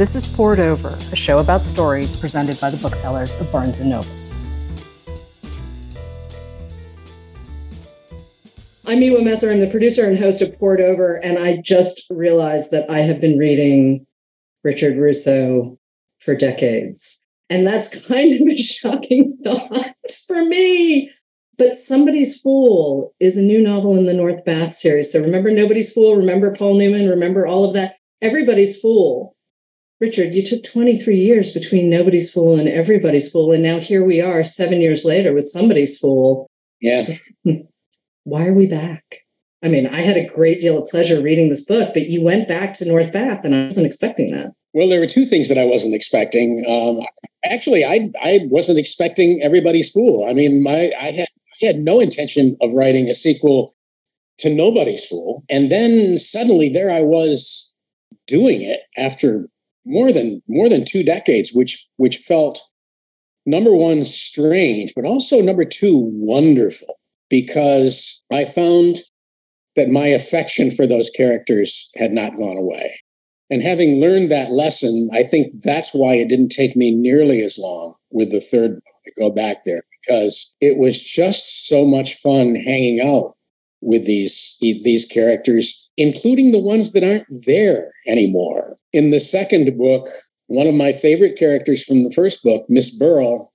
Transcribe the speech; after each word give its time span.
This 0.00 0.14
is 0.14 0.26
Poured 0.26 0.60
Over, 0.60 0.96
a 1.12 1.14
show 1.14 1.40
about 1.40 1.62
stories 1.62 2.16
presented 2.16 2.58
by 2.58 2.70
the 2.70 2.78
booksellers 2.78 3.36
of 3.36 3.52
Barnes 3.52 3.80
& 3.80 3.82
Noble. 3.82 4.08
I'm 8.86 8.98
Miwa 8.98 9.22
Messer. 9.22 9.50
I'm 9.50 9.60
the 9.60 9.68
producer 9.68 10.06
and 10.06 10.18
host 10.18 10.40
of 10.40 10.58
Poured 10.58 10.80
Over, 10.80 11.16
and 11.16 11.38
I 11.38 11.60
just 11.60 12.04
realized 12.08 12.70
that 12.70 12.88
I 12.88 13.00
have 13.00 13.20
been 13.20 13.36
reading 13.36 14.06
Richard 14.64 14.96
Russo 14.96 15.78
for 16.20 16.34
decades. 16.34 17.22
And 17.50 17.66
that's 17.66 17.88
kind 18.06 18.40
of 18.40 18.48
a 18.48 18.56
shocking 18.56 19.36
thought 19.44 19.94
for 20.26 20.42
me. 20.46 21.10
But 21.58 21.74
Somebody's 21.74 22.40
Fool 22.40 23.14
is 23.20 23.36
a 23.36 23.42
new 23.42 23.60
novel 23.60 23.98
in 23.98 24.06
the 24.06 24.14
North 24.14 24.46
Bath 24.46 24.74
series. 24.74 25.12
So 25.12 25.20
remember 25.20 25.50
Nobody's 25.50 25.92
Fool, 25.92 26.16
remember 26.16 26.56
Paul 26.56 26.78
Newman, 26.78 27.06
remember 27.06 27.46
all 27.46 27.64
of 27.64 27.74
that. 27.74 27.96
Everybody's 28.22 28.80
Fool. 28.80 29.36
Richard, 30.00 30.34
you 30.34 30.44
took 30.44 30.64
23 30.64 31.18
years 31.18 31.52
between 31.52 31.90
Nobody's 31.90 32.32
Fool 32.32 32.58
and 32.58 32.68
Everybody's 32.68 33.30
Fool. 33.30 33.52
And 33.52 33.62
now 33.62 33.78
here 33.78 34.02
we 34.02 34.20
are 34.20 34.42
seven 34.42 34.80
years 34.80 35.04
later 35.04 35.34
with 35.34 35.48
Somebody's 35.48 35.98
Fool. 35.98 36.48
Yeah. 36.80 37.06
Why 38.24 38.46
are 38.46 38.54
we 38.54 38.66
back? 38.66 39.26
I 39.62 39.68
mean, 39.68 39.86
I 39.86 40.00
had 40.00 40.16
a 40.16 40.26
great 40.26 40.60
deal 40.60 40.82
of 40.82 40.88
pleasure 40.88 41.20
reading 41.20 41.50
this 41.50 41.64
book, 41.64 41.92
but 41.92 42.08
you 42.08 42.22
went 42.22 42.48
back 42.48 42.72
to 42.74 42.86
North 42.86 43.12
Bath 43.12 43.44
and 43.44 43.54
I 43.54 43.64
wasn't 43.66 43.86
expecting 43.86 44.30
that. 44.30 44.52
Well, 44.72 44.88
there 44.88 45.00
were 45.00 45.06
two 45.06 45.26
things 45.26 45.48
that 45.48 45.58
I 45.58 45.66
wasn't 45.66 45.94
expecting. 45.94 46.64
Um, 46.66 47.00
actually, 47.44 47.84
I 47.84 48.10
I 48.22 48.40
wasn't 48.44 48.78
expecting 48.78 49.42
Everybody's 49.42 49.90
Fool. 49.90 50.24
I 50.26 50.32
mean, 50.32 50.62
my 50.62 50.92
I 50.98 51.10
had 51.10 51.28
I 51.60 51.66
had 51.66 51.76
no 51.76 52.00
intention 52.00 52.56
of 52.62 52.72
writing 52.72 53.08
a 53.08 53.14
sequel 53.14 53.74
to 54.38 54.48
Nobody's 54.48 55.04
Fool, 55.04 55.44
and 55.50 55.70
then 55.70 56.16
suddenly 56.16 56.68
there 56.68 56.90
I 56.90 57.02
was 57.02 57.74
doing 58.28 58.62
it 58.62 58.82
after 58.96 59.48
more 59.84 60.12
than 60.12 60.42
more 60.48 60.68
than 60.68 60.84
two 60.84 61.02
decades, 61.02 61.52
which 61.52 61.88
which 61.96 62.18
felt 62.18 62.60
number 63.46 63.74
one 63.74 64.04
strange, 64.04 64.92
but 64.94 65.04
also 65.04 65.40
number 65.40 65.64
two 65.64 66.10
wonderful 66.14 66.98
because 67.28 68.22
I 68.30 68.44
found 68.44 69.00
that 69.76 69.88
my 69.88 70.06
affection 70.06 70.70
for 70.70 70.86
those 70.86 71.10
characters 71.10 71.90
had 71.96 72.12
not 72.12 72.36
gone 72.36 72.56
away. 72.56 73.00
And 73.48 73.62
having 73.62 74.00
learned 74.00 74.30
that 74.30 74.52
lesson, 74.52 75.08
I 75.12 75.22
think 75.22 75.62
that's 75.62 75.92
why 75.92 76.14
it 76.14 76.28
didn't 76.28 76.50
take 76.50 76.76
me 76.76 76.94
nearly 76.94 77.42
as 77.42 77.58
long 77.58 77.94
with 78.10 78.30
the 78.30 78.40
third 78.40 78.74
book 78.74 78.82
to 79.04 79.12
go 79.20 79.30
back 79.30 79.64
there 79.64 79.82
because 80.02 80.54
it 80.60 80.78
was 80.78 81.00
just 81.00 81.66
so 81.66 81.84
much 81.86 82.14
fun 82.14 82.54
hanging 82.54 83.00
out 83.00 83.36
with 83.80 84.04
these 84.04 84.56
these 84.60 85.04
characters 85.04 85.89
including 86.00 86.50
the 86.50 86.58
ones 86.58 86.92
that 86.92 87.04
aren't 87.04 87.26
there 87.44 87.92
anymore. 88.08 88.74
In 88.94 89.10
the 89.10 89.20
second 89.20 89.76
book 89.76 90.08
one 90.46 90.66
of 90.66 90.74
my 90.74 90.92
favorite 90.92 91.38
characters 91.38 91.84
from 91.84 92.02
the 92.02 92.10
first 92.10 92.42
book 92.42 92.64
miss 92.68 92.90
burrell 92.90 93.52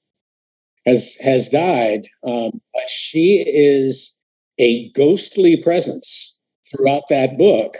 has 0.85 1.17
has 1.21 1.49
died 1.49 2.07
um, 2.25 2.51
but 2.73 2.87
she 2.87 3.43
is 3.47 4.21
a 4.59 4.89
ghostly 4.91 5.57
presence 5.61 6.39
throughout 6.69 7.03
that 7.09 7.37
book. 7.37 7.75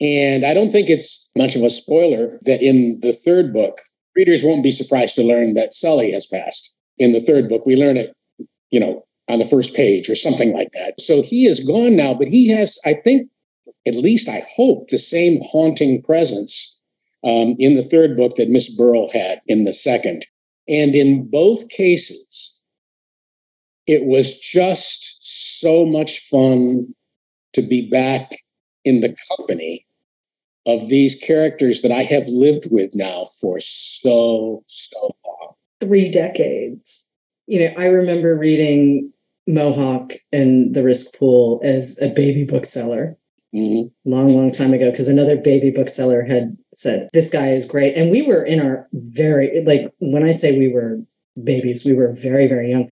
And 0.00 0.46
i 0.46 0.54
don't 0.54 0.72
think 0.72 0.88
it's 0.88 1.30
much 1.36 1.54
of 1.54 1.62
a 1.62 1.70
spoiler 1.70 2.38
that 2.42 2.62
in 2.62 2.98
the 3.02 3.12
third 3.12 3.52
book 3.52 3.78
readers 4.16 4.42
won't 4.42 4.64
be 4.64 4.70
surprised 4.70 5.14
to 5.16 5.22
learn 5.22 5.52
that 5.54 5.74
sully 5.74 6.10
has 6.12 6.26
passed. 6.26 6.74
In 6.96 7.12
the 7.12 7.20
third 7.20 7.50
book 7.50 7.66
we 7.66 7.76
learn 7.76 7.98
it 7.98 8.16
you 8.70 8.80
know 8.80 9.04
on 9.28 9.38
the 9.38 9.44
first 9.44 9.74
page 9.74 10.08
or 10.08 10.14
something 10.14 10.54
like 10.54 10.72
that. 10.72 10.98
So 10.98 11.20
he 11.20 11.46
is 11.46 11.60
gone 11.60 11.96
now, 11.96 12.14
but 12.14 12.28
he 12.28 12.48
has, 12.48 12.78
I 12.86 12.94
think, 12.94 13.28
at 13.88 13.96
least 13.96 14.28
I 14.28 14.46
hope, 14.54 14.88
the 14.88 14.98
same 14.98 15.40
haunting 15.42 16.02
presence 16.02 16.78
um, 17.24 17.56
in 17.58 17.74
the 17.74 17.82
third 17.82 18.16
book 18.16 18.36
that 18.36 18.48
Miss 18.48 18.68
Burrell 18.68 19.10
had 19.12 19.40
in 19.46 19.64
the 19.64 19.72
second. 19.72 20.26
And 20.68 20.94
in 20.94 21.28
both 21.30 21.68
cases, 21.70 22.62
it 23.86 24.04
was 24.04 24.38
just 24.38 25.18
so 25.60 25.86
much 25.86 26.20
fun 26.28 26.94
to 27.54 27.62
be 27.62 27.88
back 27.88 28.32
in 28.84 29.00
the 29.00 29.16
company 29.28 29.86
of 30.66 30.88
these 30.88 31.14
characters 31.14 31.80
that 31.80 31.90
I 31.90 32.02
have 32.02 32.26
lived 32.28 32.68
with 32.70 32.90
now 32.94 33.24
for 33.40 33.58
so, 33.58 34.62
so 34.66 35.16
long. 35.26 35.54
Three 35.80 36.10
decades. 36.10 37.10
You 37.46 37.60
know, 37.60 37.74
I 37.78 37.86
remember 37.86 38.36
reading 38.36 39.10
Mohawk 39.46 40.12
and 40.30 40.74
the 40.74 40.82
Risk 40.82 41.16
Pool 41.18 41.60
as 41.64 41.98
a 42.02 42.10
baby 42.10 42.44
bookseller. 42.44 43.16
Mm-hmm. 43.54 44.10
Long, 44.10 44.36
long 44.36 44.52
time 44.52 44.74
ago, 44.74 44.90
because 44.90 45.08
another 45.08 45.36
baby 45.36 45.70
bookseller 45.70 46.22
had 46.22 46.56
said, 46.74 47.08
This 47.14 47.30
guy 47.30 47.52
is 47.52 47.66
great. 47.66 47.96
And 47.96 48.10
we 48.10 48.22
were 48.22 48.44
in 48.44 48.60
our 48.60 48.86
very, 48.92 49.62
like, 49.64 49.90
when 50.00 50.22
I 50.22 50.32
say 50.32 50.58
we 50.58 50.70
were 50.70 50.98
babies, 51.42 51.84
we 51.84 51.94
were 51.94 52.12
very, 52.12 52.46
very 52.46 52.70
young. 52.70 52.90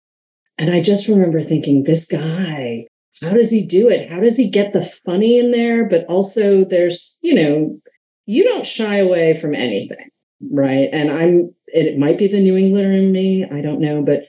And 0.57 0.71
I 0.71 0.81
just 0.81 1.09
remember 1.09 1.43
thinking, 1.43 1.83
This 1.83 2.05
guy, 2.05 2.87
how 3.21 3.31
does 3.31 3.51
he 3.51 3.65
do 3.65 3.89
it? 3.89 4.09
How 4.09 4.21
does 4.21 4.37
he 4.37 4.49
get 4.49 4.71
the 4.71 4.85
funny 5.05 5.39
in 5.39 5.51
there? 5.51 5.89
But 5.89 6.05
also, 6.05 6.63
there's, 6.63 7.19
you 7.21 7.33
know, 7.33 7.77
you 8.25 8.45
don't 8.45 8.65
shy 8.65 8.97
away 8.97 9.37
from 9.39 9.55
anything, 9.55 10.09
right? 10.51 10.87
And 10.93 11.11
I'm, 11.11 11.53
it 11.67 11.97
might 11.97 12.17
be 12.17 12.27
the 12.27 12.39
New 12.39 12.55
Englander 12.55 12.91
in 12.91 13.11
me, 13.11 13.45
I 13.45 13.59
don't 13.59 13.81
know, 13.81 14.01
but 14.01 14.23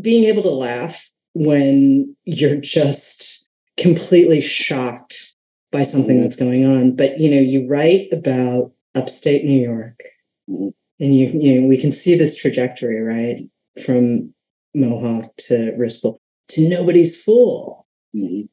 being 0.00 0.24
able 0.24 0.42
to 0.42 0.50
laugh 0.50 1.10
when 1.34 2.16
you're 2.24 2.56
just 2.56 3.46
completely 3.76 4.40
shocked 4.40 5.35
by 5.72 5.82
something 5.82 6.16
mm-hmm. 6.16 6.22
that's 6.22 6.36
going 6.36 6.64
on. 6.64 6.96
But 6.96 7.18
you 7.18 7.30
know, 7.30 7.40
you 7.40 7.66
write 7.68 8.08
about 8.12 8.72
upstate 8.94 9.44
New 9.44 9.60
York, 9.60 10.00
mm-hmm. 10.48 10.68
and 11.00 11.14
you 11.14 11.28
you 11.28 11.60
know 11.60 11.68
we 11.68 11.80
can 11.80 11.92
see 11.92 12.16
this 12.16 12.36
trajectory 12.36 13.00
right 13.00 13.48
from 13.84 14.32
Mohawk 14.74 15.36
to 15.48 15.72
Risk 15.76 16.02
Pool 16.02 16.20
to 16.48 16.68
Nobody's 16.68 17.20
Fool. 17.20 17.86
Mm-hmm. 18.14 18.46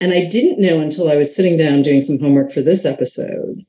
And 0.00 0.12
I 0.12 0.26
didn't 0.26 0.60
know 0.60 0.80
until 0.80 1.10
I 1.10 1.16
was 1.16 1.34
sitting 1.34 1.56
down 1.56 1.82
doing 1.82 2.00
some 2.00 2.20
homework 2.20 2.52
for 2.52 2.62
this 2.62 2.84
episode 2.84 3.64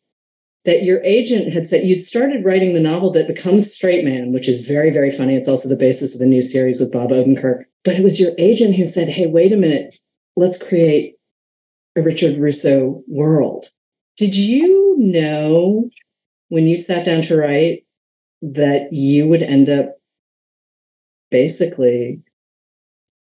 that 0.65 0.83
your 0.83 1.03
agent 1.03 1.53
had 1.53 1.67
said 1.67 1.85
you'd 1.85 2.01
started 2.01 2.45
writing 2.45 2.73
the 2.73 2.79
novel 2.79 3.11
that 3.11 3.27
becomes 3.27 3.73
Straight 3.73 4.05
Man, 4.05 4.31
which 4.31 4.47
is 4.47 4.67
very, 4.67 4.91
very 4.91 5.09
funny. 5.09 5.35
It's 5.35 5.47
also 5.47 5.69
the 5.69 5.75
basis 5.75 6.13
of 6.13 6.19
the 6.19 6.25
new 6.25 6.41
series 6.41 6.79
with 6.79 6.91
Bob 6.91 7.09
Odenkirk. 7.09 7.63
But 7.83 7.95
it 7.95 8.03
was 8.03 8.19
your 8.19 8.31
agent 8.37 8.75
who 8.75 8.85
said, 8.85 9.09
hey, 9.09 9.25
wait 9.25 9.53
a 9.53 9.57
minute, 9.57 9.95
let's 10.35 10.61
create 10.61 11.15
a 11.95 12.01
Richard 12.01 12.37
Russo 12.39 13.03
world. 13.07 13.65
Did 14.17 14.35
you 14.35 14.95
know 14.97 15.89
when 16.49 16.67
you 16.67 16.77
sat 16.77 17.05
down 17.05 17.21
to 17.23 17.37
write 17.37 17.85
that 18.41 18.91
you 18.91 19.27
would 19.27 19.43
end 19.43 19.69
up 19.69 19.97
basically 21.31 22.21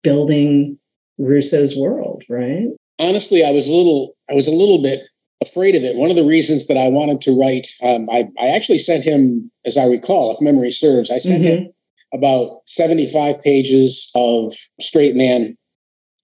building 0.03 0.79
Russo's 1.19 1.77
world, 1.77 2.23
right? 2.29 2.69
Honestly, 2.99 3.45
I 3.45 3.51
was 3.51 3.69
a 3.69 3.73
little 3.73 4.17
I 4.31 4.35
was 4.35 4.47
a 4.47 4.53
little 4.53 4.83
bit 4.83 5.01
afraid 5.43 5.75
of 5.75 5.83
it. 5.83 5.97
One 5.97 6.11
of 6.11 6.17
the 6.17 6.25
reasons 6.25 6.67
that 6.67 6.77
I 6.77 6.89
wanted 6.89 7.21
to 7.23 7.39
write, 7.39 7.69
um, 7.83 8.09
I, 8.11 8.29
I 8.41 8.49
actually 8.49 8.79
sent 8.79 9.05
him, 9.05 9.51
as 9.67 9.77
I 9.77 9.85
recall, 9.87 10.33
if 10.33 10.41
memory 10.41 10.71
serves, 10.71 11.11
I 11.11 11.19
sent 11.19 11.45
mm-hmm. 11.45 11.65
him 11.65 11.73
about 12.15 12.61
75 12.65 13.43
pages 13.43 14.11
of 14.15 14.55
Straight 14.81 15.15
Man 15.15 15.57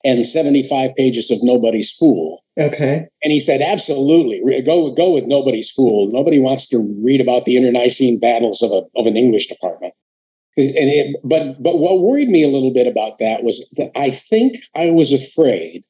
and 0.04 0.24
75 0.26 0.94
pages 0.96 1.30
of 1.30 1.38
Nobody's 1.42 1.92
Fool. 1.92 2.44
Okay. 2.58 3.06
And 3.22 3.32
he 3.32 3.40
said, 3.40 3.60
absolutely, 3.60 4.42
go, 4.62 4.90
go 4.90 5.14
with 5.14 5.24
Nobody's 5.24 5.70
Fool. 5.70 6.10
Nobody 6.10 6.38
wants 6.38 6.66
to 6.68 6.94
read 7.02 7.20
about 7.20 7.44
the 7.44 7.56
internecine 7.56 8.18
battles 8.18 8.62
of, 8.62 8.72
a, 8.72 8.82
of 8.96 9.06
an 9.06 9.16
English 9.16 9.46
department. 9.46 9.94
And 10.56 10.68
it, 10.76 11.16
but 11.24 11.62
but 11.62 11.78
what 11.78 12.02
worried 12.02 12.28
me 12.28 12.42
a 12.42 12.48
little 12.48 12.74
bit 12.74 12.86
about 12.86 13.18
that 13.20 13.42
was 13.42 13.66
that 13.78 13.90
I 13.96 14.10
think 14.10 14.56
I 14.76 14.90
was 14.90 15.10
afraid 15.10 15.82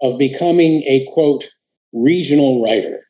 of 0.00 0.18
becoming 0.18 0.84
a 0.84 1.04
quote 1.12 1.48
regional 1.92 2.62
writer. 2.62 3.00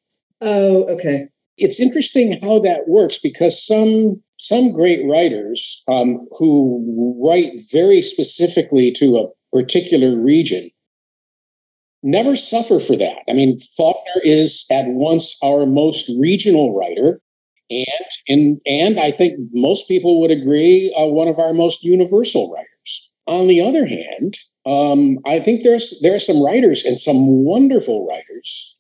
Oh, 0.40 0.84
okay. 0.84 1.28
It's 1.58 1.78
interesting 1.78 2.40
how 2.40 2.58
that 2.60 2.88
works 2.88 3.18
because 3.18 3.66
some 3.66 4.22
some 4.38 4.72
great 4.72 5.06
writers 5.06 5.82
um, 5.88 6.26
who 6.38 7.18
write 7.22 7.60
very 7.70 8.00
specifically 8.00 8.90
to 8.92 9.16
a 9.16 9.28
particular 9.56 10.16
region 10.18 10.70
never 12.02 12.36
suffer 12.36 12.78
for 12.78 12.96
that. 12.96 13.18
I 13.28 13.32
mean, 13.32 13.58
Faulkner 13.76 14.20
is 14.22 14.64
at 14.70 14.86
once 14.86 15.36
our 15.42 15.66
most 15.66 16.10
regional 16.20 16.76
writer, 16.76 17.20
and 17.70 18.06
and 18.28 18.60
and 18.66 19.00
I 19.00 19.10
think 19.10 19.38
most 19.52 19.88
people 19.88 20.20
would 20.20 20.30
agree 20.30 20.94
uh, 20.96 21.06
one 21.06 21.28
of 21.28 21.38
our 21.38 21.52
most 21.52 21.82
universal 21.82 22.52
writers. 22.52 23.10
On 23.26 23.48
the 23.48 23.60
other 23.60 23.86
hand, 23.86 24.38
um, 24.66 25.18
I 25.26 25.40
think 25.40 25.62
there's 25.62 25.98
there 26.00 26.14
are 26.14 26.20
some 26.20 26.42
writers 26.42 26.84
and 26.84 26.96
some 26.98 27.44
wonderful 27.44 28.06
writers 28.06 28.76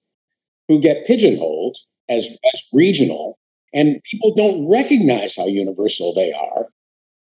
who 0.68 0.80
get 0.80 1.06
pigeonholed 1.06 1.76
as, 2.08 2.28
as 2.52 2.62
regional, 2.72 3.38
and 3.72 4.00
people 4.10 4.34
don't 4.34 4.70
recognize 4.70 5.36
how 5.36 5.46
universal 5.46 6.12
they 6.14 6.32
are. 6.32 6.68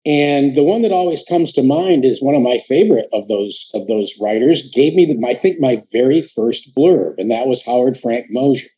And 0.09 0.55
the 0.55 0.63
one 0.63 0.81
that 0.81 0.91
always 0.91 1.23
comes 1.29 1.53
to 1.53 1.61
mind 1.61 2.03
is 2.03 2.19
one 2.19 2.33
of 2.33 2.41
my 2.41 2.57
favorite 2.57 3.07
of 3.13 3.27
those 3.27 3.69
of 3.75 3.85
those 3.85 4.11
writers. 4.19 4.67
Gave 4.73 4.95
me 4.95 5.05
the, 5.05 5.23
I 5.27 5.35
think 5.35 5.59
my 5.59 5.77
very 5.91 6.23
first 6.23 6.75
blurb, 6.75 7.13
and 7.19 7.29
that 7.29 7.45
was 7.45 7.63
Howard 7.63 7.95
Frank 7.95 8.25
Mosher. 8.31 8.69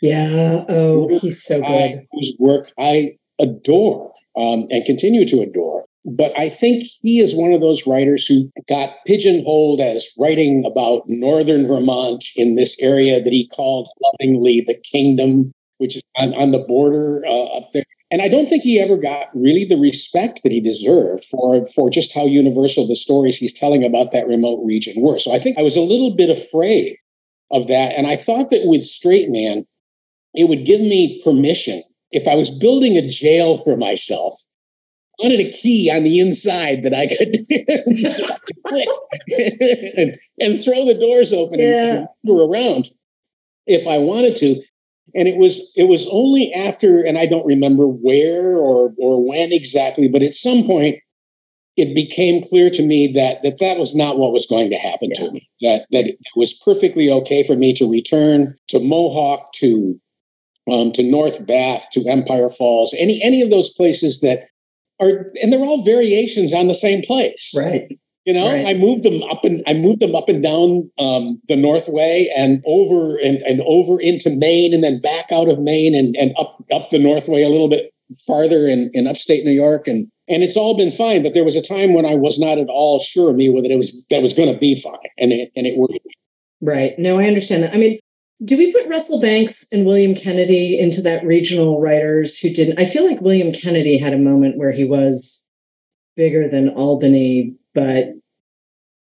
Yeah. 0.00 0.64
Oh, 0.68 1.18
he's 1.18 1.42
so 1.42 1.60
good. 1.60 1.66
I, 1.66 2.06
whose 2.12 2.34
work 2.38 2.68
I 2.78 3.16
adore 3.40 4.12
um, 4.36 4.68
and 4.70 4.84
continue 4.84 5.26
to 5.26 5.40
adore. 5.40 5.86
But 6.04 6.38
I 6.38 6.48
think 6.48 6.84
he 7.02 7.18
is 7.18 7.34
one 7.34 7.52
of 7.52 7.60
those 7.60 7.84
writers 7.84 8.24
who 8.24 8.48
got 8.68 8.94
pigeonholed 9.08 9.80
as 9.80 10.06
writing 10.16 10.64
about 10.64 11.02
northern 11.08 11.66
Vermont 11.66 12.24
in 12.36 12.54
this 12.54 12.76
area 12.80 13.20
that 13.20 13.32
he 13.32 13.48
called 13.48 13.88
lovingly 14.00 14.62
the 14.64 14.78
kingdom, 14.92 15.50
which 15.78 15.96
is 15.96 16.02
on, 16.16 16.32
on 16.34 16.52
the 16.52 16.60
border 16.60 17.24
uh, 17.26 17.46
up 17.56 17.72
there. 17.72 17.82
And 18.16 18.22
I 18.22 18.28
don't 18.28 18.48
think 18.48 18.62
he 18.62 18.80
ever 18.80 18.96
got 18.96 19.26
really 19.34 19.66
the 19.66 19.76
respect 19.76 20.42
that 20.42 20.50
he 20.50 20.58
deserved 20.58 21.26
for, 21.26 21.66
for 21.66 21.90
just 21.90 22.14
how 22.14 22.24
universal 22.24 22.86
the 22.86 22.96
stories 22.96 23.36
he's 23.36 23.52
telling 23.52 23.84
about 23.84 24.10
that 24.12 24.26
remote 24.26 24.64
region 24.64 25.02
were. 25.02 25.18
So 25.18 25.34
I 25.34 25.38
think 25.38 25.58
I 25.58 25.62
was 25.62 25.76
a 25.76 25.82
little 25.82 26.16
bit 26.16 26.30
afraid 26.30 26.96
of 27.50 27.66
that. 27.66 27.92
And 27.92 28.06
I 28.06 28.16
thought 28.16 28.48
that 28.48 28.64
with 28.64 28.84
Straight 28.84 29.28
Man, 29.28 29.66
it 30.32 30.48
would 30.48 30.64
give 30.64 30.80
me 30.80 31.20
permission 31.24 31.82
if 32.10 32.26
I 32.26 32.36
was 32.36 32.48
building 32.48 32.96
a 32.96 33.06
jail 33.06 33.58
for 33.58 33.76
myself 33.76 34.34
wanted 35.18 35.40
a 35.40 35.50
key 35.50 35.92
on 35.94 36.02
the 36.02 36.18
inside 36.18 36.84
that 36.84 36.94
I 36.94 37.06
could 37.06 37.36
and, 39.98 40.16
and, 40.40 40.64
throw 40.64 40.86
the 40.86 40.94
doors 40.98 41.34
open 41.34 41.60
yeah. 41.60 41.84
and 41.84 42.08
wander 42.22 42.50
around 42.50 42.88
if 43.66 43.86
I 43.86 43.98
wanted 43.98 44.36
to. 44.36 44.62
And 45.16 45.26
it 45.26 45.36
was 45.36 45.72
it 45.76 45.84
was 45.84 46.06
only 46.10 46.52
after, 46.52 47.02
and 47.02 47.18
I 47.18 47.26
don't 47.26 47.46
remember 47.46 47.86
where 47.86 48.56
or 48.56 48.94
or 48.98 49.26
when 49.26 49.52
exactly, 49.52 50.08
but 50.08 50.22
at 50.22 50.34
some 50.34 50.64
point 50.64 50.96
it 51.76 51.94
became 51.94 52.42
clear 52.42 52.70
to 52.70 52.82
me 52.82 53.12
that 53.12 53.42
that 53.42 53.58
that 53.58 53.78
was 53.78 53.94
not 53.94 54.18
what 54.18 54.32
was 54.32 54.46
going 54.46 54.70
to 54.70 54.76
happen 54.76 55.10
yeah. 55.14 55.24
to 55.24 55.32
me. 55.32 55.48
That 55.62 55.86
that 55.90 56.06
it 56.06 56.18
was 56.34 56.54
perfectly 56.54 57.10
okay 57.10 57.42
for 57.42 57.56
me 57.56 57.72
to 57.74 57.90
return 57.90 58.54
to 58.68 58.78
Mohawk, 58.78 59.52
to 59.54 60.00
um, 60.70 60.92
to 60.92 61.02
North 61.02 61.46
Bath, 61.46 61.88
to 61.92 62.06
Empire 62.08 62.48
Falls, 62.48 62.94
any 62.98 63.20
any 63.22 63.42
of 63.42 63.50
those 63.50 63.70
places 63.70 64.20
that 64.20 64.48
are 65.00 65.26
and 65.42 65.52
they're 65.52 65.60
all 65.60 65.84
variations 65.84 66.52
on 66.52 66.66
the 66.66 66.74
same 66.74 67.02
place. 67.02 67.52
Right. 67.56 67.98
You 68.26 68.34
know, 68.34 68.52
right. 68.52 68.66
I 68.66 68.74
moved 68.74 69.04
them 69.04 69.22
up 69.22 69.44
and 69.44 69.62
I 69.68 69.74
moved 69.74 70.00
them 70.00 70.16
up 70.16 70.28
and 70.28 70.42
down 70.42 70.90
um, 70.98 71.40
the 71.46 71.54
Northway 71.54 72.28
and 72.36 72.60
over 72.66 73.16
and, 73.18 73.38
and 73.38 73.62
over 73.64 74.00
into 74.00 74.30
Maine 74.30 74.74
and 74.74 74.82
then 74.82 75.00
back 75.00 75.30
out 75.30 75.48
of 75.48 75.60
Maine 75.60 75.94
and, 75.94 76.16
and 76.16 76.34
up 76.36 76.60
up 76.72 76.90
the 76.90 76.98
Northway 76.98 77.42
a 77.42 77.48
little 77.48 77.68
bit 77.68 77.92
farther 78.26 78.66
in, 78.66 78.90
in 78.92 79.06
upstate 79.06 79.44
New 79.44 79.52
York 79.52 79.86
and 79.86 80.08
and 80.28 80.42
it's 80.42 80.56
all 80.56 80.76
been 80.76 80.90
fine. 80.90 81.22
But 81.22 81.34
there 81.34 81.44
was 81.44 81.54
a 81.54 81.62
time 81.62 81.94
when 81.94 82.04
I 82.04 82.16
was 82.16 82.36
not 82.36 82.58
at 82.58 82.68
all 82.68 82.98
sure 82.98 83.30
of 83.30 83.36
me 83.36 83.48
whether 83.48 83.70
it 83.70 83.76
was 83.76 84.04
that 84.10 84.22
was 84.22 84.34
going 84.34 84.52
to 84.52 84.58
be 84.58 84.74
fine, 84.74 84.98
and 85.16 85.32
it 85.32 85.52
and 85.54 85.64
it 85.64 85.78
worked. 85.78 85.94
Right. 86.60 86.98
No, 86.98 87.20
I 87.20 87.28
understand 87.28 87.62
that. 87.62 87.74
I 87.74 87.76
mean, 87.76 88.00
do 88.44 88.56
we 88.56 88.72
put 88.72 88.88
Russell 88.88 89.20
Banks 89.20 89.68
and 89.70 89.86
William 89.86 90.16
Kennedy 90.16 90.76
into 90.78 91.00
that 91.02 91.24
regional 91.24 91.80
writers 91.80 92.38
who 92.38 92.50
didn't? 92.50 92.78
I 92.78 92.86
feel 92.86 93.06
like 93.06 93.20
William 93.20 93.52
Kennedy 93.52 93.98
had 93.98 94.12
a 94.12 94.18
moment 94.18 94.58
where 94.58 94.72
he 94.72 94.84
was 94.84 95.48
bigger 96.16 96.48
than 96.48 96.70
Albany, 96.70 97.54
but 97.76 98.06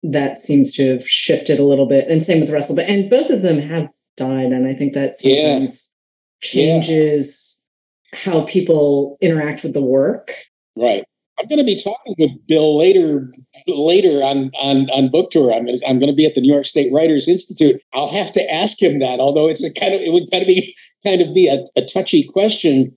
that 0.04 0.40
seems 0.40 0.72
to 0.74 0.94
have 0.94 1.10
shifted 1.10 1.60
a 1.60 1.66
little 1.66 1.88
bit. 1.88 2.08
And 2.08 2.24
same 2.24 2.40
with 2.40 2.52
Russell, 2.52 2.76
but 2.76 2.88
and 2.88 3.10
both 3.10 3.30
of 3.30 3.42
them 3.42 3.60
have 3.60 3.90
died, 4.16 4.54
and 4.54 4.66
I 4.68 4.74
think 4.74 4.94
that 4.94 5.18
sometimes 5.18 5.94
yeah. 6.42 6.48
changes 6.48 7.70
yeah. 8.14 8.20
how 8.20 8.42
people 8.44 9.18
interact 9.20 9.64
with 9.64 9.74
the 9.74 9.82
work. 9.82 10.34
Right. 10.78 11.04
I'm 11.40 11.48
going 11.48 11.60
to 11.60 11.66
be 11.66 11.82
talking 11.82 12.16
with 12.18 12.32
Bill 12.48 12.78
later 12.78 13.32
later 13.68 14.22
on 14.22 14.52
on 14.60 14.90
on 14.92 15.10
book 15.10 15.32
tour. 15.32 15.54
I'm 15.54 15.68
I'm 15.88 16.00
going 16.00 16.12
to 16.12 16.16
be 16.16 16.26
at 16.26 16.34
the 16.34 16.42
New 16.42 16.52
York 16.52 16.66
State 16.66 16.92
Writers 16.94 17.28
Institute. 17.28 17.82
I'll 17.94 18.12
have 18.12 18.32
to 18.34 18.54
ask 18.54 18.82
him 18.82 19.00
that, 19.00 19.20
although 19.20 19.48
it's 19.48 19.64
a 19.64 19.74
kind 19.74 19.94
of 19.94 20.02
it 20.02 20.12
would 20.12 20.30
kind 20.32 20.44
of 20.44 20.48
be 20.48 20.76
kind 21.04 21.22
of 21.22 21.34
be 21.34 21.48
a, 21.48 21.66
a 21.80 21.86
touchy 21.86 22.24
question 22.24 22.96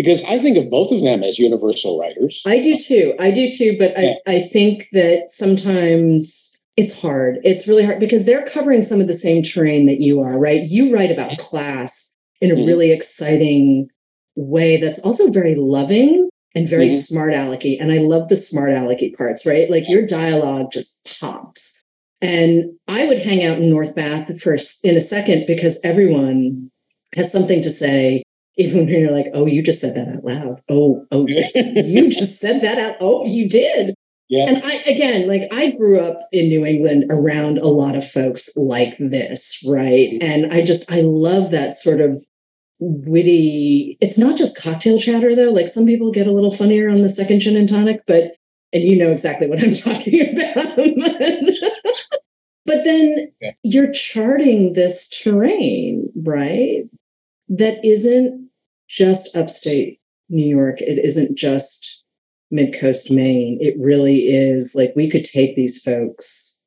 because 0.00 0.24
I 0.24 0.38
think 0.38 0.56
of 0.56 0.70
both 0.70 0.92
of 0.92 1.02
them 1.02 1.22
as 1.22 1.38
universal 1.38 2.00
writers. 2.00 2.42
I 2.46 2.58
do 2.58 2.78
too. 2.78 3.14
I 3.20 3.30
do 3.30 3.50
too. 3.50 3.76
But 3.78 3.92
yeah. 3.98 4.14
I 4.26 4.36
I 4.36 4.40
think 4.40 4.88
that 4.92 5.24
sometimes 5.28 6.56
it's 6.78 6.98
hard. 6.98 7.38
It's 7.44 7.68
really 7.68 7.84
hard 7.84 8.00
because 8.00 8.24
they're 8.24 8.46
covering 8.46 8.80
some 8.80 9.02
of 9.02 9.08
the 9.08 9.14
same 9.14 9.42
terrain 9.42 9.84
that 9.86 10.00
you 10.00 10.20
are. 10.20 10.38
Right? 10.38 10.62
You 10.62 10.94
write 10.94 11.10
about 11.10 11.36
class 11.36 12.12
in 12.40 12.50
a 12.50 12.54
mm-hmm. 12.54 12.66
really 12.66 12.92
exciting 12.92 13.88
way 14.36 14.80
that's 14.80 15.00
also 15.00 15.30
very 15.30 15.54
loving 15.54 16.30
and 16.54 16.66
very 16.66 16.86
mm-hmm. 16.86 17.00
smart 17.00 17.34
alecky. 17.34 17.76
And 17.78 17.92
I 17.92 17.98
love 17.98 18.28
the 18.28 18.38
smart 18.38 18.70
alecky 18.70 19.14
parts, 19.14 19.44
right? 19.44 19.70
Like 19.70 19.86
your 19.86 20.06
dialogue 20.06 20.72
just 20.72 21.06
pops. 21.20 21.78
And 22.22 22.72
I 22.88 23.04
would 23.06 23.18
hang 23.18 23.44
out 23.44 23.58
in 23.58 23.68
North 23.68 23.94
Bath 23.94 24.40
for 24.40 24.56
in 24.82 24.96
a 24.96 25.00
second 25.00 25.44
because 25.46 25.78
everyone 25.84 26.70
has 27.14 27.30
something 27.30 27.62
to 27.62 27.70
say, 27.70 28.22
even 28.60 28.86
when 28.86 28.88
you're 28.88 29.16
like, 29.16 29.26
oh, 29.34 29.46
you 29.46 29.62
just 29.62 29.80
said 29.80 29.94
that 29.94 30.08
out 30.08 30.24
loud. 30.24 30.62
Oh, 30.68 31.06
oh, 31.10 31.26
you 31.54 32.10
just 32.10 32.40
said 32.40 32.60
that 32.60 32.78
out. 32.78 32.96
Oh, 33.00 33.24
you 33.26 33.48
did. 33.48 33.94
Yeah. 34.28 34.44
And 34.48 34.64
I, 34.64 34.74
again, 34.86 35.26
like 35.26 35.42
I 35.52 35.72
grew 35.72 36.00
up 36.00 36.20
in 36.30 36.48
New 36.48 36.64
England 36.64 37.06
around 37.10 37.58
a 37.58 37.66
lot 37.66 37.96
of 37.96 38.08
folks 38.08 38.48
like 38.56 38.96
this, 38.98 39.60
right? 39.66 40.10
Mm-hmm. 40.10 40.22
And 40.22 40.52
I 40.52 40.62
just, 40.62 40.90
I 40.90 41.00
love 41.00 41.50
that 41.50 41.74
sort 41.74 42.00
of 42.00 42.24
witty. 42.78 43.98
It's 44.00 44.18
not 44.18 44.38
just 44.38 44.56
cocktail 44.56 44.98
chatter 44.98 45.34
though. 45.34 45.50
Like 45.50 45.68
some 45.68 45.84
people 45.84 46.12
get 46.12 46.26
a 46.26 46.32
little 46.32 46.52
funnier 46.52 46.88
on 46.88 47.02
the 47.02 47.08
second 47.08 47.40
gin 47.40 47.56
and 47.56 47.68
tonic, 47.68 48.02
but 48.06 48.36
and 48.72 48.84
you 48.84 48.96
know 48.96 49.10
exactly 49.10 49.46
what 49.46 49.62
I'm 49.62 49.74
talking 49.74 50.20
about. 50.20 50.76
but 52.66 52.84
then 52.84 53.32
yeah. 53.40 53.52
you're 53.62 53.92
charting 53.92 54.74
this 54.74 55.08
terrain, 55.08 56.08
right? 56.16 56.84
That 57.48 57.84
isn't 57.84 58.49
just 58.90 59.34
upstate 59.36 60.00
New 60.28 60.46
York. 60.46 60.80
It 60.80 61.02
isn't 61.04 61.38
just 61.38 62.04
mid 62.50 62.78
coast 62.78 63.10
Maine. 63.10 63.58
It 63.60 63.74
really 63.78 64.26
is 64.26 64.74
like 64.74 64.92
we 64.96 65.08
could 65.08 65.24
take 65.24 65.54
these 65.54 65.80
folks 65.80 66.64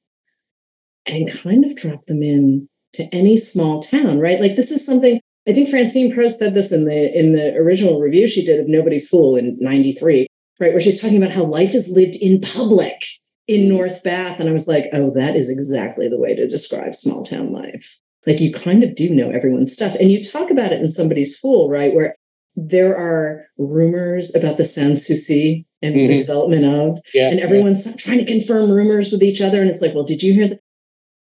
and 1.06 1.30
kind 1.30 1.66
of 1.66 1.76
drop 1.76 2.06
them 2.06 2.24
in 2.24 2.70
to 2.94 3.04
any 3.14 3.36
small 3.36 3.82
town, 3.82 4.20
right? 4.20 4.40
Like 4.40 4.56
this 4.56 4.72
is 4.72 4.86
something 4.86 5.20
I 5.48 5.52
think 5.52 5.70
Francine 5.70 6.14
Prose 6.14 6.40
said 6.40 6.54
this 6.54 6.72
in 6.72 6.86
the 6.86 7.18
in 7.18 7.34
the 7.34 7.56
original 7.58 8.00
review 8.00 8.28
she 8.28 8.46
did 8.46 8.62
of 8.62 8.68
Nobody's 8.70 9.10
Fool 9.10 9.36
in 9.36 9.58
93, 9.60 10.28
right? 10.60 10.72
Where 10.72 10.80
she's 10.80 11.02
talking 11.02 11.22
about 11.22 11.36
how 11.36 11.44
life 11.44 11.76
is 11.76 11.90
lived 11.90 12.16
in 12.16 12.40
public 12.40 13.04
in 13.48 13.62
mm-hmm. 13.62 13.76
North 13.76 14.04
Bath. 14.04 14.40
And 14.40 14.48
I 14.48 14.54
was 14.54 14.68
like, 14.70 14.86
oh, 14.94 15.12
that 15.16 15.36
is 15.36 15.50
exactly 15.50 16.08
the 16.08 16.20
way 16.20 16.34
to 16.34 16.48
describe 16.48 16.96
small 16.96 17.24
town 17.24 17.52
life. 17.52 18.00
Like 18.26 18.40
you 18.40 18.54
kind 18.54 18.84
of 18.84 18.96
do 18.96 19.14
know 19.14 19.32
everyone's 19.32 19.74
stuff. 19.74 19.96
And 19.96 20.12
you 20.12 20.24
talk 20.24 20.50
about 20.50 20.72
it 20.72 20.82
in 20.82 20.88
Somebody's 20.88 21.38
Fool, 21.38 21.70
right? 21.70 21.94
Where 21.94 22.16
there 22.56 22.96
are 22.96 23.46
rumors 23.58 24.34
about 24.36 24.58
the 24.58 24.66
Sans 24.66 25.06
Souci 25.06 25.66
and 25.82 25.96
mm-hmm. 25.96 26.08
the 26.08 26.18
development 26.18 26.66
of, 26.66 27.00
yeah, 27.14 27.30
and 27.30 27.40
everyone's 27.40 27.86
yeah. 27.86 27.94
trying 27.98 28.20
to 28.20 28.26
confirm 28.26 28.72
rumors 28.72 29.12
with 29.12 29.24
each 29.24 29.42
other. 29.42 29.62
And 29.62 29.70
it's 29.70 29.82
like, 29.82 29.94
well, 29.94 30.04
did 30.04 30.22
you 30.22 30.34
hear 30.34 30.48
that? 30.50 30.60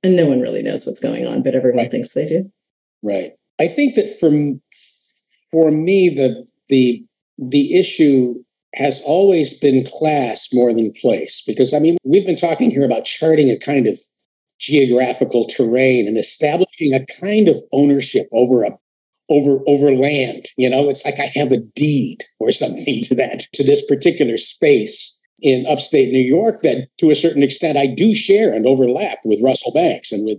And 0.02 0.14
no 0.14 0.26
one 0.26 0.40
really 0.40 0.62
knows 0.62 0.86
what's 0.86 1.00
going 1.00 1.26
on, 1.26 1.42
but 1.42 1.54
everyone 1.54 1.84
right. 1.84 1.90
thinks 1.90 2.12
they 2.12 2.26
do. 2.26 2.50
Right. 3.02 3.32
I 3.58 3.68
think 3.68 3.94
that 3.94 4.08
for 4.20 4.30
for 5.50 5.70
me 5.70 6.08
the 6.08 6.46
the 6.68 7.04
the 7.38 7.78
issue 7.78 8.34
has 8.74 9.00
always 9.02 9.54
been 9.54 9.84
class 9.86 10.48
more 10.52 10.72
than 10.72 10.92
place 11.00 11.42
because 11.46 11.72
I 11.72 11.78
mean 11.78 11.96
we've 12.04 12.26
been 12.26 12.36
talking 12.36 12.70
here 12.70 12.84
about 12.84 13.04
charting 13.04 13.50
a 13.50 13.58
kind 13.58 13.86
of 13.86 13.98
geographical 14.58 15.46
terrain 15.46 16.06
and 16.06 16.16
establishing 16.16 16.92
a 16.92 17.04
kind 17.20 17.48
of 17.48 17.56
ownership 17.72 18.28
over 18.32 18.64
a 18.64 18.70
over 19.28 19.60
over 19.66 19.92
land 19.92 20.46
you 20.56 20.70
know 20.70 20.88
it's 20.88 21.04
like 21.04 21.18
i 21.18 21.30
have 21.34 21.50
a 21.50 21.58
deed 21.74 22.18
or 22.38 22.52
something 22.52 23.00
to 23.02 23.14
that 23.14 23.40
to 23.52 23.64
this 23.64 23.84
particular 23.86 24.36
space 24.36 25.18
in 25.40 25.66
upstate 25.66 26.12
new 26.12 26.18
york 26.18 26.62
that 26.62 26.88
to 26.98 27.10
a 27.10 27.14
certain 27.14 27.42
extent 27.42 27.76
i 27.76 27.86
do 27.86 28.14
share 28.14 28.52
and 28.52 28.66
overlap 28.66 29.18
with 29.24 29.42
russell 29.42 29.72
banks 29.72 30.12
and 30.12 30.24
with 30.24 30.38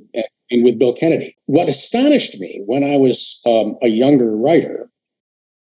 and 0.49 0.63
with 0.63 0.79
Bill 0.79 0.93
Kennedy. 0.93 1.35
What 1.45 1.69
astonished 1.69 2.39
me 2.39 2.61
when 2.65 2.83
I 2.83 2.97
was 2.97 3.41
um, 3.45 3.75
a 3.81 3.87
younger 3.87 4.35
writer 4.35 4.89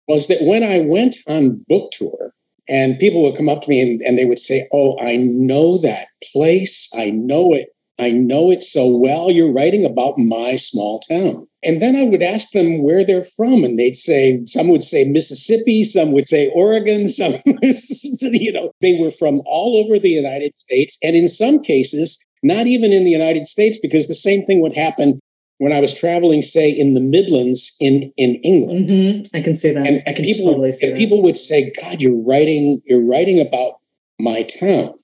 was 0.09 0.29
that 0.29 0.43
when 0.43 0.63
I 0.63 0.81
went 0.81 1.19
on 1.29 1.65
book 1.69 1.93
tour, 1.93 2.33
and 2.69 2.99
people 2.99 3.23
would 3.23 3.37
come 3.37 3.49
up 3.49 3.63
to 3.63 3.71
me 3.71 3.81
and, 3.81 4.01
and 4.03 4.17
they 4.17 4.25
would 4.25 4.39
say, 4.39 4.69
Oh, 4.73 4.97
I 5.01 5.17
know 5.17 5.79
that 5.79 6.09
place. 6.33 6.89
I 6.97 7.11
know 7.11 7.53
it. 7.53 7.69
I 7.99 8.11
know 8.11 8.51
it 8.51 8.63
so 8.63 8.97
well. 8.97 9.31
You're 9.31 9.53
writing 9.53 9.85
about 9.85 10.19
my 10.19 10.57
small 10.57 11.01
town. 11.01 11.49
And 11.63 11.81
then 11.83 11.95
I 11.95 12.05
would 12.05 12.23
ask 12.23 12.51
them 12.51 12.83
where 12.83 13.05
they're 13.05 13.23
from, 13.23 13.65
and 13.65 13.79
they'd 13.79 13.97
say, 13.97 14.41
some 14.47 14.69
would 14.69 14.83
say 14.83 15.05
Mississippi, 15.05 15.85
some 15.85 16.13
would 16.13 16.27
say 16.27 16.49
Oregon, 16.55 17.07
some, 17.09 17.35
you 17.45 18.53
know, 18.53 18.73
they 18.81 18.97
were 18.99 19.11
from 19.11 19.43
all 19.45 19.77
over 19.77 19.99
the 19.99 20.09
United 20.09 20.53
States. 20.59 20.97
And 21.03 21.15
in 21.15 21.29
some 21.29 21.61
cases, 21.61 22.25
not 22.43 22.67
even 22.67 22.93
in 22.93 23.05
the 23.05 23.11
United 23.11 23.45
States, 23.45 23.79
because 23.79 24.07
the 24.07 24.15
same 24.15 24.45
thing 24.45 24.61
would 24.61 24.75
happen 24.75 25.19
when 25.59 25.73
I 25.73 25.81
was 25.81 25.93
traveling, 25.93 26.41
say, 26.41 26.71
in 26.71 26.95
the 26.95 27.01
Midlands 27.01 27.77
in 27.81 28.11
in 28.17 28.37
England. 28.37 28.89
Mm-hmm. 28.89 29.37
I 29.37 29.43
can 29.43 29.55
see 29.55 29.73
that. 29.73 29.87
And, 29.87 30.03
I 30.07 30.15
can 30.15 30.25
people, 30.25 30.47
totally 30.47 30.73
see 30.73 30.87
and 30.87 30.97
that. 30.97 30.99
people 30.99 31.23
would 31.23 31.37
say, 31.37 31.71
"God, 31.83 32.01
you're 32.01 32.17
writing, 32.17 32.81
you're 32.87 33.05
writing 33.05 33.39
about 33.39 33.75
my 34.19 34.43
town." 34.45 34.95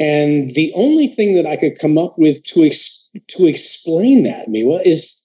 And 0.00 0.50
the 0.54 0.72
only 0.74 1.06
thing 1.06 1.34
that 1.36 1.46
I 1.46 1.56
could 1.56 1.78
come 1.78 1.98
up 1.98 2.18
with 2.18 2.42
to 2.46 2.64
ex- 2.64 3.10
to 3.28 3.46
explain 3.46 4.24
that, 4.24 4.48
Miwa, 4.48 4.84
is 4.84 5.19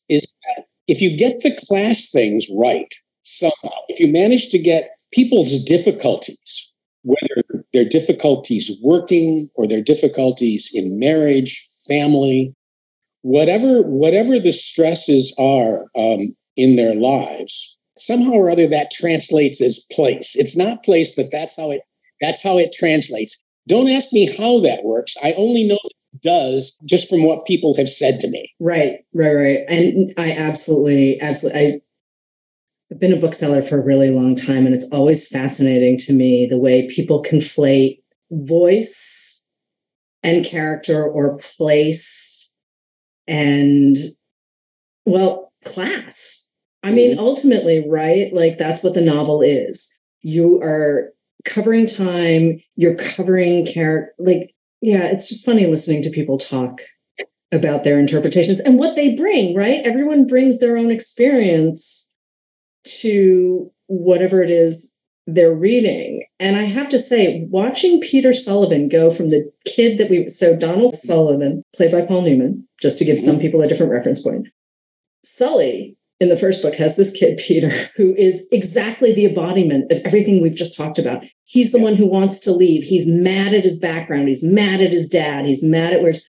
if 0.88 1.02
you 1.02 1.18
get 1.18 1.42
the 1.42 1.58
class 1.68 2.10
things 2.10 2.48
right 2.56 2.94
somehow, 3.24 3.78
if 3.88 4.00
you 4.00 4.08
manage 4.08 4.50
to 4.50 4.60
get 4.60 4.92
people's 5.12 5.64
difficulties, 5.64 6.72
whether 7.04 7.64
their 7.74 7.86
difficulties 7.86 8.72
working 8.82 9.50
or 9.56 9.68
their 9.68 9.82
difficulties 9.82 10.70
in 10.74 11.00
marriage, 11.00 11.64
family, 11.88 12.54
whatever 13.22 13.82
whatever 13.82 14.40
the 14.40 14.52
stresses 14.52 15.34
are 15.40 15.86
um, 15.98 16.36
in 16.56 16.76
their 16.76 16.96
lives, 16.96 17.78
somehow 17.98 18.32
or 18.32 18.50
other 18.50 18.68
that 18.68 18.92
translates 18.92 19.62
as 19.62 19.86
place. 19.92 20.36
It's 20.36 20.58
not 20.58 20.84
place, 20.84 21.12
but 21.12 21.32
that's 21.32 21.56
how 21.56 21.72
it 21.72 21.82
that's 22.22 22.42
how 22.42 22.58
it 22.58 22.72
translates. 22.72 23.42
Don't 23.68 23.90
ask 23.90 24.14
me 24.14 24.26
how 24.38 24.60
that 24.62 24.84
works. 24.84 25.16
I 25.24 25.34
only 25.34 25.64
know 25.64 25.80
does 26.22 26.78
just 26.88 27.10
from 27.10 27.24
what 27.24 27.46
people 27.46 27.76
have 27.76 27.90
said 27.90 28.20
to 28.20 28.30
me. 28.30 28.54
Right, 28.60 29.00
right, 29.14 29.34
right. 29.34 29.60
And 29.68 30.14
I 30.18 30.32
absolutely, 30.32 31.20
absolutely. 31.22 31.60
I 31.60 31.82
I've 32.92 33.00
been 33.00 33.14
a 33.14 33.18
bookseller 33.18 33.64
for 33.64 33.80
a 33.80 33.84
really 33.84 34.10
long 34.12 34.36
time, 34.36 34.66
and 34.66 34.76
it's 34.76 34.90
always 34.92 35.28
fascinating 35.28 35.98
to 36.00 36.14
me 36.14 36.48
the 36.50 36.58
way 36.58 36.88
people 36.88 37.24
conflate 37.24 38.04
voice 38.32 39.48
and 40.24 40.46
character 40.46 41.04
or 41.04 41.38
place 41.38 42.56
and, 43.28 43.98
well, 45.06 45.52
class. 45.64 46.52
I 46.84 46.92
mean, 46.92 47.12
mm-hmm. 47.12 47.20
ultimately, 47.20 47.86
right? 47.88 48.32
Like, 48.32 48.58
that's 48.58 48.84
what 48.84 48.94
the 48.94 49.02
novel 49.02 49.42
is. 49.42 49.94
You 50.22 50.62
are 50.62 51.12
covering 51.44 51.88
time, 51.88 52.62
you're 52.76 52.96
covering 52.96 53.66
character. 53.66 54.14
Like, 54.20 54.55
yeah, 54.86 55.06
it's 55.06 55.28
just 55.28 55.44
funny 55.44 55.66
listening 55.66 56.04
to 56.04 56.12
people 56.12 56.38
talk 56.38 56.80
about 57.52 57.84
their 57.84 58.00
interpretations 58.00 58.60
and 58.62 58.78
what 58.78 58.96
they 58.96 59.16
bring, 59.16 59.56
right? 59.56 59.82
Everyone 59.84 60.28
brings 60.28 60.60
their 60.60 60.78
own 60.78 60.92
experience 60.92 62.16
to 63.02 63.72
whatever 63.88 64.44
it 64.44 64.52
is 64.52 64.96
they're 65.26 65.56
reading. 65.56 66.24
And 66.40 66.56
I 66.56 66.66
have 66.66 66.88
to 66.90 67.00
say, 67.00 67.48
watching 67.50 68.00
Peter 68.00 68.32
Sullivan 68.32 68.88
go 68.88 69.10
from 69.10 69.32
the 69.32 69.52
kid 69.66 69.98
that 69.98 70.12
we, 70.12 70.30
so 70.30 70.56
Donald 70.56 70.94
Sullivan, 70.94 71.64
played 71.76 71.92
by 71.92 72.06
Paul 72.06 72.22
Newman, 72.22 72.68
just 72.80 73.00
to 73.00 73.06
give 73.06 73.20
some 73.20 73.34
mm-hmm. 73.34 73.42
people 73.42 73.62
a 73.64 73.68
different 73.68 73.92
reference 73.92 74.22
point. 74.22 74.50
Sully 75.24 75.98
in 76.20 76.30
the 76.30 76.38
first 76.38 76.62
book 76.62 76.76
has 76.76 76.96
this 76.96 77.12
kid, 77.12 77.38
Peter, 77.46 77.70
who 77.96 78.16
is 78.16 78.48
exactly 78.52 79.14
the 79.14 79.26
embodiment 79.26 79.92
of 79.92 80.00
everything 80.06 80.42
we've 80.42 80.56
just 80.56 80.76
talked 80.76 81.00
about. 81.00 81.24
He's 81.44 81.72
the 81.72 81.82
one 81.82 81.96
who 81.96 82.06
wants 82.06 82.40
to 82.42 82.52
leave. 82.52 82.84
He's 82.84 83.08
mad 83.08 83.54
at 83.54 83.64
his 83.64 83.80
background. 83.80 84.28
He's 84.28 84.44
mad 84.44 84.82
at 84.82 84.94
his 84.94 85.08
dad. 85.08 85.46
He's 85.46 85.64
mad 85.64 85.94
at 85.94 86.02
where's, 86.02 86.28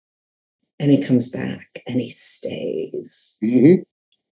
and 0.78 0.90
he 0.90 1.02
comes 1.02 1.28
back 1.28 1.82
and 1.86 2.00
he 2.00 2.10
stays. 2.10 3.38
Mm-hmm. 3.42 3.82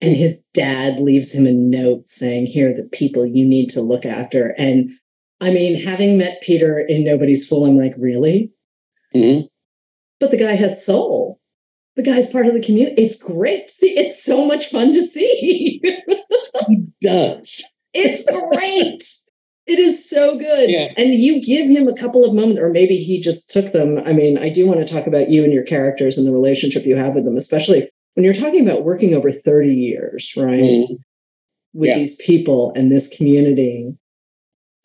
And 0.00 0.16
his 0.16 0.44
dad 0.54 1.00
leaves 1.00 1.32
him 1.32 1.46
a 1.46 1.52
note 1.52 2.08
saying, 2.08 2.46
Here 2.46 2.70
are 2.70 2.74
the 2.74 2.88
people 2.88 3.26
you 3.26 3.44
need 3.44 3.68
to 3.70 3.80
look 3.80 4.06
after. 4.06 4.50
And 4.50 4.90
I 5.40 5.50
mean, 5.50 5.80
having 5.80 6.18
met 6.18 6.40
Peter 6.40 6.78
in 6.78 7.04
Nobody's 7.04 7.48
Fool, 7.48 7.64
I'm 7.64 7.76
like, 7.76 7.94
Really? 7.98 8.52
Mm-hmm. 9.14 9.46
But 10.20 10.30
the 10.30 10.36
guy 10.36 10.54
has 10.54 10.84
soul. 10.84 11.37
The 11.98 12.04
guy's 12.04 12.30
part 12.30 12.46
of 12.46 12.54
the 12.54 12.62
community. 12.62 13.02
It's 13.02 13.16
great. 13.16 13.72
See, 13.72 13.98
it's 13.98 14.24
so 14.24 14.46
much 14.46 14.70
fun 14.70 14.92
to 14.92 15.02
see. 15.02 15.82
he 16.68 16.84
does. 17.02 17.64
It's 17.92 18.22
great. 18.22 19.02
It 19.66 19.80
is 19.80 20.08
so 20.08 20.38
good. 20.38 20.70
Yeah. 20.70 20.92
And 20.96 21.12
you 21.12 21.42
give 21.42 21.68
him 21.68 21.88
a 21.88 21.96
couple 21.96 22.24
of 22.24 22.34
moments, 22.34 22.60
or 22.60 22.70
maybe 22.70 22.98
he 22.98 23.20
just 23.20 23.50
took 23.50 23.72
them. 23.72 23.98
I 24.06 24.12
mean, 24.12 24.38
I 24.38 24.48
do 24.48 24.64
want 24.64 24.78
to 24.78 24.86
talk 24.86 25.08
about 25.08 25.28
you 25.28 25.42
and 25.42 25.52
your 25.52 25.64
characters 25.64 26.16
and 26.16 26.24
the 26.24 26.32
relationship 26.32 26.86
you 26.86 26.96
have 26.96 27.16
with 27.16 27.24
them, 27.24 27.36
especially 27.36 27.90
when 28.14 28.22
you're 28.22 28.32
talking 28.32 28.62
about 28.62 28.84
working 28.84 29.12
over 29.12 29.32
30 29.32 29.74
years, 29.74 30.32
right? 30.36 30.62
Mm-hmm. 30.62 30.94
With 31.74 31.88
yeah. 31.88 31.98
these 31.98 32.14
people 32.14 32.72
and 32.76 32.92
this 32.92 33.08
community. 33.08 33.92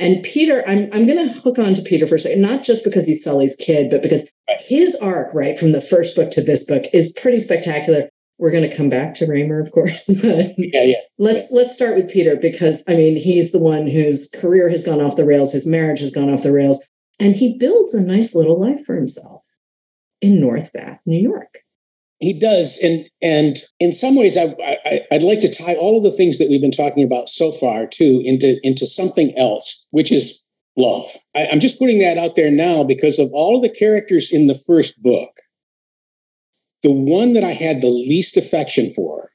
And 0.03 0.21
Peter, 0.21 0.67
I'm 0.67 0.89
I'm 0.91 1.07
gonna 1.07 1.31
hook 1.31 1.57
on 1.57 1.75
to 1.75 1.81
Peter 1.81 2.05
for 2.05 2.15
a 2.15 2.19
second, 2.19 2.41
not 2.41 2.61
just 2.61 2.83
because 2.83 3.07
he's 3.07 3.23
Sully's 3.23 3.55
kid, 3.55 3.89
but 3.89 4.01
because 4.01 4.29
right. 4.49 4.61
his 4.61 4.95
arc, 4.95 5.33
right, 5.33 5.57
from 5.57 5.71
the 5.71 5.79
first 5.79 6.17
book 6.17 6.29
to 6.31 6.41
this 6.41 6.65
book 6.65 6.83
is 6.91 7.13
pretty 7.13 7.39
spectacular. 7.39 8.09
We're 8.37 8.51
gonna 8.51 8.75
come 8.75 8.89
back 8.89 9.15
to 9.15 9.25
Raymer, 9.25 9.61
of 9.61 9.71
course. 9.71 10.09
But 10.21 10.55
yeah, 10.57 10.83
yeah. 10.83 10.95
Let's 11.17 11.49
yeah. 11.49 11.57
let's 11.57 11.73
start 11.73 11.95
with 11.95 12.11
Peter 12.11 12.35
because 12.35 12.83
I 12.85 12.95
mean 12.95 13.15
he's 13.15 13.53
the 13.53 13.59
one 13.59 13.87
whose 13.87 14.29
career 14.35 14.67
has 14.69 14.83
gone 14.83 14.99
off 14.99 15.15
the 15.15 15.25
rails, 15.25 15.53
his 15.53 15.65
marriage 15.65 16.01
has 16.01 16.11
gone 16.11 16.29
off 16.29 16.43
the 16.43 16.51
rails, 16.51 16.83
and 17.17 17.37
he 17.37 17.57
builds 17.57 17.93
a 17.93 18.05
nice 18.05 18.35
little 18.35 18.59
life 18.59 18.85
for 18.85 18.95
himself 18.95 19.41
in 20.21 20.41
North 20.41 20.73
Bath, 20.73 20.99
New 21.05 21.19
York. 21.19 21.62
He 22.23 22.33
does, 22.33 22.79
and 22.81 23.05
and 23.21 23.57
in 23.79 23.91
some 23.91 24.15
ways, 24.15 24.37
I, 24.37 24.55
I 24.85 25.01
I'd 25.11 25.23
like 25.23 25.41
to 25.41 25.53
tie 25.53 25.75
all 25.75 25.97
of 25.97 26.03
the 26.03 26.15
things 26.15 26.37
that 26.37 26.49
we've 26.49 26.61
been 26.61 26.71
talking 26.71 27.03
about 27.03 27.27
so 27.27 27.51
far 27.51 27.85
too 27.85 28.21
into 28.23 28.59
into 28.63 28.85
something 28.85 29.37
else, 29.37 29.85
which 29.91 30.11
is 30.11 30.47
love. 30.77 31.05
I, 31.35 31.47
I'm 31.47 31.59
just 31.59 31.77
putting 31.77 31.99
that 31.99 32.17
out 32.17 32.35
there 32.35 32.49
now 32.49 32.83
because 32.83 33.19
of 33.19 33.29
all 33.33 33.55
of 33.55 33.61
the 33.61 33.69
characters 33.69 34.31
in 34.31 34.47
the 34.47 34.55
first 34.55 35.01
book. 35.01 35.31
The 36.81 36.91
one 36.91 37.33
that 37.33 37.43
I 37.43 37.51
had 37.51 37.81
the 37.81 37.89
least 37.89 38.37
affection 38.37 38.89
for 38.91 39.29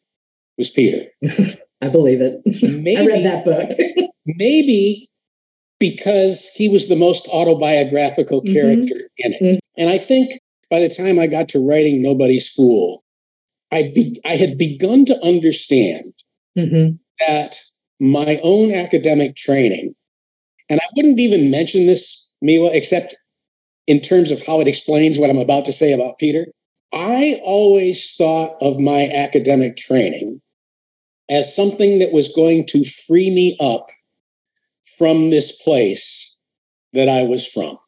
was 0.57 0.71
Peter. 0.71 1.07
I 1.81 1.89
believe 1.89 2.21
it. 2.21 2.41
Maybe, 2.45 2.97
I 2.97 3.07
read 3.07 3.25
that 3.25 3.45
book. 3.45 4.11
maybe 4.27 5.09
because 5.79 6.51
he 6.55 6.69
was 6.69 6.89
the 6.89 6.97
most 6.97 7.29
autobiographical 7.29 8.43
mm-hmm. 8.43 8.53
character 8.53 8.95
mm-hmm. 8.95 9.27
in 9.27 9.33
it. 9.33 9.43
Mm-hmm. 9.43 9.81
And 9.81 9.89
I 9.91 9.99
think 9.99 10.33
by 10.71 10.81
the 10.81 10.89
time 10.89 11.19
I 11.19 11.27
got 11.27 11.49
to 11.51 11.67
writing 11.67 12.03
Nobody's 12.03 12.49
Fool, 12.49 13.05
I, 13.73 13.93
be, 13.95 14.21
I 14.25 14.37
had 14.37 14.59
begun 14.59 15.05
to 15.07 15.25
understand 15.25 16.13
mm-hmm. 16.57 16.97
that 17.27 17.57
my 18.01 18.41
own 18.43 18.73
academic 18.73 19.37
training, 19.37 19.95
and 20.69 20.81
I 20.81 20.87
wouldn't 20.97 21.21
even 21.21 21.51
mention 21.51 21.87
this, 21.87 22.31
Miwa, 22.45 22.71
except 22.73 23.17
in 23.87 24.01
terms 24.01 24.31
of 24.31 24.45
how 24.45 24.61
it 24.61 24.69
explains 24.69 25.19
what 25.19 25.31
I'm 25.31 25.39
about 25.39 25.65
to 25.67 25.73
say 25.73 25.93
about 25.93 26.19
Peter. 26.19 26.47
I 26.93 27.41
always 27.43 28.15
thought 28.15 28.57
of 28.63 28.79
my 28.79 29.09
academic 29.09 29.77
training 29.77 30.41
as 31.31 31.55
something 31.55 31.99
that 31.99 32.13
was 32.13 32.29
going 32.29 32.67
to 32.67 32.85
free 32.85 33.31
me 33.31 33.57
up 33.61 33.89
from 34.99 35.31
this 35.31 35.53
place 35.53 36.37
that 36.95 37.09
I 37.09 37.23
was 37.23 37.47
from, 37.47 37.79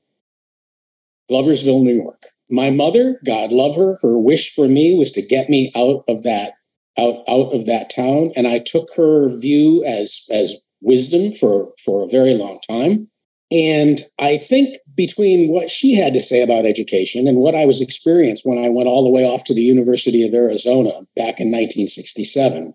Gloversville, 1.30 1.82
New 1.82 1.94
York 1.94 2.26
my 2.50 2.70
mother, 2.70 3.20
God 3.24 3.52
love 3.52 3.76
her, 3.76 3.96
her 4.02 4.18
wish 4.18 4.54
for 4.54 4.68
me 4.68 4.96
was 4.96 5.12
to 5.12 5.22
get 5.22 5.48
me 5.48 5.72
out 5.74 6.04
of 6.08 6.22
that 6.22 6.54
out 6.98 7.22
out 7.28 7.54
of 7.54 7.66
that 7.66 7.90
town, 7.90 8.32
and 8.36 8.46
I 8.46 8.58
took 8.58 8.88
her 8.96 9.28
view 9.28 9.84
as 9.84 10.24
as 10.30 10.56
wisdom 10.80 11.32
for 11.32 11.72
for 11.84 12.02
a 12.02 12.08
very 12.08 12.34
long 12.34 12.60
time. 12.68 13.08
And 13.52 14.00
I 14.18 14.38
think 14.38 14.76
between 14.96 15.50
what 15.50 15.70
she 15.70 15.94
had 15.94 16.14
to 16.14 16.20
say 16.20 16.42
about 16.42 16.66
education 16.66 17.26
and 17.26 17.38
what 17.38 17.56
I 17.56 17.66
was 17.66 17.80
experienced 17.80 18.42
when 18.44 18.64
I 18.64 18.68
went 18.68 18.88
all 18.88 19.02
the 19.02 19.10
way 19.10 19.24
off 19.24 19.42
to 19.44 19.54
the 19.54 19.62
University 19.62 20.26
of 20.26 20.34
Arizona 20.34 20.90
back 21.16 21.40
in 21.40 21.50
1967, 21.50 22.72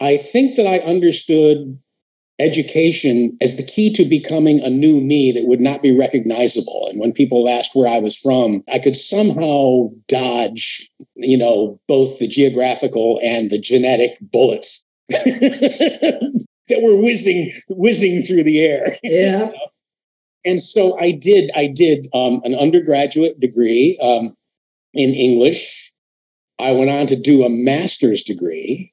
I 0.00 0.16
think 0.16 0.56
that 0.56 0.66
I 0.66 0.78
understood 0.80 1.78
education 2.38 3.36
as 3.40 3.56
the 3.56 3.62
key 3.62 3.92
to 3.92 4.04
becoming 4.04 4.60
a 4.60 4.70
new 4.70 5.00
me 5.00 5.30
that 5.32 5.46
would 5.46 5.60
not 5.60 5.82
be 5.82 5.96
recognizable. 5.96 6.88
And 6.90 6.98
when 6.98 7.12
people 7.12 7.48
asked 7.48 7.74
where 7.74 7.88
I 7.88 7.98
was 7.98 8.16
from, 8.16 8.64
I 8.72 8.78
could 8.78 8.96
somehow 8.96 9.90
dodge, 10.08 10.90
you 11.14 11.38
know, 11.38 11.78
both 11.86 12.18
the 12.18 12.26
geographical 12.26 13.20
and 13.22 13.50
the 13.50 13.58
genetic 13.58 14.16
bullets 14.20 14.84
that 15.08 16.80
were 16.82 17.00
whizzing 17.00 17.52
whizzing 17.68 18.22
through 18.22 18.44
the 18.44 18.62
air. 18.62 18.96
Yeah. 19.02 19.50
And 20.46 20.60
so 20.60 21.00
I 21.00 21.12
did. 21.12 21.50
I 21.54 21.66
did 21.66 22.06
um, 22.12 22.42
an 22.44 22.54
undergraduate 22.54 23.40
degree 23.40 23.98
um, 24.02 24.34
in 24.92 25.14
English. 25.14 25.90
I 26.58 26.72
went 26.72 26.90
on 26.90 27.06
to 27.06 27.16
do 27.16 27.44
a 27.44 27.48
master's 27.48 28.22
degree 28.22 28.92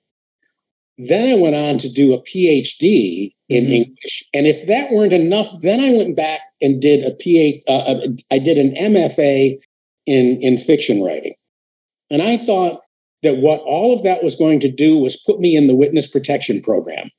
then 0.98 1.38
I 1.38 1.42
went 1.42 1.56
on 1.56 1.78
to 1.80 1.90
do 1.90 2.14
a 2.14 2.22
PhD 2.22 3.34
in 3.50 3.66
mm-hmm. 3.66 3.74
English, 3.74 4.24
and 4.34 4.48
if 4.48 4.66
that 4.68 4.92
weren't 4.92 5.14
enough, 5.14 5.48
then 5.62 5.80
I 5.80 5.98
went 5.98 6.16
back 6.16 6.42
and 6.62 6.82
did 6.82 7.04
a 7.04 7.12
PhD. 7.12 7.62
Uh, 7.68 7.72
uh 7.72 8.08
I 8.32 8.40
did 8.40 8.58
an 8.58 8.74
MFA 8.76 9.58
in 10.06 10.42
in 10.42 10.58
fiction 10.58 11.04
writing, 11.04 11.36
and 12.10 12.22
I 12.22 12.38
thought 12.38 12.82
that 13.24 13.38
what 13.38 13.62
all 13.62 13.94
of 13.94 14.04
that 14.04 14.24
was 14.24 14.36
going 14.36 14.60
to 14.62 14.72
do 14.72 14.98
was 14.98 15.22
put 15.26 15.40
me 15.40 15.56
in 15.56 15.68
the 15.68 15.76
witness 15.76 16.08
protection 16.08 16.62
program. 16.62 17.10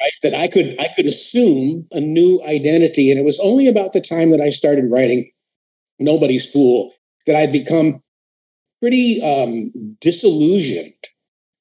Right? 0.00 0.12
That 0.22 0.34
I 0.34 0.48
could 0.48 0.76
I 0.80 0.88
could 0.94 1.06
assume 1.06 1.86
a 1.92 2.00
new 2.00 2.40
identity, 2.46 3.10
and 3.10 3.18
it 3.18 3.24
was 3.24 3.40
only 3.40 3.66
about 3.66 3.92
the 3.92 4.00
time 4.00 4.30
that 4.30 4.40
I 4.40 4.50
started 4.50 4.90
writing 4.90 5.30
Nobody's 5.98 6.50
Fool 6.50 6.92
that 7.26 7.36
I'd 7.36 7.52
become 7.52 8.02
pretty 8.80 9.20
um, 9.22 9.96
disillusioned 10.00 10.94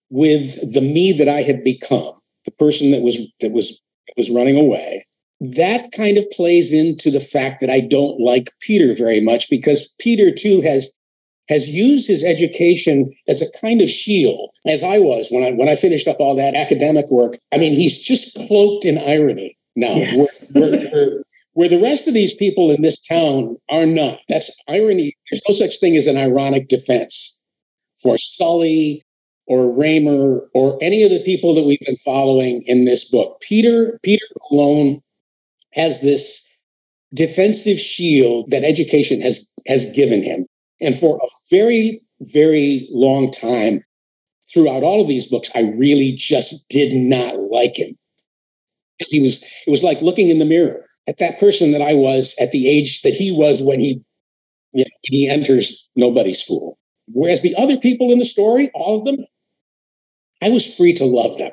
with 0.10 0.74
the 0.74 0.82
me 0.82 1.12
that 1.14 1.30
I 1.30 1.42
had 1.42 1.64
become, 1.64 2.14
the 2.46 2.52
person 2.52 2.92
that 2.92 3.02
was 3.02 3.20
that 3.42 3.52
was 3.52 3.82
was 4.18 4.30
running 4.30 4.58
away. 4.58 5.06
That 5.42 5.92
kind 5.94 6.18
of 6.18 6.30
plays 6.32 6.74
into 6.74 7.10
the 7.10 7.22
fact 7.22 7.62
that 7.62 7.70
I 7.70 7.80
don't 7.80 8.20
like 8.20 8.52
Peter 8.62 8.94
very 8.94 9.22
much 9.22 9.50
because 9.50 9.94
Peter 10.00 10.32
too 10.32 10.62
has 10.62 10.92
has 11.48 11.68
used 11.68 12.08
his 12.08 12.24
education 12.24 13.12
as 13.28 13.42
a 13.42 13.60
kind 13.60 13.82
of 13.82 13.90
shield, 13.90 14.52
as 14.68 14.84
I 14.84 15.00
was 15.00 15.30
when 15.30 15.44
I 15.44 15.52
when 15.52 15.70
I 15.70 15.76
finished 15.76 16.08
up 16.08 16.20
all 16.20 16.36
that 16.36 16.56
academic 16.56 17.10
work. 17.10 17.38
I 17.52 17.58
mean, 17.58 17.74
he's 17.74 18.00
just 18.00 18.36
cloaked 18.48 18.86
in 18.86 18.98
irony 18.98 19.58
now. 19.76 19.96
Yes. 19.96 20.52
Where, 20.54 20.72
where, 20.72 21.24
where 21.54 21.70
the 21.70 21.82
rest 21.82 22.08
of 22.08 22.14
these 22.14 22.34
people 22.34 22.72
in 22.72 22.82
this 22.82 23.00
town 23.02 23.58
are 23.70 23.86
not. 23.86 24.20
That's 24.30 24.52
irony. 24.68 25.14
There's 25.30 25.42
no 25.48 25.54
such 25.54 25.80
thing 25.80 25.96
as 25.96 26.08
an 26.08 26.18
ironic 26.18 26.68
defense 26.68 27.44
for 28.02 28.18
Sully 28.18 29.04
or 29.50 29.76
Raymer 29.78 30.48
or 30.54 30.78
any 30.82 31.04
of 31.04 31.10
the 31.10 31.24
people 31.24 31.54
that 31.56 31.64
we've 31.64 31.80
been 31.82 31.96
following 31.98 32.64
in 32.68 32.86
this 32.86 33.04
book. 33.04 33.42
Peter, 33.42 34.00
Peter 34.04 34.26
alone 34.52 35.02
has 35.74 36.02
this 36.02 36.48
defensive 37.14 37.80
shield 37.80 38.52
that 38.52 38.64
education 38.64 39.20
has 39.22 39.52
has 39.68 39.86
given 39.94 40.24
him. 40.24 40.46
And 40.80 40.96
for 40.96 41.18
a 41.18 41.28
very, 41.50 42.02
very 42.22 42.88
long 42.92 43.32
time, 43.32 43.84
throughout 44.54 44.84
all 44.84 45.02
of 45.02 45.08
these 45.08 45.28
books, 45.28 45.50
I 45.56 45.74
really 45.78 46.14
just 46.14 46.68
did 46.70 46.94
not 46.94 47.40
like 47.40 47.78
him. 47.78 47.98
because 48.98 49.12
He 49.12 49.22
was, 49.22 49.44
it 49.68 49.70
was 49.70 49.84
like 49.84 50.02
looking 50.02 50.30
in 50.30 50.40
the 50.40 50.46
mirror 50.46 50.86
at 51.08 51.18
that 51.18 51.40
person 51.40 51.72
that 51.72 51.82
I 51.82 51.94
was 51.96 52.36
at 52.40 52.52
the 52.52 52.68
age 52.70 53.02
that 53.02 53.14
he 53.14 53.32
was 53.32 53.62
when 53.62 53.80
he, 53.80 54.02
you 54.74 54.84
know, 54.84 54.92
he 55.04 55.28
enters 55.28 55.90
nobody's 55.96 56.42
fool. 56.42 56.78
Whereas 57.08 57.42
the 57.42 57.56
other 57.56 57.78
people 57.78 58.12
in 58.12 58.20
the 58.20 58.26
story, 58.26 58.72
all 58.74 59.00
of 59.00 59.06
them, 59.06 59.26
I 60.42 60.50
was 60.50 60.76
free 60.76 60.94
to 60.94 61.06
love 61.06 61.38
them. 61.38 61.52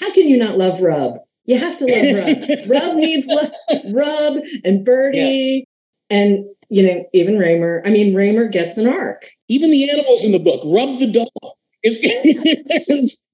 How 0.00 0.12
can 0.12 0.28
you 0.28 0.36
not 0.36 0.58
love 0.58 0.80
Rub? 0.80 1.18
You 1.46 1.58
have 1.58 1.78
to 1.78 1.84
love 1.84 2.26
Rub. 2.26 2.68
Rub 2.68 2.96
needs 2.96 3.26
love. 3.26 3.52
Rub 3.92 4.38
and 4.64 4.84
Birdie 4.84 5.66
yeah. 6.08 6.16
and 6.16 6.44
you 6.68 6.82
know 6.82 7.04
even 7.12 7.38
Raymer. 7.38 7.82
I 7.84 7.90
mean 7.90 8.14
Raymer 8.14 8.48
gets 8.48 8.78
an 8.78 8.88
arc. 8.88 9.30
Even 9.48 9.70
the 9.70 9.88
animals 9.90 10.24
in 10.24 10.32
the 10.32 10.38
book. 10.38 10.62
Rub 10.64 10.98
the 10.98 11.10
dog 11.10 11.54
is, 11.84 13.24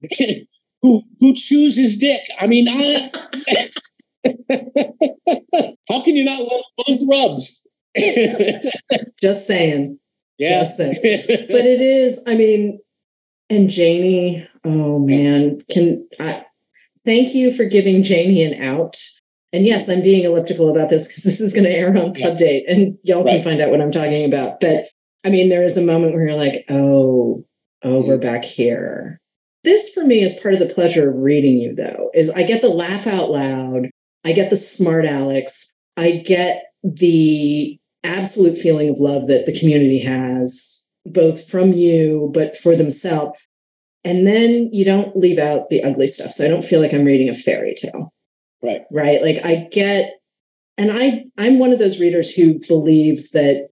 who 0.81 1.03
who 1.19 1.33
chews 1.33 1.75
his 1.75 1.97
dick. 1.97 2.21
I 2.39 2.47
mean, 2.47 2.67
I, 2.69 3.11
how 5.89 6.03
can 6.03 6.15
you 6.15 6.23
not 6.23 6.41
love 6.41 6.61
both 6.77 7.01
Rubs? 7.09 7.67
Just 9.21 9.47
saying. 9.47 9.99
Yeah. 10.37 10.61
Just 10.61 10.77
saying. 10.77 10.95
But 10.95 11.65
it 11.65 11.81
is. 11.81 12.19
I 12.27 12.35
mean, 12.35 12.79
and 13.51 13.69
Janie. 13.69 14.47
Oh 14.63 14.99
man, 14.99 15.61
can 15.69 16.07
I? 16.19 16.45
Thank 17.05 17.35
you 17.35 17.53
for 17.53 17.65
giving 17.65 18.03
Janie 18.03 18.43
an 18.43 18.61
out. 18.61 18.97
And 19.53 19.65
yes, 19.65 19.89
I'm 19.89 20.01
being 20.01 20.23
elliptical 20.23 20.69
about 20.69 20.89
this 20.89 21.07
because 21.07 21.23
this 21.23 21.41
is 21.41 21.53
going 21.53 21.65
to 21.65 21.69
air 21.69 21.89
on 21.89 22.13
Pub 22.13 22.37
Date, 22.37 22.63
and 22.67 22.97
y'all 23.03 23.23
right. 23.23 23.35
can 23.35 23.43
find 23.43 23.61
out 23.61 23.69
what 23.69 23.81
I'm 23.81 23.91
talking 23.91 24.25
about. 24.25 24.61
But 24.61 24.85
I 25.25 25.29
mean, 25.29 25.49
there 25.49 25.63
is 25.63 25.77
a 25.77 25.81
moment 25.81 26.13
where 26.13 26.25
you're 26.25 26.37
like, 26.37 26.65
oh, 26.69 27.43
oh, 27.83 28.07
we're 28.07 28.17
mm-hmm. 28.17 28.21
back 28.21 28.45
here. 28.45 29.19
This 29.63 29.89
for 29.89 30.03
me 30.03 30.21
is 30.21 30.39
part 30.39 30.53
of 30.53 30.59
the 30.59 30.73
pleasure 30.73 31.09
of 31.09 31.17
reading 31.17 31.57
you, 31.57 31.75
though, 31.75 32.09
is 32.13 32.29
I 32.31 32.43
get 32.43 32.61
the 32.61 32.69
laugh 32.69 33.05
out 33.05 33.29
loud, 33.29 33.89
I 34.23 34.31
get 34.31 34.49
the 34.49 34.57
smart 34.57 35.05
Alex, 35.05 35.71
I 35.97 36.11
get 36.11 36.71
the 36.83 37.77
absolute 38.03 38.57
feeling 38.57 38.89
of 38.89 38.99
love 38.99 39.27
that 39.27 39.45
the 39.45 39.59
community 39.59 39.99
has, 39.99 40.89
both 41.05 41.49
from 41.49 41.73
you, 41.73 42.31
but 42.33 42.57
for 42.57 42.75
themselves. 42.75 43.39
And 44.03 44.25
then 44.25 44.69
you 44.73 44.83
don't 44.83 45.15
leave 45.15 45.37
out 45.37 45.69
the 45.69 45.83
ugly 45.83 46.07
stuff. 46.07 46.31
So 46.31 46.45
I 46.45 46.47
don't 46.47 46.65
feel 46.65 46.81
like 46.81 46.93
I'm 46.93 47.05
reading 47.05 47.29
a 47.29 47.35
fairy 47.35 47.75
tale. 47.75 48.13
Right. 48.63 48.81
Right. 48.91 49.21
Like 49.21 49.45
I 49.45 49.67
get, 49.71 50.19
and 50.77 50.91
I, 50.91 51.25
I'm 51.37 51.59
one 51.59 51.71
of 51.71 51.79
those 51.79 51.99
readers 51.99 52.31
who 52.31 52.59
believes 52.67 53.31
that 53.31 53.67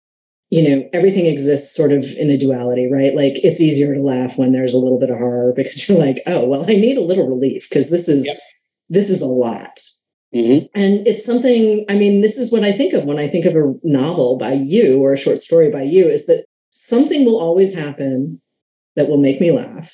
you 0.50 0.68
know, 0.68 0.90
everything 0.94 1.26
exists 1.26 1.76
sort 1.76 1.92
of 1.92 2.06
in 2.06 2.30
a 2.30 2.38
duality, 2.38 2.90
right? 2.92 3.14
Like 3.14 3.34
it's 3.44 3.60
easier 3.60 3.94
to 3.94 4.02
laugh 4.02 4.38
when 4.38 4.54
there's 4.54 4.74
a 4.74 4.80
little 4.80 5.00
bit 5.00 5.10
of 5.10 5.18
horror 5.18 5.54
because 5.56 5.88
you're 5.90 6.00
like, 6.00 6.22
oh, 6.26 6.46
well, 6.46 6.64
I 6.64 6.76
need 6.76 6.98
a 6.98 7.02
little 7.02 7.28
relief 7.28 7.68
because 7.70 7.90
this 7.90 8.08
is 8.08 8.26
yep. 8.26 8.38
this 8.90 9.10
is 9.10 9.22
a 9.22 9.28
lot. 9.28 9.80
Mm-hmm. 10.34 10.66
And 10.76 11.08
it's 11.08 11.26
something, 11.26 11.86
I 11.88 11.96
mean, 11.96 12.22
this 12.22 12.38
is 12.38 12.52
what 12.52 12.64
I 12.64 12.74
think 12.74 12.94
of 12.94 13.06
when 13.06 13.18
I 13.18 13.30
think 13.30 13.46
of 13.46 13.56
a 13.56 13.74
novel 13.84 14.38
by 14.38 14.54
you 14.54 15.02
or 15.02 15.14
a 15.14 15.18
short 15.18 15.40
story 15.40 15.72
by 15.72 15.84
you 15.84 16.06
is 16.06 16.26
that 16.26 16.46
something 16.78 17.26
will 17.26 17.40
always 17.40 17.74
happen 17.74 18.42
that 18.96 19.08
will 19.08 19.18
make 19.18 19.40
me 19.40 19.52
laugh, 19.52 19.94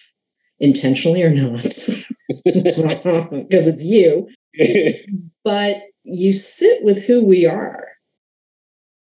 intentionally 0.59 1.23
or 1.23 1.33
not, 1.33 1.63
because 2.45 3.67
it's 3.67 3.83
you. 3.83 4.27
but 5.43 5.81
you 6.03 6.33
sit 6.33 6.83
with 6.83 7.03
who 7.05 7.23
we 7.23 7.45
are 7.45 7.87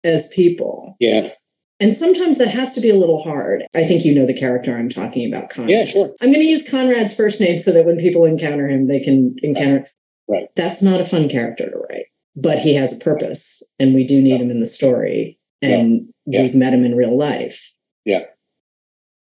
as 0.04 0.28
people. 0.28 0.95
Yeah. 0.99 1.32
And 1.80 1.95
sometimes 1.95 2.38
that 2.38 2.49
has 2.49 2.73
to 2.76 2.82
be 2.82 2.89
a 2.89 2.95
little 2.95 3.23
hard. 3.23 3.63
I 3.73 3.86
think 3.86 4.06
you 4.06 4.13
know 4.13 4.26
the 4.26 4.38
character 4.38 4.78
I'm 4.78 4.89
talking 4.89 5.32
about, 5.32 5.49
Conrad. 5.49 5.71
Yeah, 5.71 5.86
sure. 5.86 6.13
I'm 6.21 6.32
going 6.32 6.45
to 6.45 6.49
use 6.49 6.69
Conrad's 6.69 7.13
first 7.13 7.41
name 7.41 7.58
so 7.58 7.71
that 7.71 7.86
when 7.86 7.97
people 7.97 8.26
encounter 8.26 8.69
him, 8.69 8.88
they 8.88 8.99
can 8.99 9.36
encounter. 9.41 9.88
Right. 10.30 10.47
That's 10.56 10.82
not 10.82 11.02
a 11.02 11.06
fun 11.06 11.28
character 11.28 11.69
to 11.69 11.78
write, 11.89 12.06
but 12.36 12.60
he 12.60 12.76
has 12.76 12.95
a 12.95 13.04
purpose, 13.04 13.62
and 13.80 13.93
we 13.93 14.06
do 14.06 14.21
need 14.21 14.39
him 14.39 14.49
in 14.49 14.62
the 14.62 14.67
story, 14.67 15.39
and 15.63 16.13
yeah. 16.26 16.41
we've 16.41 16.56
met 16.56 16.73
him 16.73 16.84
in 16.84 16.95
real 16.95 17.17
life. 17.17 17.73
Yeah. 18.06 18.23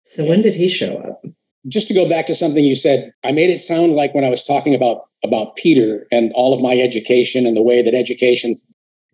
So 0.04 0.26
when 0.26 0.42
did 0.42 0.56
he 0.56 0.68
show 0.68 0.98
up? 0.98 1.24
Just 1.68 1.88
to 1.90 1.94
go 1.94 2.10
back 2.10 2.26
to 2.28 2.36
something 2.36 2.64
you 2.64 2.76
said, 2.76 3.12
I 3.24 3.32
made 3.32 3.50
it 3.50 3.60
sound 3.60 3.94
like 3.94 4.16
when 4.16 4.24
I 4.24 4.30
was 4.30 4.44
talking 4.44 4.74
about 4.74 5.04
about 5.24 5.56
Peter 5.56 6.08
and 6.12 6.32
all 6.34 6.54
of 6.54 6.62
my 6.62 6.78
education 6.78 7.46
and 7.46 7.56
the 7.56 7.62
way 7.62 7.84
that 7.84 7.94
education 7.94 8.56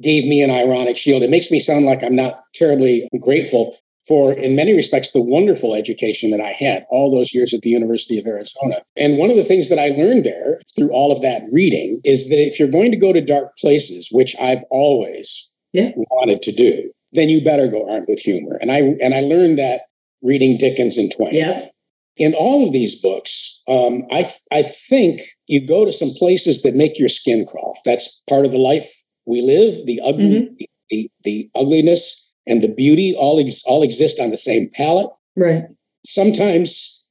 gave 0.02 0.26
me 0.26 0.42
an 0.42 0.52
ironic 0.52 0.96
shield. 0.96 1.24
It 1.24 1.30
makes 1.30 1.52
me 1.52 1.60
sound 1.60 1.86
like 1.86 2.04
I'm 2.04 2.16
not 2.16 2.44
terribly 2.54 3.10
grateful 3.22 3.76
for, 4.08 4.32
in 4.32 4.56
many 4.56 4.74
respects, 4.74 5.12
the 5.12 5.22
wonderful 5.22 5.76
education 5.76 6.32
that 6.32 6.40
I 6.40 6.54
had 6.54 6.86
all 6.90 7.12
those 7.12 7.34
years 7.34 7.54
at 7.54 7.62
the 7.62 7.70
University 7.70 8.18
of 8.18 8.26
Arizona. 8.26 8.82
And 8.96 9.18
one 9.18 9.30
of 9.30 9.36
the 9.36 9.44
things 9.44 9.68
that 9.68 9.80
I 9.80 9.90
learned 9.90 10.24
there 10.24 10.62
through 10.78 10.92
all 10.92 11.12
of 11.12 11.22
that 11.24 11.42
reading 11.52 12.00
is 12.06 12.30
that 12.30 12.40
if 12.40 12.58
you're 12.58 12.70
going 12.70 12.92
to 12.92 12.98
go 12.98 13.12
to 13.12 13.20
dark 13.20 13.58
places, 13.58 14.08
which 14.12 14.36
I've 14.40 14.64
always 14.70 15.54
yeah. 15.74 15.92
wanted 16.10 16.42
to 16.44 16.54
do, 16.54 16.92
then 17.18 17.30
you 17.30 17.44
better 17.44 17.68
go 17.68 17.90
armed 17.90 18.06
with 18.08 18.20
humor. 18.20 18.58
And 18.62 18.72
I 18.72 18.96
and 19.02 19.14
I 19.14 19.22
learned 19.22 19.60
that 19.60 19.82
reading 20.22 20.58
Dickens 20.58 20.98
and 20.98 21.12
Twain. 21.12 21.34
Yeah. 21.34 21.68
In 22.16 22.34
all 22.34 22.66
of 22.66 22.74
these 22.74 23.00
books, 23.00 23.62
um, 23.68 24.04
I 24.12 24.32
I 24.52 24.64
think 24.64 25.22
you 25.48 25.66
go 25.66 25.86
to 25.86 25.92
some 25.92 26.12
places 26.18 26.62
that 26.62 26.76
make 26.76 26.98
your 26.98 27.10
skin 27.10 27.46
crawl. 27.46 27.78
That's 27.86 28.24
part 28.30 28.46
of 28.46 28.52
the 28.52 28.58
life 28.58 28.88
we 29.26 29.42
live, 29.42 29.86
the 29.86 30.00
ugly, 30.04 30.42
mm-hmm. 30.42 30.56
the, 30.58 30.70
the, 30.90 31.12
the, 31.24 31.50
ugliness 31.54 32.32
and 32.48 32.62
the 32.62 32.74
beauty 32.74 33.14
all 33.14 33.40
ex, 33.42 33.62
all 33.66 33.84
exist 33.84 34.22
on 34.22 34.30
the 34.30 34.38
same 34.38 34.70
palette. 34.74 35.10
Right. 35.36 35.66
Sometimes, 36.06 37.10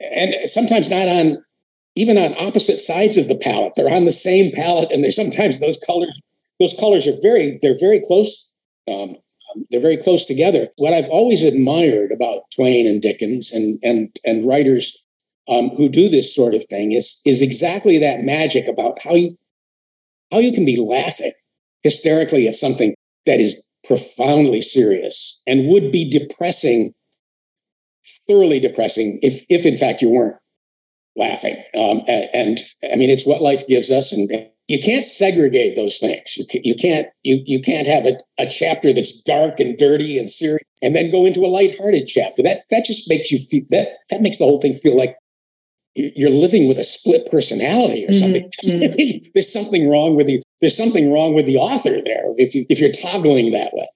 and 0.00 0.34
sometimes 0.44 0.90
not 0.90 1.08
on 1.08 1.42
even 1.94 2.18
on 2.18 2.36
opposite 2.38 2.78
sides 2.78 3.16
of 3.16 3.28
the 3.28 3.36
palette. 3.36 3.72
They're 3.74 3.92
on 3.92 4.04
the 4.04 4.12
same 4.12 4.52
palette, 4.52 4.92
and 4.92 5.02
they 5.02 5.10
sometimes 5.10 5.60
those 5.60 5.78
colors 5.78 6.12
those 6.60 6.74
colors 6.78 7.06
are 7.06 7.18
very 7.22 7.58
they're 7.62 7.78
very 7.78 8.02
close. 8.06 8.52
Um, 8.88 9.16
they're 9.70 9.80
very 9.80 9.96
close 9.96 10.24
together. 10.24 10.68
What 10.78 10.92
I've 10.92 11.08
always 11.08 11.42
admired 11.42 12.12
about 12.12 12.50
Twain 12.54 12.86
and 12.86 13.00
Dickens 13.02 13.52
and 13.52 13.78
and 13.82 14.16
and 14.24 14.46
writers 14.46 15.02
um, 15.48 15.70
who 15.70 15.88
do 15.88 16.08
this 16.08 16.34
sort 16.34 16.54
of 16.54 16.64
thing 16.64 16.92
is 16.92 17.20
is 17.24 17.42
exactly 17.42 17.98
that 17.98 18.20
magic 18.20 18.68
about 18.68 19.02
how 19.02 19.14
you 19.14 19.36
how 20.32 20.38
you 20.38 20.52
can 20.52 20.64
be 20.64 20.76
laughing 20.80 21.32
hysterically 21.82 22.48
at 22.48 22.56
something 22.56 22.94
that 23.26 23.40
is 23.40 23.62
profoundly 23.86 24.60
serious 24.60 25.40
and 25.46 25.68
would 25.68 25.92
be 25.92 26.10
depressing, 26.10 26.92
thoroughly 28.26 28.60
depressing, 28.60 29.18
if, 29.22 29.44
if 29.48 29.64
in 29.64 29.76
fact 29.76 30.02
you 30.02 30.10
weren't 30.10 30.36
laughing. 31.16 31.56
Um, 31.74 32.02
and, 32.08 32.28
and, 32.32 32.58
I 32.92 32.96
mean, 32.96 33.10
it's 33.10 33.26
what 33.26 33.40
life 33.40 33.66
gives 33.66 33.90
us, 33.90 34.12
and 34.12 34.28
you 34.68 34.80
can't 34.80 35.04
segregate 35.04 35.76
those 35.76 35.98
things. 35.98 36.36
You, 36.36 36.46
can, 36.46 36.60
you 36.64 36.74
can't 36.74 37.08
you 37.22 37.42
you 37.44 37.60
can't 37.60 37.86
have 37.86 38.04
a, 38.04 38.18
a 38.38 38.46
chapter 38.46 38.92
that's 38.92 39.12
dark 39.22 39.60
and 39.60 39.76
dirty 39.78 40.18
and 40.18 40.28
serious, 40.28 40.62
and 40.82 40.94
then 40.94 41.10
go 41.10 41.24
into 41.24 41.44
a 41.44 41.48
lighthearted 41.48 42.06
chapter. 42.06 42.42
That 42.42 42.62
that 42.70 42.84
just 42.84 43.08
makes 43.08 43.30
you 43.30 43.38
feel 43.38 43.62
that 43.70 43.88
that 44.10 44.20
makes 44.20 44.38
the 44.38 44.44
whole 44.44 44.60
thing 44.60 44.74
feel 44.74 44.96
like 44.96 45.16
you're 45.94 46.30
living 46.30 46.68
with 46.68 46.78
a 46.78 46.84
split 46.84 47.26
personality 47.30 48.04
or 48.06 48.12
something. 48.12 48.50
Mm-hmm. 48.64 49.28
there's 49.34 49.52
something 49.52 49.88
wrong 49.88 50.14
with 50.14 50.28
you. 50.28 50.42
There's 50.60 50.76
something 50.76 51.12
wrong 51.12 51.34
with 51.34 51.46
the 51.46 51.56
author 51.56 52.00
there 52.04 52.24
if 52.36 52.54
you 52.54 52.66
if 52.68 52.80
you're 52.80 52.90
toggling 52.90 53.52
that 53.52 53.72
way. 53.72 53.88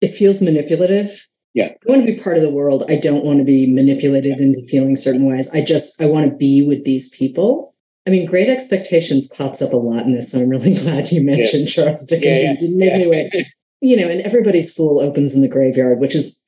It 0.00 0.14
feels 0.14 0.42
manipulative. 0.42 1.26
Yeah. 1.54 1.68
I 1.68 1.76
want 1.86 2.06
to 2.06 2.12
be 2.12 2.18
part 2.18 2.36
of 2.36 2.42
the 2.42 2.50
world. 2.50 2.84
I 2.88 2.96
don't 2.96 3.24
want 3.24 3.38
to 3.38 3.44
be 3.44 3.66
manipulated 3.66 4.40
into 4.40 4.66
feeling 4.68 4.96
certain 4.96 5.24
ways. 5.24 5.48
I 5.50 5.62
just 5.62 6.00
I 6.00 6.06
want 6.06 6.30
to 6.30 6.36
be 6.36 6.62
with 6.62 6.84
these 6.84 7.10
people. 7.10 7.71
I 8.06 8.10
mean, 8.10 8.26
Great 8.26 8.48
Expectations 8.48 9.28
pops 9.28 9.62
up 9.62 9.72
a 9.72 9.76
lot 9.76 10.04
in 10.04 10.14
this, 10.14 10.32
so 10.32 10.40
I'm 10.40 10.48
really 10.48 10.74
glad 10.82 11.12
you 11.12 11.24
mentioned 11.24 11.64
yeah. 11.64 11.84
Charles 11.84 12.04
Dickens. 12.04 12.42
Yeah, 12.42 12.54
didn't 12.56 12.78
make 12.78 12.94
me 12.94 13.08
wait. 13.08 13.46
You 13.80 13.96
know, 13.96 14.08
and 14.08 14.20
Everybody's 14.22 14.72
Fool 14.72 15.00
opens 15.00 15.34
in 15.34 15.40
the 15.40 15.48
graveyard, 15.48 15.98
which 15.98 16.14
is 16.14 16.42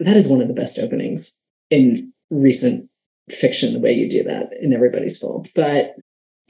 that 0.00 0.16
is 0.16 0.28
one 0.28 0.40
of 0.40 0.48
the 0.48 0.54
best 0.54 0.78
openings 0.78 1.40
in 1.70 2.12
recent 2.30 2.88
fiction 3.30 3.72
the 3.72 3.80
way 3.80 3.92
you 3.92 4.08
do 4.08 4.22
that 4.24 4.50
in 4.60 4.72
Everybody's 4.72 5.16
Fool. 5.16 5.46
But 5.54 5.94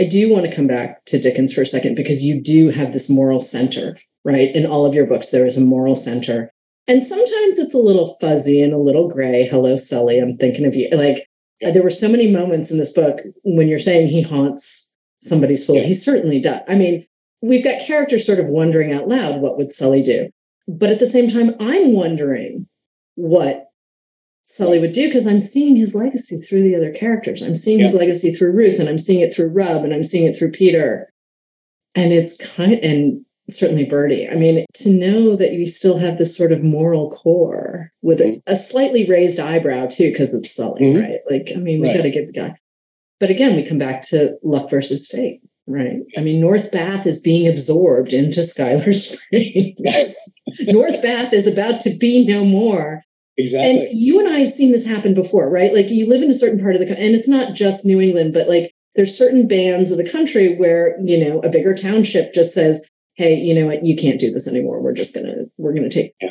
I 0.00 0.04
do 0.04 0.28
want 0.28 0.46
to 0.46 0.54
come 0.54 0.66
back 0.66 1.04
to 1.06 1.20
Dickens 1.20 1.52
for 1.52 1.62
a 1.62 1.66
second 1.66 1.94
because 1.94 2.22
you 2.22 2.42
do 2.42 2.70
have 2.70 2.92
this 2.92 3.08
moral 3.08 3.40
center, 3.40 3.96
right? 4.24 4.54
In 4.54 4.66
all 4.66 4.84
of 4.84 4.94
your 4.94 5.06
books, 5.06 5.30
there 5.30 5.46
is 5.46 5.56
a 5.56 5.62
moral 5.62 5.94
center. 5.94 6.50
And 6.86 7.02
sometimes 7.02 7.58
it's 7.58 7.74
a 7.74 7.78
little 7.78 8.16
fuzzy 8.20 8.60
and 8.60 8.72
a 8.72 8.78
little 8.78 9.08
gray. 9.08 9.46
Hello, 9.46 9.76
Sully. 9.76 10.18
I'm 10.18 10.36
thinking 10.36 10.66
of 10.66 10.74
you. 10.74 10.88
Like 10.92 11.28
yeah. 11.60 11.70
there 11.70 11.82
were 11.82 11.90
so 11.90 12.08
many 12.08 12.30
moments 12.30 12.70
in 12.70 12.78
this 12.78 12.92
book 12.92 13.20
when 13.42 13.68
you're 13.68 13.78
saying 13.78 14.08
he 14.08 14.22
haunts 14.22 14.94
somebody's 15.20 15.64
fool. 15.64 15.76
Yeah. 15.76 15.84
He 15.84 15.94
certainly 15.94 16.40
does. 16.40 16.60
I 16.68 16.74
mean, 16.74 17.06
we've 17.42 17.64
got 17.64 17.84
characters 17.84 18.26
sort 18.26 18.38
of 18.40 18.46
wondering 18.46 18.92
out 18.92 19.08
loud, 19.08 19.40
what 19.40 19.56
would 19.56 19.72
Sully 19.72 20.02
do? 20.02 20.30
But 20.66 20.90
at 20.90 20.98
the 20.98 21.06
same 21.06 21.28
time, 21.28 21.54
I'm 21.60 21.92
wondering 21.92 22.66
what 23.16 23.66
Sully 24.46 24.78
would 24.78 24.92
do 24.92 25.06
because 25.06 25.26
I'm 25.26 25.40
seeing 25.40 25.76
his 25.76 25.94
legacy 25.94 26.38
through 26.38 26.62
the 26.62 26.76
other 26.76 26.92
characters. 26.92 27.42
I'm 27.42 27.56
seeing 27.56 27.78
yeah. 27.78 27.86
his 27.86 27.94
legacy 27.94 28.32
through 28.32 28.52
Ruth, 28.52 28.78
and 28.78 28.88
I'm 28.88 28.98
seeing 28.98 29.20
it 29.20 29.34
through 29.34 29.48
Rub, 29.48 29.84
and 29.84 29.94
I'm 29.94 30.04
seeing 30.04 30.26
it 30.26 30.36
through 30.36 30.52
Peter. 30.52 31.12
And 31.94 32.12
it's 32.12 32.36
kind 32.36 32.74
and 32.74 33.24
certainly 33.50 33.84
Birdie. 33.84 34.28
I 34.28 34.34
mean, 34.34 34.64
to 34.74 34.90
know 34.90 35.36
that 35.36 35.52
you 35.52 35.66
still 35.66 35.98
have 35.98 36.18
this 36.18 36.36
sort 36.36 36.52
of 36.52 36.62
moral 36.62 37.10
core 37.10 37.90
with 38.02 38.20
a, 38.20 38.42
a 38.46 38.56
slightly 38.56 39.06
raised 39.06 39.38
eyebrow 39.38 39.86
too, 39.86 40.10
because 40.10 40.34
it's 40.34 40.54
Sully, 40.54 40.82
mm-hmm. 40.82 41.00
right? 41.00 41.20
Like, 41.30 41.52
I 41.54 41.58
mean, 41.58 41.80
we 41.80 41.88
right. 41.88 41.96
got 41.96 42.02
to 42.02 42.10
give 42.10 42.26
the 42.26 42.32
guy. 42.32 42.54
But 43.20 43.30
again, 43.30 43.56
we 43.56 43.64
come 43.64 43.78
back 43.78 44.02
to 44.08 44.36
luck 44.42 44.70
versus 44.70 45.06
fate. 45.06 45.40
Right. 45.66 46.00
I 46.16 46.20
mean, 46.20 46.40
North 46.40 46.70
Bath 46.70 47.06
is 47.06 47.20
being 47.20 47.48
absorbed 47.48 48.12
into 48.12 48.42
Schuyler 48.42 48.92
Springs. 48.92 49.78
North 50.60 51.02
Bath 51.02 51.32
is 51.32 51.46
about 51.46 51.80
to 51.82 51.96
be 51.96 52.26
no 52.26 52.44
more. 52.44 53.02
Exactly. 53.36 53.86
And 53.86 53.98
you 53.98 54.20
and 54.20 54.28
I 54.28 54.40
have 54.40 54.50
seen 54.50 54.72
this 54.72 54.86
happen 54.86 55.14
before, 55.14 55.48
right? 55.48 55.72
Like 55.72 55.88
you 55.88 56.06
live 56.06 56.22
in 56.22 56.30
a 56.30 56.34
certain 56.34 56.60
part 56.60 56.74
of 56.74 56.80
the 56.80 56.86
country, 56.86 57.04
and 57.04 57.14
it's 57.14 57.28
not 57.28 57.54
just 57.54 57.84
New 57.84 58.00
England, 58.00 58.34
but 58.34 58.48
like 58.48 58.74
there's 58.94 59.16
certain 59.16 59.48
bands 59.48 59.90
of 59.90 59.96
the 59.96 60.08
country 60.08 60.56
where, 60.56 61.00
you 61.02 61.18
know, 61.18 61.40
a 61.40 61.48
bigger 61.48 61.74
township 61.74 62.32
just 62.32 62.52
says, 62.52 62.84
hey, 63.14 63.34
you 63.36 63.54
know 63.54 63.66
what, 63.66 63.84
you 63.84 63.96
can't 63.96 64.20
do 64.20 64.30
this 64.30 64.46
anymore. 64.46 64.80
We're 64.80 64.92
just 64.92 65.14
gonna, 65.14 65.44
we're 65.56 65.74
gonna 65.74 65.90
take 65.90 66.14
yeah. 66.20 66.30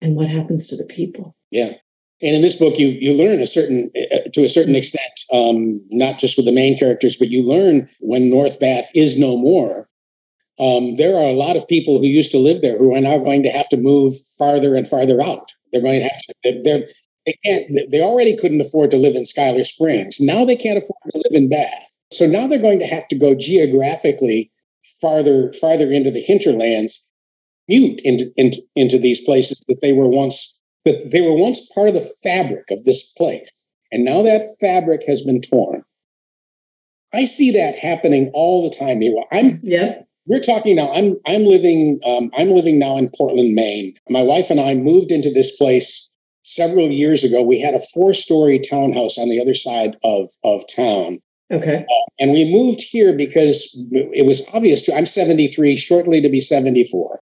and 0.00 0.16
what 0.16 0.28
happens 0.28 0.66
to 0.68 0.76
the 0.76 0.84
people? 0.84 1.36
Yeah. 1.50 1.72
And 2.20 2.34
in 2.34 2.42
this 2.42 2.56
book, 2.56 2.78
you 2.78 2.88
you 2.88 3.12
learn 3.12 3.40
a 3.40 3.46
certain 3.46 3.90
uh, 4.12 4.28
to 4.32 4.42
a 4.42 4.48
certain 4.48 4.74
extent, 4.74 5.04
um, 5.32 5.80
not 5.90 6.18
just 6.18 6.36
with 6.36 6.46
the 6.46 6.52
main 6.52 6.76
characters, 6.76 7.16
but 7.16 7.28
you 7.28 7.42
learn 7.42 7.88
when 8.00 8.28
North 8.28 8.58
Bath 8.58 8.90
is 8.94 9.16
no 9.16 9.36
more. 9.36 9.88
Um, 10.58 10.96
there 10.96 11.16
are 11.16 11.26
a 11.26 11.32
lot 11.32 11.54
of 11.54 11.68
people 11.68 11.98
who 11.98 12.06
used 12.06 12.32
to 12.32 12.38
live 12.38 12.60
there 12.60 12.76
who 12.76 12.92
are 12.92 13.00
now 13.00 13.18
going 13.18 13.44
to 13.44 13.50
have 13.50 13.68
to 13.68 13.76
move 13.76 14.14
farther 14.36 14.74
and 14.74 14.86
farther 14.86 15.22
out. 15.22 15.52
They're 15.72 15.82
going 15.82 16.00
to 16.00 16.08
have 16.08 16.20
to. 16.42 16.62
They're, 16.64 16.86
they 17.24 17.38
can't. 17.44 17.90
They 17.90 18.00
already 18.00 18.36
couldn't 18.36 18.60
afford 18.60 18.90
to 18.90 18.96
live 18.96 19.14
in 19.14 19.24
Schuyler 19.24 19.62
Springs. 19.62 20.18
Now 20.18 20.44
they 20.44 20.56
can't 20.56 20.78
afford 20.78 20.98
to 21.12 21.18
live 21.18 21.40
in 21.40 21.48
Bath. 21.48 21.98
So 22.10 22.26
now 22.26 22.48
they're 22.48 22.58
going 22.58 22.80
to 22.80 22.86
have 22.86 23.06
to 23.08 23.18
go 23.18 23.36
geographically 23.36 24.50
farther 25.00 25.52
farther 25.54 25.90
into 25.90 26.10
the 26.10 26.20
hinterlands, 26.20 27.06
mute 27.68 28.00
into, 28.04 28.30
into, 28.36 28.62
into 28.74 28.98
these 28.98 29.20
places 29.20 29.62
that 29.68 29.80
they 29.80 29.92
were 29.92 30.08
once 30.08 30.58
that 30.84 31.10
they 31.10 31.20
were 31.20 31.34
once 31.34 31.60
part 31.74 31.88
of 31.88 31.94
the 31.94 32.10
fabric 32.22 32.70
of 32.70 32.84
this 32.84 33.02
place. 33.16 33.48
And 33.90 34.04
now 34.04 34.22
that 34.22 34.42
fabric 34.60 35.02
has 35.06 35.22
been 35.22 35.40
torn. 35.40 35.82
I 37.12 37.24
see 37.24 37.50
that 37.52 37.76
happening 37.76 38.30
all 38.34 38.62
the 38.62 38.76
time. 38.76 39.00
I'm 39.32 39.60
yeah. 39.62 40.02
We're 40.26 40.40
talking 40.40 40.76
now. 40.76 40.92
I'm 40.92 41.16
I'm 41.26 41.44
living 41.44 42.00
um, 42.04 42.30
I'm 42.36 42.50
living 42.50 42.78
now 42.78 42.98
in 42.98 43.10
Portland, 43.16 43.54
Maine. 43.54 43.94
My 44.10 44.22
wife 44.22 44.50
and 44.50 44.60
I 44.60 44.74
moved 44.74 45.10
into 45.10 45.32
this 45.32 45.56
place 45.56 46.12
several 46.42 46.88
years 46.88 47.24
ago. 47.24 47.42
We 47.42 47.60
had 47.60 47.74
a 47.74 47.80
four 47.94 48.12
story 48.12 48.58
townhouse 48.58 49.16
on 49.16 49.30
the 49.30 49.40
other 49.40 49.54
side 49.54 49.96
of 50.04 50.28
of 50.44 50.64
town. 50.74 51.20
Okay. 51.50 51.84
Uh, 51.88 52.10
and 52.18 52.32
we 52.32 52.50
moved 52.50 52.82
here 52.82 53.14
because 53.14 53.74
it 53.90 54.26
was 54.26 54.42
obvious 54.52 54.82
to. 54.82 54.94
I'm 54.94 55.06
73, 55.06 55.76
shortly 55.76 56.20
to 56.20 56.28
be 56.28 56.40
74, 56.40 57.20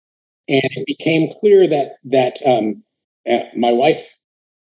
and 0.48 0.62
it 0.64 0.86
became 0.86 1.30
clear 1.42 1.68
that 1.68 1.96
that 2.06 2.40
um, 2.46 2.84
uh, 3.30 3.40
my 3.56 3.72
wife 3.72 4.10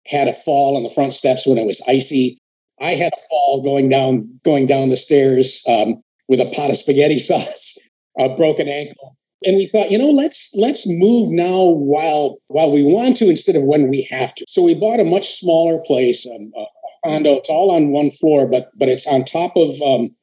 had 0.06 0.28
a 0.28 0.34
fall 0.34 0.78
on 0.78 0.84
the 0.84 0.90
front 0.90 1.14
steps 1.14 1.48
when 1.48 1.58
it 1.58 1.66
was 1.66 1.82
icy. 1.88 2.38
I 2.80 2.92
had 2.92 3.14
a 3.14 3.22
fall 3.30 3.62
going 3.64 3.90
down 3.90 4.40
going 4.46 4.68
down 4.68 4.90
the 4.90 4.98
stairs 4.98 5.62
um, 5.68 6.02
with 6.28 6.40
a 6.40 6.46
pot 6.46 6.70
of 6.70 6.78
spaghetti 6.78 7.18
sauce, 7.20 7.80
a 8.20 8.30
broken 8.30 8.68
ankle, 8.68 9.18
and 9.44 9.58
we 9.58 9.68
thought, 9.68 9.92
you 9.92 9.98
know, 9.98 10.10
let's 10.10 10.52
let's 10.56 10.86
move 10.88 11.28
now 11.32 11.64
while 11.64 12.38
while 12.48 12.72
we 12.72 12.84
want 12.84 13.18
to 13.18 13.30
instead 13.30 13.56
of 13.56 13.64
when 13.64 13.90
we 13.90 14.08
have 14.12 14.34
to. 14.36 14.46
So 14.48 14.62
we 14.62 14.74
bought 14.76 15.00
a 15.00 15.06
much 15.06 15.40
smaller 15.40 15.80
place, 15.86 16.28
um, 16.28 16.52
a 16.56 16.66
condo. 17.04 17.38
It's 17.38 17.50
all 17.50 17.72
on 17.72 17.90
one 17.90 18.12
floor, 18.12 18.48
but 18.48 18.70
but 18.76 18.90
it's 18.90 19.08
on 19.08 19.24
top 19.24 19.56
of 19.56 19.82
um, 19.82 20.16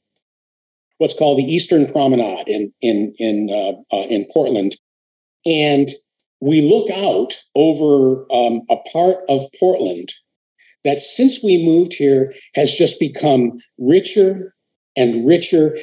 what's 0.99 1.15
called 1.15 1.39
the 1.39 1.53
Eastern 1.53 1.87
Promenade 1.87 2.49
in 2.49 2.73
in 2.81 3.15
in 3.19 3.51
uh, 3.51 3.97
uh, 3.97 4.07
in 4.07 4.27
Portland, 4.33 4.77
and 5.47 5.89
we 6.41 6.61
look 6.61 6.91
out 6.91 7.37
over 7.55 8.27
um, 8.33 8.63
a 8.69 8.77
part 8.93 9.19
of 9.29 9.41
Portland 9.59 10.13
that 10.85 11.01
since 11.01 11.43
we 11.43 11.65
moved 11.65 11.95
here 11.95 12.33
has 12.55 12.73
just 12.73 13.01
become 13.01 13.53
richer 13.79 14.55
and 14.97 15.27
richer. 15.27 15.77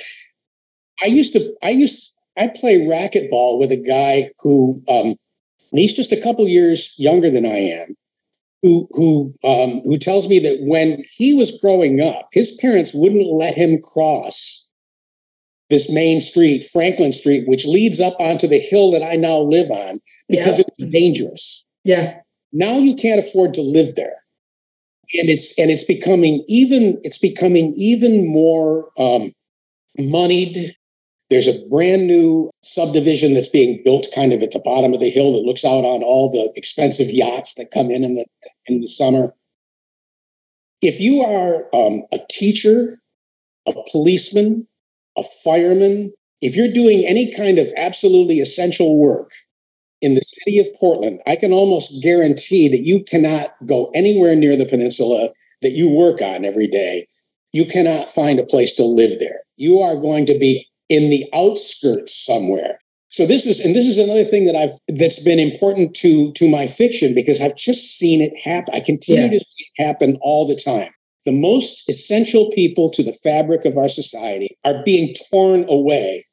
I 1.03 1.07
used 1.07 1.33
to, 1.33 1.53
I 1.63 1.71
used, 1.71 2.15
I 2.37 2.47
play 2.47 2.77
racquetball 2.77 3.59
with 3.59 3.71
a 3.71 3.75
guy 3.75 4.29
who, 4.39 4.81
um, 4.87 5.15
he's 5.71 5.95
just 5.95 6.11
a 6.11 6.21
couple 6.21 6.47
years 6.47 6.93
younger 6.97 7.31
than 7.31 7.45
I 7.45 7.57
am, 7.57 7.95
who 8.61 8.87
who 8.91 9.33
um, 9.43 9.81
who 9.81 9.97
tells 9.97 10.27
me 10.27 10.39
that 10.39 10.59
when 10.61 11.03
he 11.15 11.33
was 11.33 11.59
growing 11.59 12.01
up, 12.01 12.29
his 12.31 12.51
parents 12.61 12.91
wouldn't 12.93 13.27
let 13.27 13.55
him 13.55 13.79
cross 13.81 14.69
this 15.71 15.89
main 15.89 16.19
street, 16.19 16.63
Franklin 16.71 17.13
Street, 17.13 17.47
which 17.47 17.65
leads 17.65 17.99
up 17.99 18.13
onto 18.19 18.47
the 18.47 18.59
hill 18.59 18.91
that 18.91 19.03
I 19.03 19.15
now 19.15 19.39
live 19.39 19.71
on 19.71 19.99
because 20.27 20.59
yeah. 20.59 20.65
it's 20.67 20.93
dangerous. 20.93 21.65
Yeah. 21.83 22.19
Now 22.53 22.77
you 22.77 22.93
can't 22.93 23.19
afford 23.19 23.55
to 23.55 23.61
live 23.61 23.95
there. 23.95 24.17
And 25.13 25.29
it's 25.29 25.57
and 25.57 25.71
it's 25.71 25.83
becoming 25.83 26.43
even 26.47 26.99
it's 27.03 27.17
becoming 27.17 27.73
even 27.77 28.31
more 28.31 28.89
um, 28.97 29.33
moneyed. 29.97 30.73
There's 31.29 31.47
a 31.47 31.65
brand 31.69 32.07
new 32.07 32.49
subdivision 32.61 33.33
that's 33.33 33.49
being 33.49 33.81
built 33.83 34.07
kind 34.13 34.33
of 34.33 34.43
at 34.43 34.51
the 34.51 34.59
bottom 34.59 34.93
of 34.93 34.99
the 34.99 35.09
hill 35.09 35.33
that 35.33 35.45
looks 35.47 35.65
out 35.65 35.85
on 35.85 36.03
all 36.03 36.29
the 36.29 36.51
expensive 36.57 37.09
yachts 37.09 37.55
that 37.55 37.71
come 37.71 37.89
in 37.89 38.03
and 38.03 38.17
the 38.17 38.25
in 38.67 38.79
the 38.79 38.87
summer. 38.87 39.33
If 40.81 40.99
you 40.99 41.21
are 41.21 41.67
um, 41.73 42.03
a 42.11 42.19
teacher, 42.29 42.97
a 43.67 43.73
policeman, 43.91 44.67
a 45.17 45.23
fireman, 45.43 46.13
if 46.41 46.55
you're 46.55 46.71
doing 46.71 47.05
any 47.05 47.31
kind 47.31 47.59
of 47.59 47.71
absolutely 47.77 48.39
essential 48.39 48.97
work 48.97 49.31
in 50.01 50.15
the 50.15 50.21
city 50.21 50.57
of 50.57 50.67
Portland, 50.79 51.21
I 51.27 51.35
can 51.35 51.53
almost 51.53 52.01
guarantee 52.01 52.67
that 52.69 52.81
you 52.81 53.03
cannot 53.03 53.51
go 53.67 53.91
anywhere 53.93 54.35
near 54.35 54.55
the 54.55 54.65
peninsula 54.65 55.29
that 55.61 55.71
you 55.71 55.87
work 55.87 56.21
on 56.21 56.43
every 56.43 56.67
day. 56.67 57.07
You 57.53 57.65
cannot 57.65 58.09
find 58.09 58.39
a 58.39 58.45
place 58.45 58.73
to 58.73 58.83
live 58.83 59.19
there. 59.19 59.41
You 59.57 59.79
are 59.81 59.95
going 59.95 60.25
to 60.25 60.39
be 60.39 60.67
in 60.89 61.09
the 61.11 61.25
outskirts 61.33 62.25
somewhere. 62.25 62.79
So 63.11 63.25
this 63.25 63.45
is 63.45 63.59
and 63.59 63.75
this 63.75 63.85
is 63.85 63.97
another 63.97 64.23
thing 64.23 64.45
that 64.45 64.55
I've 64.55 64.71
that's 64.87 65.19
been 65.19 65.39
important 65.39 65.95
to 65.97 66.31
to 66.33 66.49
my 66.49 66.65
fiction 66.65 67.13
because 67.13 67.39
I've 67.39 67.55
just 67.55 67.97
seen 67.97 68.21
it 68.21 68.33
happen. 68.41 68.73
I 68.73 68.79
continue 68.79 69.23
yeah. 69.23 69.29
to 69.29 69.39
see 69.39 69.69
it 69.75 69.83
happen 69.83 70.17
all 70.21 70.47
the 70.47 70.55
time 70.55 70.91
the 71.25 71.31
most 71.31 71.87
essential 71.89 72.49
people 72.51 72.89
to 72.89 73.03
the 73.03 73.13
fabric 73.13 73.65
of 73.65 73.77
our 73.77 73.89
society 73.89 74.57
are 74.65 74.83
being 74.83 75.13
torn 75.29 75.65
away 75.69 76.25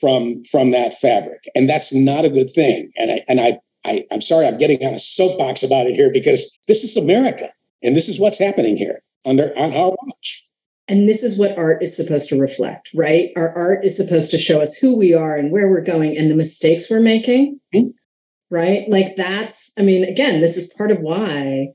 from 0.00 0.42
from 0.50 0.72
that 0.72 0.94
fabric 0.94 1.44
and 1.54 1.68
that's 1.68 1.92
not 1.92 2.24
a 2.24 2.30
good 2.30 2.50
thing 2.50 2.90
and 2.96 3.12
i 3.12 3.24
and 3.28 3.40
i, 3.40 3.58
I 3.84 4.04
i'm 4.10 4.20
sorry 4.20 4.46
i'm 4.46 4.58
getting 4.58 4.84
on 4.84 4.94
a 4.94 4.98
soapbox 4.98 5.62
about 5.62 5.86
it 5.86 5.94
here 5.94 6.10
because 6.12 6.58
this 6.66 6.82
is 6.82 6.96
america 6.96 7.50
and 7.82 7.96
this 7.96 8.08
is 8.08 8.18
what's 8.18 8.38
happening 8.38 8.76
here 8.76 9.02
under 9.24 9.56
on 9.56 9.72
our 9.72 9.90
watch 9.90 10.43
and 10.88 11.08
this 11.08 11.22
is 11.22 11.38
what 11.38 11.56
art 11.56 11.82
is 11.82 11.96
supposed 11.96 12.28
to 12.28 12.40
reflect 12.40 12.90
right 12.94 13.30
our 13.36 13.50
art 13.56 13.84
is 13.84 13.96
supposed 13.96 14.30
to 14.30 14.38
show 14.38 14.60
us 14.60 14.74
who 14.74 14.96
we 14.96 15.14
are 15.14 15.36
and 15.36 15.50
where 15.50 15.68
we're 15.68 15.80
going 15.80 16.16
and 16.16 16.30
the 16.30 16.36
mistakes 16.36 16.90
we're 16.90 17.00
making 17.00 17.58
mm-hmm. 17.74 17.88
right 18.50 18.88
like 18.88 19.16
that's 19.16 19.72
i 19.78 19.82
mean 19.82 20.04
again 20.04 20.40
this 20.40 20.56
is 20.56 20.72
part 20.74 20.90
of 20.90 21.00
why 21.00 21.68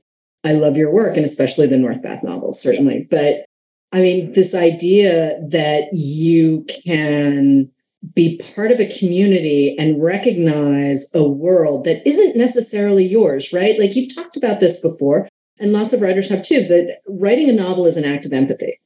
I 0.44 0.52
love 0.52 0.76
your 0.76 0.90
work 0.90 1.16
and 1.16 1.24
especially 1.24 1.66
the 1.66 1.76
North 1.76 2.02
Bath 2.02 2.22
novels, 2.22 2.60
certainly. 2.60 3.06
But 3.10 3.44
I 3.92 4.00
mean, 4.00 4.32
this 4.32 4.54
idea 4.54 5.40
that 5.48 5.88
you 5.92 6.64
can 6.84 7.70
be 8.14 8.40
part 8.54 8.70
of 8.70 8.80
a 8.80 8.98
community 8.98 9.76
and 9.78 10.02
recognize 10.02 11.12
a 11.14 11.22
world 11.22 11.84
that 11.84 12.06
isn't 12.08 12.36
necessarily 12.36 13.06
yours, 13.06 13.52
right? 13.52 13.78
Like 13.78 13.94
you've 13.94 14.14
talked 14.14 14.36
about 14.36 14.60
this 14.60 14.80
before, 14.80 15.28
and 15.58 15.72
lots 15.72 15.92
of 15.92 16.00
writers 16.00 16.30
have 16.30 16.42
too, 16.42 16.62
that 16.68 17.00
writing 17.06 17.50
a 17.50 17.52
novel 17.52 17.86
is 17.86 17.98
an 17.98 18.06
act 18.06 18.24
of 18.24 18.32
empathy. 18.32 18.80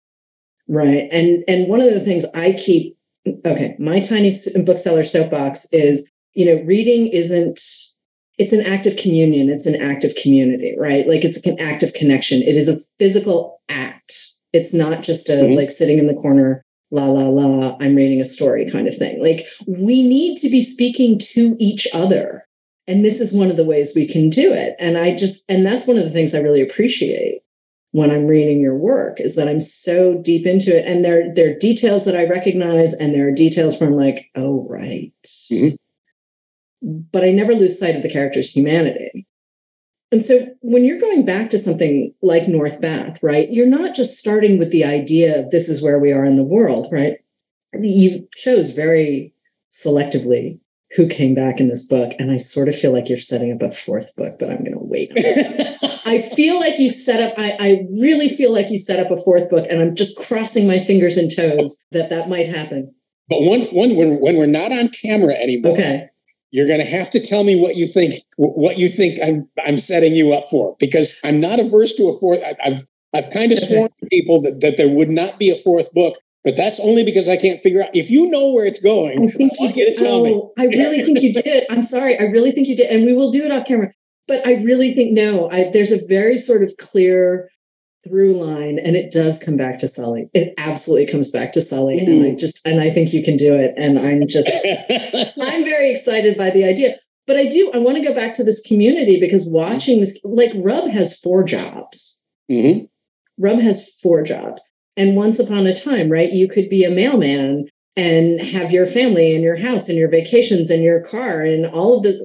Right. 0.68 1.09
And 1.12 1.44
and 1.46 1.68
one 1.68 1.81
of 1.81 1.92
the 1.92 2.00
things 2.00 2.24
I 2.35 2.53
keep 2.53 2.96
okay, 3.44 3.77
my 3.79 4.00
tiny 4.00 4.33
bookseller 4.64 5.05
soapbox 5.05 5.66
is, 5.72 6.09
you 6.35 6.46
know, 6.46 6.62
reading 6.64 7.09
isn't 7.09 7.61
it's 8.37 8.53
an 8.53 8.66
act 8.66 8.87
of 8.87 8.96
communion. 8.96 9.48
It's 9.48 9.66
an 9.66 9.81
act 9.81 10.05
of 10.05 10.14
community 10.16 10.74
right? 10.79 11.07
Like 11.07 11.24
it's 11.24 11.44
an 11.46 11.61
act 11.61 11.83
of 11.83 11.92
connection. 11.94 12.42
It 12.42 12.57
is 12.57 12.68
a 12.68 12.79
physical 12.98 13.61
act. 13.68 14.14
It's 14.53 14.72
not 14.72 15.03
just 15.03 15.29
a 15.29 15.33
mm-hmm. 15.33 15.55
like 15.55 15.70
sitting 15.70 15.98
in 15.98 16.07
the 16.07 16.14
corner 16.14 16.64
la 16.90 17.07
la 17.07 17.24
la 17.24 17.77
i'm 17.81 17.96
reading 17.96 18.20
a 18.20 18.24
story 18.24 18.70
kind 18.70 18.87
of 18.87 18.96
thing. 18.96 19.22
Like 19.22 19.44
we 19.66 20.03
need 20.07 20.38
to 20.38 20.48
be 20.48 20.61
speaking 20.61 21.18
to 21.35 21.57
each 21.59 21.87
other. 21.92 22.44
And 22.87 23.05
this 23.05 23.20
is 23.20 23.33
one 23.33 23.50
of 23.50 23.57
the 23.57 23.64
ways 23.64 23.92
we 23.94 24.07
can 24.07 24.29
do 24.31 24.53
it. 24.53 24.77
And 24.79 24.98
I 24.98 25.16
just, 25.16 25.42
and 25.48 25.66
that's 25.66 25.87
one 25.87 25.96
of 25.96 26.05
the 26.05 26.11
things 26.11 26.35
I 26.35 26.40
really 26.40 26.61
appreciate 26.61 27.40
when 27.94 28.11
I'm 28.11 28.26
reading 28.26 28.59
your 28.59 28.74
work 28.74 29.20
is 29.20 29.37
that 29.37 29.46
I'm 29.46 29.61
so 29.61 30.20
deep 30.20 30.46
into 30.48 30.76
it. 30.76 30.85
And 30.85 31.04
there, 31.04 31.33
there 31.33 31.52
are 31.52 31.59
details 31.61 32.04
that 32.04 32.16
I 32.16 32.26
recognize, 32.26 32.92
and 32.92 33.14
there 33.14 33.28
are 33.28 33.30
details 33.30 33.78
where 33.78 33.88
I'm 33.88 33.94
like, 33.94 34.33
oh, 34.35 34.66
right. 34.68 35.12
Mm-hmm. 35.52 35.76
But 37.12 37.22
I 37.22 37.30
never 37.30 37.54
lose 37.54 37.78
sight 37.78 37.94
of 37.94 38.02
the 38.02 38.11
character's 38.11 38.50
humanity. 38.50 39.28
And 40.11 40.26
so 40.26 40.44
when 40.61 40.85
you're 40.85 40.98
going 40.98 41.24
back 41.24 41.50
to 41.50 41.59
something 41.59 42.12
like 42.20 42.48
North 42.48 42.80
Bath, 42.80 43.22
right, 43.22 43.48
you're 43.48 43.64
not 43.64 43.94
just 43.94 44.18
starting 44.18 44.59
with 44.59 44.72
the 44.72 44.85
idea 44.85 45.38
of 45.38 45.50
this 45.50 45.68
is 45.68 45.80
where 45.80 46.00
we 46.00 46.11
are 46.11 46.24
in 46.24 46.35
the 46.37 46.42
world, 46.42 46.88
right? 46.90 47.18
You 47.80 48.26
chose 48.35 48.70
very 48.70 49.33
selectively 49.72 50.59
who 50.96 51.07
came 51.07 51.37
back 51.37 51.61
in 51.61 51.68
this 51.68 51.87
book. 51.87 52.11
And 52.18 52.33
I 52.33 52.38
sort 52.38 52.68
of 52.68 52.74
feel 52.74 52.92
like 52.92 53.09
you're 53.09 53.18
setting 53.18 53.52
up 53.52 53.62
a 53.62 53.72
fourth 53.72 54.16
book, 54.16 54.35
but 54.40 54.50
I'm 54.50 54.64
going 54.64 54.72
to 54.72 54.84
wait. 54.94 55.12
I 56.07 56.22
feel 56.35 56.59
like 56.61 56.78
you 56.78 56.90
set 56.90 57.20
up, 57.20 57.38
I, 57.38 57.57
I 57.59 57.87
really 57.90 58.28
feel 58.28 58.52
like 58.52 58.70
you 58.70 58.78
set 58.78 59.04
up 59.04 59.11
a 59.11 59.22
fourth 59.22 59.50
book, 59.50 59.66
and 59.68 59.80
I'm 59.80 59.94
just 59.94 60.16
crossing 60.16 60.66
my 60.66 60.78
fingers 60.78 61.16
and 61.16 61.35
toes 61.35 61.76
that 61.92 62.11
that 62.11 62.28
might 62.28 62.48
happen. 62.48 62.94
But 63.28 63.42
one, 63.42 63.62
one 63.66 63.96
when, 63.96 64.20
when 64.20 64.37
we're 64.37 64.46
not 64.46 64.70
on 64.70 64.88
camera 64.88 65.35
anymore, 65.35 65.72
okay. 65.72 66.09
you're 66.50 66.66
going 66.66 66.80
to 66.80 66.87
have 66.87 67.11
to 67.12 67.20
tell 67.20 67.42
me 67.42 67.57
what 67.57 67.76
you 67.76 67.87
think, 67.87 68.14
what 68.37 68.78
you 68.78 68.88
think 68.88 69.18
I'm, 69.22 69.48
I'm 69.66 69.78
setting 69.78 70.12
you 70.14 70.33
up 70.33 70.44
for, 70.50 70.76
because 70.78 71.18
I'm 71.24 71.40
not 71.40 71.59
averse 71.59 71.94
to 71.94 72.09
a 72.09 72.18
fourth. 72.18 72.40
I, 72.42 72.54
have 72.61 72.83
I've 73.14 73.30
kind 73.30 73.52
of 73.52 73.59
okay. 73.59 73.74
sworn 73.74 73.88
to 73.88 74.07
people 74.11 74.42
that, 74.42 74.61
that 74.61 74.76
there 74.76 74.88
would 74.88 75.09
not 75.09 75.38
be 75.38 75.50
a 75.50 75.57
fourth 75.57 75.92
book 75.92 76.16
but 76.44 76.57
that's 76.57 76.78
only 76.78 77.04
because 77.04 77.26
I 77.26 77.38
can't 77.38 77.59
figure 77.59 77.83
out. 77.83 77.88
If 77.94 78.11
you 78.11 78.26
know 78.26 78.52
where 78.52 78.66
it's 78.66 78.78
going, 78.78 79.24
I 79.24 79.33
think 79.33 79.52
I 79.59 79.64
you 79.64 79.72
did. 79.72 79.96
Oh, 80.02 80.52
I 80.59 80.66
really 80.66 81.02
think 81.02 81.22
you 81.22 81.33
did. 81.33 81.64
I'm 81.70 81.83
sorry. 81.83 82.18
I 82.18 82.24
really 82.24 82.52
think 82.52 82.68
you 82.68 82.76
did, 82.76 82.90
and 82.90 83.07
we 83.07 83.14
will 83.14 83.30
do 83.30 83.44
it 83.44 83.50
off 83.50 83.66
camera. 83.66 83.94
But 84.26 84.46
I 84.46 84.54
really 84.54 84.94
think 84.94 85.12
no. 85.12 85.50
I, 85.50 85.70
there's 85.70 85.92
a 85.92 86.06
very 86.06 86.38
sort 86.38 86.62
of 86.62 86.76
clear 86.78 87.48
through 88.06 88.34
line, 88.34 88.78
and 88.78 88.96
it 88.96 89.12
does 89.12 89.38
come 89.38 89.56
back 89.56 89.78
to 89.80 89.88
Sully. 89.88 90.28
It 90.34 90.54
absolutely 90.58 91.06
comes 91.06 91.30
back 91.30 91.52
to 91.52 91.60
Sully, 91.60 91.98
mm. 91.98 92.06
and 92.06 92.24
I 92.24 92.28
mm. 92.30 92.38
just 92.38 92.60
and 92.66 92.80
I 92.80 92.90
think 92.90 93.12
you 93.12 93.22
can 93.22 93.37
do 93.37 93.54
it. 93.54 93.74
And 93.76 93.98
I'm 93.98 94.26
just 94.28 94.48
I'm 95.40 95.64
very 95.64 95.90
excited 95.90 96.37
by 96.37 96.50
the 96.50 96.64
idea. 96.64 96.96
But 97.26 97.37
I 97.37 97.48
do. 97.48 97.70
I 97.72 97.78
want 97.78 97.96
to 97.96 98.04
go 98.04 98.14
back 98.14 98.34
to 98.34 98.44
this 98.44 98.60
community 98.60 99.18
because 99.18 99.48
watching 99.48 100.00
this, 100.00 100.18
like 100.24 100.52
Rub 100.56 100.90
has 100.90 101.18
four 101.18 101.42
jobs. 101.44 102.22
Mm-hmm. 102.50 102.84
Rub 103.38 103.58
has 103.60 103.88
four 104.02 104.22
jobs. 104.22 104.62
And 104.96 105.16
once 105.16 105.38
upon 105.38 105.66
a 105.66 105.74
time, 105.74 106.10
right, 106.10 106.30
you 106.30 106.48
could 106.48 106.68
be 106.68 106.84
a 106.84 106.90
mailman 106.90 107.68
and 107.96 108.40
have 108.40 108.70
your 108.70 108.87
family 108.87 109.34
and 109.34 109.42
your 109.42 109.56
house 109.56 109.88
and 109.88 109.98
your 109.98 110.10
vacations 110.10 110.70
and 110.70 110.82
your 110.82 111.00
car 111.00 111.42
and 111.42 111.66
all 111.66 111.96
of 111.96 112.02
this. 112.02 112.20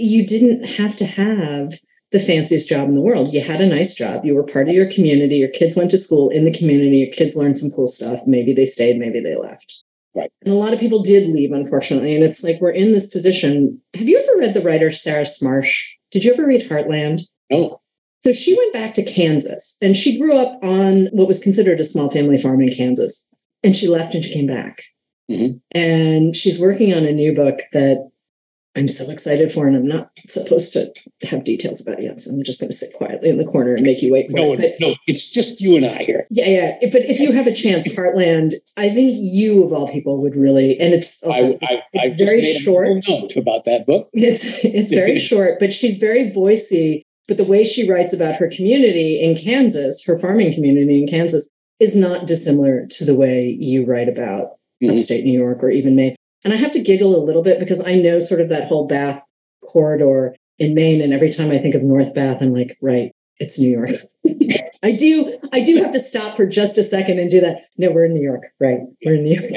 You 0.00 0.26
didn't 0.26 0.64
have 0.64 0.96
to 0.96 1.06
have 1.06 1.74
the 2.12 2.20
fanciest 2.20 2.68
job 2.68 2.88
in 2.88 2.94
the 2.94 3.00
world. 3.00 3.32
You 3.32 3.40
had 3.40 3.60
a 3.60 3.66
nice 3.66 3.94
job. 3.94 4.24
You 4.24 4.34
were 4.34 4.42
part 4.42 4.68
of 4.68 4.74
your 4.74 4.90
community. 4.90 5.36
Your 5.36 5.48
kids 5.48 5.76
went 5.76 5.90
to 5.92 5.98
school 5.98 6.28
in 6.30 6.44
the 6.44 6.52
community. 6.52 6.98
Your 6.98 7.12
kids 7.12 7.36
learned 7.36 7.58
some 7.58 7.70
cool 7.70 7.86
stuff. 7.86 8.20
Maybe 8.26 8.52
they 8.52 8.64
stayed, 8.64 8.98
maybe 8.98 9.20
they 9.20 9.36
left. 9.36 9.84
Right. 10.14 10.32
And 10.42 10.52
a 10.52 10.56
lot 10.56 10.72
of 10.72 10.80
people 10.80 11.02
did 11.02 11.28
leave, 11.28 11.52
unfortunately. 11.52 12.16
And 12.16 12.24
it's 12.24 12.42
like 12.42 12.60
we're 12.60 12.70
in 12.70 12.92
this 12.92 13.08
position. 13.08 13.80
Have 13.94 14.08
you 14.08 14.18
ever 14.18 14.40
read 14.40 14.54
the 14.54 14.60
writer 14.60 14.90
Sarah 14.90 15.22
Smarsh? 15.22 15.84
Did 16.10 16.24
you 16.24 16.32
ever 16.32 16.44
read 16.44 16.68
Heartland? 16.68 17.22
No. 17.48 17.80
So 18.20 18.32
she 18.32 18.56
went 18.56 18.72
back 18.72 18.92
to 18.94 19.04
Kansas 19.04 19.76
and 19.80 19.96
she 19.96 20.18
grew 20.18 20.36
up 20.36 20.58
on 20.62 21.06
what 21.12 21.28
was 21.28 21.38
considered 21.38 21.80
a 21.80 21.84
small 21.84 22.10
family 22.10 22.38
farm 22.38 22.60
in 22.60 22.74
Kansas. 22.74 23.32
And 23.62 23.76
she 23.76 23.86
left 23.86 24.14
and 24.14 24.24
she 24.24 24.32
came 24.32 24.46
back. 24.46 24.82
Mm-hmm. 25.30 25.58
And 25.78 26.34
she's 26.34 26.60
working 26.60 26.92
on 26.92 27.04
a 27.04 27.12
new 27.12 27.34
book 27.34 27.60
that 27.72 28.10
I'm 28.76 28.88
so 28.88 29.10
excited 29.10 29.50
for, 29.50 29.66
and 29.66 29.76
I'm 29.76 29.86
not 29.86 30.10
supposed 30.28 30.72
to 30.74 30.92
have 31.22 31.42
details 31.42 31.80
about 31.80 31.98
it 31.98 32.04
yet. 32.04 32.20
So 32.20 32.30
I'm 32.30 32.42
just 32.44 32.60
going 32.60 32.70
to 32.70 32.76
sit 32.76 32.92
quietly 32.94 33.28
in 33.28 33.36
the 33.38 33.44
corner 33.44 33.74
and 33.74 33.84
make 33.84 34.00
you 34.00 34.12
wait 34.12 34.30
for 34.30 34.36
no, 34.36 34.52
it. 34.52 34.60
But, 34.60 34.86
no, 34.86 34.94
it's 35.08 35.28
just 35.28 35.60
you 35.60 35.76
and 35.76 35.84
I 35.84 36.04
here. 36.04 36.26
Yeah, 36.30 36.46
yeah. 36.46 36.88
But 36.92 37.02
if 37.02 37.18
you 37.18 37.32
have 37.32 37.48
a 37.48 37.54
chance, 37.54 37.88
Heartland, 37.92 38.54
I 38.76 38.90
think 38.90 39.12
you 39.14 39.64
of 39.64 39.72
all 39.72 39.90
people 39.90 40.22
would 40.22 40.36
really, 40.36 40.78
and 40.78 40.94
it's 40.94 41.22
also 41.22 41.58
I, 41.62 41.74
I, 41.74 41.82
it's 41.94 42.22
very 42.22 42.54
short. 42.54 42.88
note 43.08 43.36
about 43.36 43.64
that 43.64 43.86
book. 43.86 44.08
It's 44.12 44.44
it's 44.64 44.92
very 44.92 45.18
short, 45.30 45.58
but 45.58 45.72
she's 45.72 45.98
very 45.98 46.30
voicey 46.30 47.02
but 47.30 47.36
the 47.36 47.44
way 47.44 47.62
she 47.62 47.88
writes 47.88 48.12
about 48.12 48.34
her 48.40 48.48
community 48.48 49.20
in 49.22 49.36
Kansas, 49.36 50.02
her 50.04 50.18
farming 50.18 50.52
community 50.52 51.00
in 51.00 51.08
Kansas, 51.08 51.48
is 51.78 51.94
not 51.94 52.26
dissimilar 52.26 52.88
to 52.88 53.04
the 53.04 53.14
way 53.14 53.56
you 53.56 53.86
write 53.86 54.08
about 54.08 54.56
mm-hmm. 54.82 54.96
upstate 54.96 55.24
New 55.24 55.38
York 55.38 55.62
or 55.62 55.70
even 55.70 55.94
Maine. 55.94 56.16
And 56.44 56.52
I 56.54 56.56
have 56.56 56.70
to 56.72 56.80
giggle 56.80 57.16
a 57.16 57.22
little 57.22 57.42
bit 57.42 57.58
because 57.60 57.84
I 57.86 57.94
know 57.94 58.18
sort 58.20 58.40
of 58.40 58.48
that 58.48 58.68
whole 58.68 58.86
Bath 58.86 59.22
corridor 59.64 60.34
in 60.58 60.74
Maine. 60.74 61.00
And 61.00 61.12
every 61.12 61.30
time 61.30 61.50
I 61.50 61.58
think 61.58 61.74
of 61.74 61.82
North 61.82 62.14
Bath, 62.14 62.38
I'm 62.40 62.54
like, 62.54 62.76
right, 62.80 63.12
it's 63.38 63.58
New 63.58 63.70
York. 63.70 63.90
I 64.82 64.92
do, 64.92 65.38
I 65.52 65.60
do 65.60 65.76
have 65.76 65.90
to 65.92 66.00
stop 66.00 66.36
for 66.36 66.46
just 66.46 66.78
a 66.78 66.82
second 66.82 67.18
and 67.18 67.30
do 67.30 67.40
that. 67.40 67.66
No, 67.76 67.90
we're 67.92 68.06
in 68.06 68.14
New 68.14 68.22
York, 68.22 68.44
right? 68.58 68.80
We're 69.04 69.16
in 69.16 69.24
New 69.24 69.40
York. 69.40 69.52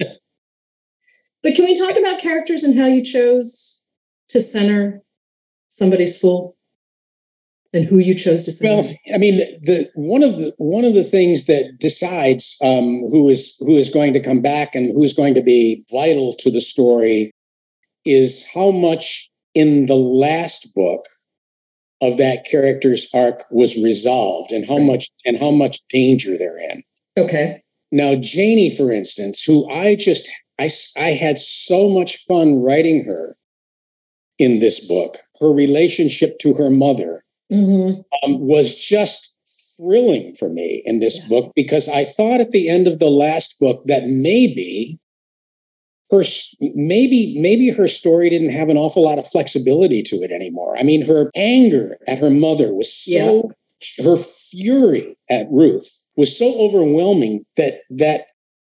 but 1.42 1.54
can 1.54 1.64
we 1.64 1.76
talk 1.76 1.96
about 1.96 2.20
characters 2.20 2.62
and 2.62 2.78
how 2.78 2.86
you 2.86 3.02
chose 3.02 3.86
to 4.28 4.40
center 4.40 5.02
somebody's 5.68 6.16
fool 6.16 6.56
and 7.74 7.84
who 7.86 7.98
you 7.98 8.14
chose 8.14 8.44
to 8.44 8.52
say. 8.52 8.68
Well, 8.68 8.88
I 9.12 9.18
mean, 9.18 9.38
the 9.62 9.90
one 9.94 10.22
of 10.22 10.36
the 10.36 10.54
one 10.58 10.84
of 10.84 10.94
the 10.94 11.04
things 11.04 11.44
that 11.44 11.76
decides 11.80 12.56
um, 12.62 13.00
who 13.10 13.28
is 13.28 13.54
who 13.58 13.76
is 13.76 13.90
going 13.90 14.12
to 14.14 14.20
come 14.20 14.40
back 14.40 14.74
and 14.74 14.92
who 14.94 15.02
is 15.02 15.12
going 15.12 15.34
to 15.34 15.42
be 15.42 15.84
vital 15.90 16.34
to 16.36 16.50
the 16.50 16.60
story 16.60 17.32
is 18.06 18.46
how 18.54 18.70
much 18.70 19.28
in 19.54 19.86
the 19.86 19.96
last 19.96 20.72
book 20.74 21.04
of 22.00 22.16
that 22.16 22.46
character's 22.48 23.08
arc 23.12 23.42
was 23.50 23.76
resolved 23.76 24.52
and 24.52 24.66
how 24.66 24.78
much 24.78 25.10
and 25.26 25.36
how 25.38 25.50
much 25.50 25.80
danger 25.88 26.38
they're 26.38 26.58
in. 26.58 26.82
Okay. 27.16 27.62
Now, 27.90 28.14
Janie, 28.14 28.74
for 28.74 28.92
instance, 28.92 29.42
who 29.42 29.68
I 29.68 29.96
just 29.96 30.30
I 30.60 30.70
I 30.96 31.10
had 31.10 31.38
so 31.38 31.88
much 31.88 32.24
fun 32.28 32.62
writing 32.62 33.04
her 33.04 33.34
in 34.38 34.60
this 34.60 34.78
book. 34.86 35.16
Her 35.40 35.52
relationship 35.52 36.38
to 36.40 36.54
her 36.54 36.70
mother 36.70 37.23
mm-hmm. 37.52 38.00
um, 38.22 38.40
was 38.40 38.76
just 38.76 39.34
thrilling 39.76 40.34
for 40.34 40.48
me 40.48 40.82
in 40.84 41.00
this 41.00 41.18
yeah. 41.18 41.28
book 41.28 41.52
because 41.54 41.88
I 41.88 42.04
thought 42.04 42.40
at 42.40 42.50
the 42.50 42.68
end 42.68 42.86
of 42.86 42.98
the 42.98 43.10
last 43.10 43.58
book 43.58 43.82
that 43.86 44.06
maybe 44.06 44.98
her 46.10 46.22
maybe 46.60 47.36
maybe 47.40 47.70
her 47.70 47.88
story 47.88 48.30
didn't 48.30 48.50
have 48.50 48.68
an 48.68 48.76
awful 48.76 49.02
lot 49.02 49.18
of 49.18 49.26
flexibility 49.26 50.02
to 50.02 50.16
it 50.16 50.30
anymore. 50.30 50.76
I 50.78 50.82
mean, 50.82 51.04
her 51.06 51.30
anger 51.34 51.98
at 52.06 52.18
her 52.18 52.30
mother 52.30 52.74
was 52.74 52.92
so 52.92 53.50
yeah. 53.98 54.04
her 54.04 54.16
fury 54.16 55.16
at 55.30 55.46
Ruth 55.50 56.06
was 56.16 56.36
so 56.36 56.54
overwhelming 56.58 57.44
that 57.56 57.80
that 57.90 58.26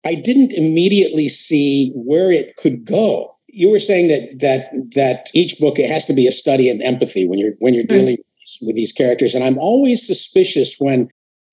I 0.04 0.14
didn't 0.14 0.52
immediately 0.52 1.28
see 1.28 1.92
where 1.94 2.30
it 2.30 2.56
could 2.56 2.84
go 2.84 3.30
you 3.52 3.70
were 3.70 3.78
saying 3.78 4.08
that 4.08 4.38
that 4.40 4.70
that 4.94 5.30
each 5.34 5.58
book 5.58 5.78
it 5.78 5.90
has 5.90 6.04
to 6.06 6.12
be 6.12 6.26
a 6.26 6.32
study 6.32 6.68
in 6.68 6.82
empathy 6.82 7.26
when 7.26 7.38
you're 7.38 7.54
when 7.58 7.74
you're 7.74 7.84
hmm. 7.84 7.94
dealing. 7.94 8.16
With 8.60 8.76
these 8.76 8.92
characters 8.92 9.34
and 9.34 9.44
i'm 9.44 9.58
always 9.58 10.06
suspicious 10.06 10.76
when 10.78 11.08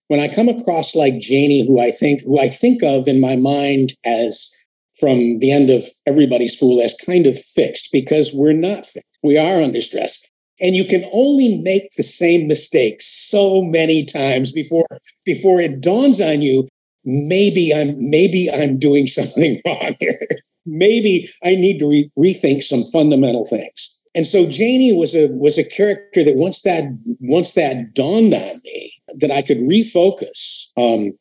when 0.08 0.20
i 0.20 0.28
come 0.28 0.50
across 0.50 0.96
like 0.96 1.20
janie 1.20 1.66
who 1.66 1.80
i 1.80 1.92
think 1.92 2.22
who 2.22 2.40
i 2.40 2.48
think 2.50 2.84
of 2.84 3.08
in 3.08 3.22
my 3.22 3.36
mind 3.36 3.94
as 4.06 4.54
from 5.00 5.40
the 5.40 5.52
end 5.52 5.70
of 5.70 5.86
everybody's 6.08 6.56
fool 6.56 6.82
as 6.82 6.96
kind 7.06 7.28
of 7.28 7.38
fixed 7.40 7.90
because 7.92 8.32
we're 8.34 8.54
not 8.54 8.86
fixed 8.86 9.20
we 9.24 9.38
are 9.38 9.62
under 9.62 9.82
stress 9.82 10.26
and 10.60 10.76
you 10.76 10.84
can 10.86 11.08
only 11.14 11.62
make 11.62 11.94
the 11.96 12.04
same 12.04 12.48
mistake 12.48 12.98
so 13.00 13.62
many 13.62 14.04
times 14.04 14.52
before 14.52 14.88
before 15.26 15.60
it 15.60 15.82
dawns 15.82 16.20
on 16.20 16.42
you 16.42 16.68
maybe 17.08 17.74
I'm 17.74 17.96
maybe 17.98 18.50
I'm 18.52 18.78
doing 18.78 19.08
something 19.20 19.60
wrong 19.66 19.96
here. 20.00 20.20
maybe 20.66 21.32
I 21.44 21.56
need 21.56 21.80
to 21.80 21.90
re- 21.90 22.12
rethink 22.20 22.62
some 22.62 22.84
fundamental 22.84 23.46
things. 23.46 23.96
And 24.18 24.26
so 24.26 24.48
Janie 24.48 24.94
was 24.94 25.14
a 25.14 25.28
was 25.28 25.60
a 25.60 25.64
character 25.64 26.24
that 26.24 26.38
once 26.38 26.62
that 26.64 26.86
once 27.22 27.52
that 27.52 27.94
dawned 27.94 28.34
on 28.34 28.62
me 28.66 28.92
that 29.20 29.30
I 29.30 29.44
could 29.44 29.60
refocus 29.60 30.70
um, 30.76 31.12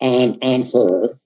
on 0.00 0.38
on 0.40 0.64
her 0.72 1.18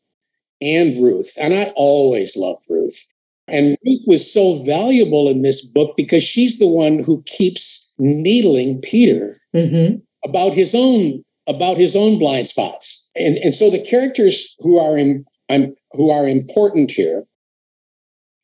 and 0.62 0.94
Ruth. 1.02 1.30
And 1.38 1.52
I 1.52 1.74
always 1.76 2.36
loved 2.36 2.62
Ruth. 2.70 3.04
And 3.46 3.76
Ruth 3.84 4.00
was 4.06 4.32
so 4.32 4.64
valuable 4.64 5.28
in 5.28 5.42
this 5.42 5.60
book 5.60 5.94
because 5.94 6.22
she's 6.22 6.58
the 6.58 6.66
one 6.66 7.02
who 7.02 7.22
keeps 7.26 7.92
needling 7.98 8.80
Peter 8.80 9.36
mm-hmm. 9.54 9.96
about 10.24 10.54
his 10.54 10.74
own 10.74 11.22
about 11.46 11.76
his 11.76 11.94
own 11.94 12.18
blind 12.18 12.46
spots 12.46 13.10
and 13.14 13.36
and 13.36 13.54
so 13.54 13.68
the 13.68 13.84
characters 13.84 14.56
who 14.60 14.78
are 14.78 14.96
in 14.96 15.26
um, 15.50 15.74
who 15.92 16.08
are 16.08 16.26
important 16.26 16.90
here 16.90 17.24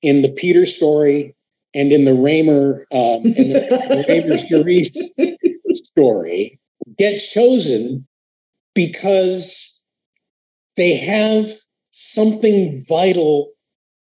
in 0.03 0.21
the 0.21 0.29
Peter 0.29 0.67
story 0.67 1.35
and 1.75 1.93
in 1.93 2.05
the 2.05 2.15
Raymer 2.15 2.87
um, 2.93 3.25
in 3.27 3.51
the 3.51 4.05
Raymer 4.09 4.37
story 5.73 6.59
get 6.99 7.19
chosen 7.19 8.07
because 8.75 9.85
they 10.77 10.97
have 10.97 11.51
something 11.91 12.83
vital 12.89 13.51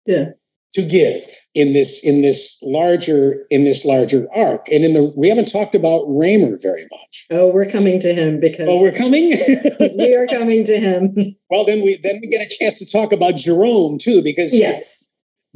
yeah. 0.05 0.25
to 0.73 0.81
give 0.81 1.23
in 1.53 1.73
this 1.73 2.03
in 2.03 2.21
this 2.21 2.57
larger 2.61 3.45
in 3.49 3.63
this 3.63 3.85
larger 3.85 4.27
arc. 4.35 4.67
And 4.69 4.83
in 4.83 4.93
the 4.93 5.13
we 5.15 5.29
haven't 5.29 5.51
talked 5.51 5.75
about 5.75 6.03
Raymer 6.07 6.57
very 6.61 6.83
much. 6.91 7.27
Oh, 7.31 7.47
we're 7.47 7.69
coming 7.69 7.99
to 8.01 8.13
him 8.13 8.39
because 8.39 8.67
Oh, 8.69 8.81
we're 8.81 8.91
coming? 8.91 9.29
we 9.97 10.13
are 10.15 10.27
coming 10.27 10.63
to 10.65 10.77
him. 10.79 11.35
well 11.49 11.63
then 11.65 11.83
we 11.83 11.97
then 11.97 12.19
we 12.21 12.27
get 12.27 12.41
a 12.41 12.49
chance 12.49 12.77
to 12.79 12.85
talk 12.85 13.11
about 13.11 13.35
Jerome 13.35 13.97
too, 13.97 14.21
because 14.23 14.53
Yes. 14.53 15.04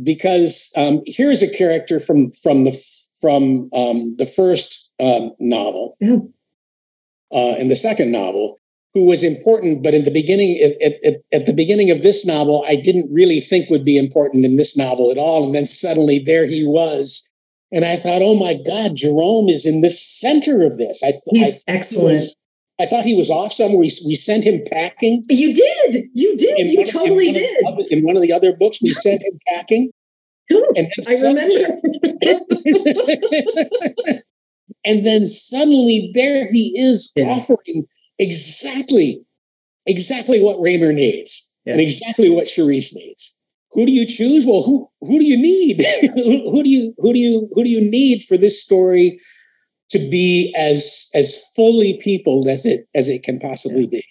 Because 0.04 0.72
um, 0.76 1.02
here's 1.06 1.42
a 1.42 1.50
character 1.50 2.00
from 2.00 2.32
from 2.32 2.64
the 2.64 2.72
from 3.22 3.70
um, 3.74 4.16
the 4.18 4.26
first 4.26 4.90
um, 5.00 5.32
novel 5.40 5.96
Yeah. 6.00 6.18
uh, 7.34 7.56
and 7.60 7.70
the 7.70 7.76
second 7.76 8.12
novel 8.12 8.58
who 8.94 9.06
was 9.06 9.24
important 9.24 9.84
but 9.84 9.94
in 9.94 10.04
the 10.04 10.12
beginning 10.12 10.60
at, 10.60 10.82
at, 10.82 11.16
at- 11.34 11.46
the 11.46 11.54
beginning 11.54 11.92
of 11.92 12.02
this 12.02 12.26
novel 12.26 12.64
i 12.68 12.76
didn't 12.76 13.12
really 13.12 13.40
think 13.40 13.70
would 13.70 13.86
be 13.86 13.98
important 13.98 14.46
in 14.46 14.56
this 14.58 14.76
novel 14.78 15.12
at 15.12 15.18
all 15.18 15.44
and 15.46 15.54
then 15.56 15.66
suddenly 15.66 16.20
there 16.20 16.46
he 16.48 16.66
was 16.66 17.30
and 17.72 17.86
i 17.86 17.96
thought 17.96 18.22
oh 18.22 18.36
my 18.36 18.56
god 18.66 18.92
jerome 18.96 19.48
is 19.50 19.66
in 19.66 19.82
the 19.82 19.90
center 19.90 20.64
of 20.66 20.78
this 20.78 21.02
i, 21.04 21.12
th- 21.12 21.22
I 21.34 21.38
He's 21.38 21.54
he 21.56 21.62
excellent. 21.68 22.16
was- 22.16 22.36
I 22.80 22.86
thought 22.86 23.06
he 23.06 23.16
was 23.16 23.30
off 23.30 23.52
somewhere. 23.54 23.80
We, 23.80 23.92
we 24.06 24.16
sent 24.16 24.44
him 24.46 24.62
packing. 24.72 25.24
You 25.30 25.54
did. 25.54 26.06
You 26.14 26.38
did. 26.38 26.58
in 26.60 26.68
you 26.68 26.82
of- 26.82 26.88
in 26.88 26.94
totally 26.94 27.28
the 27.32 27.40
did. 27.40 27.58
other- 27.68 27.84
in 27.90 28.04
one 28.04 28.16
of 28.16 28.22
the 28.22 28.32
other 28.32 28.54
books, 28.56 28.82
we 28.82 28.94
sent 28.94 29.22
him 29.22 29.38
packing. 29.48 29.92
And 30.76 30.88
I 31.08 31.14
remember. 31.22 31.78
and 34.86 35.06
then 35.06 35.26
suddenly 35.26 36.12
there 36.14 36.48
he 36.52 36.74
is 36.78 37.12
Yeah. 37.16 37.26
offering 37.30 37.86
exactly 38.18 39.22
exactly 39.86 40.42
what 40.42 40.60
Raymer 40.60 40.94
needs 40.94 41.56
Yeah. 41.66 41.74
and 41.74 41.82
exactly 41.82 42.30
what 42.30 42.46
Charisse 42.46 42.94
needs. 42.96 43.38
Who 43.72 43.86
do 43.86 43.92
you 43.92 44.06
choose? 44.08 44.46
Well, 44.48 44.64
who 44.64 44.90
who 45.02 45.20
do 45.20 45.26
you 45.26 45.38
need? 45.38 45.86
who, 46.16 46.52
who 46.52 46.64
do 46.64 46.70
you 46.70 46.94
who 46.98 47.14
do 47.14 47.20
you 47.20 47.50
who 47.54 47.64
do 47.64 47.70
you 47.70 47.82
need 47.82 48.24
for 48.24 48.38
this 48.38 48.62
story 48.62 49.20
to 49.90 50.00
be 50.10 50.54
as 50.58 51.10
as 51.14 51.38
fully 51.56 52.00
peopled 52.02 52.48
as 52.48 52.66
it 52.66 52.86
as 52.96 53.10
it 53.10 53.24
can 53.24 53.40
possibly 53.40 53.88
be? 53.88 54.04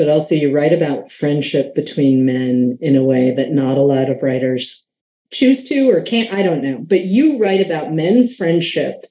but 0.00 0.08
also, 0.08 0.34
you 0.34 0.50
write 0.50 0.72
about 0.72 1.12
friendship 1.12 1.74
between 1.74 2.24
men 2.24 2.78
in 2.80 2.96
a 2.96 3.04
way 3.04 3.34
that 3.34 3.50
not 3.50 3.76
a 3.76 3.82
lot 3.82 4.08
of 4.08 4.22
writers 4.22 4.86
choose 5.30 5.62
to 5.64 5.90
or 5.90 6.00
can't. 6.00 6.32
I 6.32 6.42
don't 6.42 6.62
know. 6.62 6.78
But 6.78 7.04
you 7.04 7.38
write 7.38 7.60
about 7.60 7.92
men's 7.92 8.34
friendship 8.34 9.04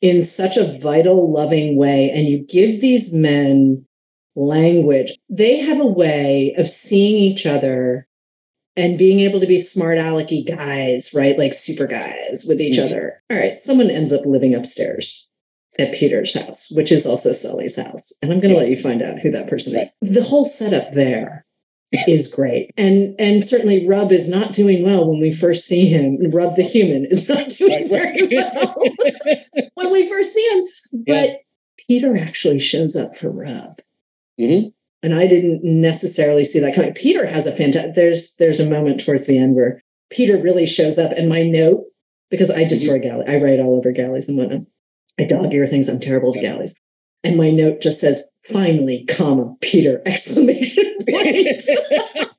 in 0.00 0.22
such 0.22 0.56
a 0.56 0.78
vital, 0.78 1.32
loving 1.32 1.76
way, 1.76 2.12
and 2.12 2.28
you 2.28 2.46
give 2.46 2.80
these 2.80 3.12
men 3.12 3.84
language. 4.36 5.18
They 5.28 5.58
have 5.58 5.80
a 5.80 5.86
way 5.86 6.54
of 6.56 6.70
seeing 6.70 7.16
each 7.16 7.44
other 7.44 8.06
and 8.78 8.96
being 8.96 9.20
able 9.20 9.40
to 9.40 9.46
be 9.46 9.58
smart 9.58 9.98
alecky 9.98 10.46
guys, 10.46 11.12
right? 11.12 11.38
Like 11.38 11.52
super 11.52 11.86
guys 11.86 12.44
with 12.48 12.60
each 12.60 12.76
Mhm. 12.78 12.86
other. 12.86 13.22
All 13.30 13.36
right, 13.36 13.58
someone 13.58 13.90
ends 13.90 14.12
up 14.12 14.24
living 14.24 14.54
upstairs 14.54 15.28
at 15.78 15.92
Peter's 15.92 16.32
house, 16.32 16.70
which 16.70 16.90
is 16.92 17.04
also 17.06 17.32
Sully's 17.32 17.76
house. 17.76 18.12
And 18.22 18.32
I'm 18.32 18.40
going 18.40 18.50
to 18.50 18.54
Yeah. 18.56 18.62
let 18.62 18.70
you 18.70 18.76
find 18.76 19.02
out 19.02 19.18
who 19.20 19.30
that 19.32 19.48
person 19.48 19.76
is. 19.78 19.94
The 20.00 20.22
whole 20.22 20.44
setup 20.44 20.94
there 20.94 21.44
is 22.06 22.28
great. 22.32 22.70
And 22.76 23.14
and 23.18 23.44
certainly 23.44 23.86
Rub 23.86 24.12
is 24.12 24.28
not 24.28 24.52
doing 24.52 24.82
well 24.82 25.08
when 25.10 25.20
we 25.20 25.32
first 25.32 25.66
see 25.66 25.86
him. 25.86 26.18
Rub 26.30 26.54
the 26.56 26.62
human 26.62 27.04
is 27.06 27.28
not 27.28 27.48
doing 27.58 27.88
very 27.88 28.28
well 28.28 28.82
when 29.74 29.90
we 29.92 30.06
first 30.08 30.32
see 30.34 30.46
him. 30.52 30.64
But 31.06 31.40
Peter 31.86 32.16
actually 32.16 32.58
shows 32.58 32.94
up 32.96 33.16
for 33.16 33.30
Rub. 33.30 33.80
Mhm. 34.40 34.72
And 35.02 35.14
I 35.14 35.26
didn't 35.26 35.60
necessarily 35.62 36.44
see 36.44 36.58
that 36.58 36.74
coming. 36.74 36.92
Peter 36.94 37.26
has 37.26 37.46
a 37.46 37.52
fantastic 37.52 37.94
there's 37.94 38.34
there's 38.34 38.60
a 38.60 38.68
moment 38.68 39.04
towards 39.04 39.26
the 39.26 39.38
end 39.38 39.54
where 39.54 39.80
Peter 40.10 40.36
really 40.36 40.66
shows 40.66 40.98
up 40.98 41.12
and 41.12 41.28
my 41.28 41.42
note, 41.42 41.84
because 42.30 42.50
I 42.50 42.64
destroy 42.64 42.98
mm-hmm. 42.98 43.08
galley, 43.08 43.24
I 43.28 43.42
write 43.42 43.60
all 43.60 43.76
over 43.76 43.92
galleys 43.92 44.28
and 44.28 44.38
whatnot. 44.38 44.62
I 45.18 45.24
dog 45.24 45.52
ear 45.52 45.66
things, 45.66 45.88
I'm 45.88 46.00
terrible 46.00 46.32
to 46.32 46.40
galleys. 46.40 46.78
And 47.24 47.36
my 47.36 47.50
note 47.50 47.80
just 47.80 48.00
says, 48.00 48.22
finally, 48.46 49.04
comma, 49.06 49.54
Peter, 49.60 50.00
exclamation 50.06 50.84
point. 51.08 51.36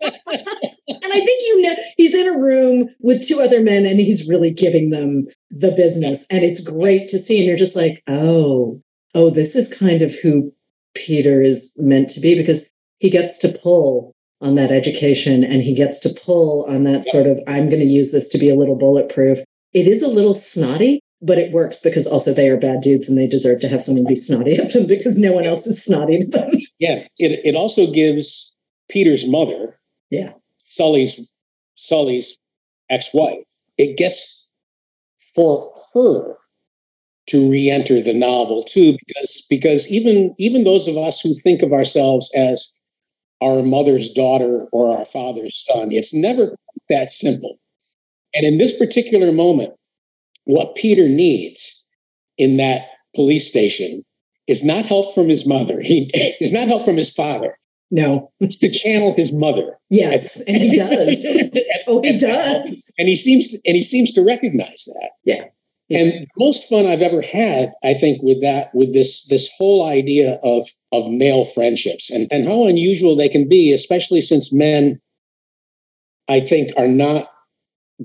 and 0.01 1.13
I 1.13 1.19
think 1.19 1.41
you 1.43 1.61
know 1.61 1.75
he's 1.97 2.15
in 2.15 2.27
a 2.27 2.37
room 2.37 2.89
with 2.99 3.27
two 3.27 3.41
other 3.41 3.61
men 3.61 3.85
and 3.85 3.99
he's 3.99 4.29
really 4.29 4.51
giving 4.51 4.89
them 4.89 5.27
the 5.49 5.71
business. 5.71 6.25
And 6.29 6.43
it's 6.43 6.61
great 6.61 7.07
to 7.09 7.19
see. 7.19 7.39
And 7.39 7.47
you're 7.47 7.57
just 7.57 7.75
like, 7.75 8.01
oh, 8.07 8.81
oh, 9.13 9.29
this 9.29 9.55
is 9.55 9.73
kind 9.73 10.01
of 10.01 10.13
who 10.19 10.53
Peter 10.95 11.41
is 11.41 11.73
meant 11.77 12.09
to 12.11 12.19
be 12.19 12.35
because 12.35 12.67
he 12.99 13.09
gets 13.09 13.37
to 13.39 13.57
pull 13.63 14.13
on 14.41 14.55
that 14.55 14.71
education 14.71 15.43
and 15.43 15.61
he 15.61 15.73
gets 15.73 15.99
to 15.99 16.09
pull 16.25 16.65
on 16.69 16.83
that 16.85 17.05
sort 17.05 17.27
of, 17.27 17.39
I'm 17.47 17.67
going 17.69 17.81
to 17.81 17.85
use 17.85 18.11
this 18.11 18.29
to 18.29 18.37
be 18.37 18.49
a 18.49 18.55
little 18.55 18.75
bulletproof. 18.77 19.39
It 19.73 19.87
is 19.87 20.01
a 20.01 20.07
little 20.07 20.33
snotty, 20.33 21.01
but 21.21 21.37
it 21.37 21.51
works 21.51 21.79
because 21.79 22.07
also 22.07 22.33
they 22.33 22.49
are 22.49 22.57
bad 22.57 22.81
dudes 22.81 23.09
and 23.09 23.17
they 23.17 23.27
deserve 23.27 23.59
to 23.61 23.67
have 23.69 23.83
someone 23.83 24.05
be 24.07 24.15
snotty 24.15 24.55
at 24.57 24.71
them 24.73 24.85
because 24.87 25.17
no 25.17 25.31
one 25.33 25.45
else 25.45 25.67
is 25.67 25.83
snotty 25.83 26.19
to 26.19 26.27
them. 26.27 26.51
yeah. 26.79 27.03
It 27.17 27.41
it 27.45 27.55
also 27.55 27.91
gives 27.91 28.55
Peter's 28.89 29.27
mother, 29.27 29.79
Yeah. 30.09 30.31
Sully's 30.57 31.19
Sully's 31.75 32.37
ex-wife, 32.89 33.43
it 33.77 33.97
gets 33.97 34.49
for 35.35 35.61
her 35.93 36.35
to 37.29 37.49
re-enter 37.49 38.01
the 38.01 38.13
novel 38.13 38.63
too, 38.63 38.97
because 39.05 39.45
because 39.49 39.87
even 39.89 40.33
even 40.37 40.63
those 40.63 40.87
of 40.87 40.97
us 40.97 41.19
who 41.21 41.33
think 41.33 41.61
of 41.61 41.73
ourselves 41.73 42.31
as 42.35 42.79
our 43.41 43.63
mother's 43.63 44.09
daughter 44.09 44.67
or 44.71 44.97
our 44.97 45.05
father's 45.05 45.63
son, 45.67 45.91
it's 45.91 46.13
never 46.13 46.55
that 46.89 47.09
simple. 47.09 47.57
And 48.33 48.45
in 48.45 48.57
this 48.57 48.77
particular 48.77 49.31
moment, 49.31 49.73
what 50.45 50.75
Peter 50.75 51.07
needs 51.07 51.89
in 52.37 52.57
that 52.57 52.87
police 53.15 53.47
station 53.47 54.03
is 54.47 54.63
not 54.63 54.85
help 54.85 55.13
from 55.13 55.29
his 55.29 55.45
mother. 55.45 55.79
He 55.79 56.09
is 56.41 56.51
not 56.51 56.67
help 56.67 56.83
from 56.83 56.97
his 56.97 57.11
father. 57.11 57.55
No. 57.91 58.31
It's 58.39 58.57
to 58.57 58.69
channel 58.69 59.13
his 59.13 59.31
mother. 59.33 59.77
Yes. 59.89 60.41
And 60.41 60.57
he 60.57 60.75
does. 60.75 61.25
oh, 61.87 62.01
he 62.03 62.17
does. 62.17 62.91
and 62.97 63.07
he 63.07 63.15
seems 63.15 63.53
and 63.65 63.75
he 63.75 63.81
seems 63.81 64.11
to 64.13 64.23
recognize 64.23 64.85
that. 64.85 65.11
Yeah. 65.23 65.45
And 65.91 66.13
the 66.13 66.27
most 66.37 66.69
fun 66.69 66.85
I've 66.85 67.01
ever 67.01 67.21
had, 67.21 67.71
I 67.83 67.95
think, 67.95 68.21
with 68.21 68.41
that, 68.41 68.69
with 68.75 68.93
this 68.93 69.25
this 69.25 69.49
whole 69.57 69.85
idea 69.87 70.39
of 70.43 70.67
of 70.91 71.09
male 71.09 71.45
friendships 71.45 72.09
and 72.09 72.27
and 72.31 72.47
how 72.47 72.65
unusual 72.67 73.15
they 73.15 73.29
can 73.29 73.47
be, 73.49 73.71
especially 73.73 74.21
since 74.21 74.53
men, 74.53 74.99
I 76.27 76.39
think, 76.41 76.71
are 76.77 76.87
not 76.87 77.29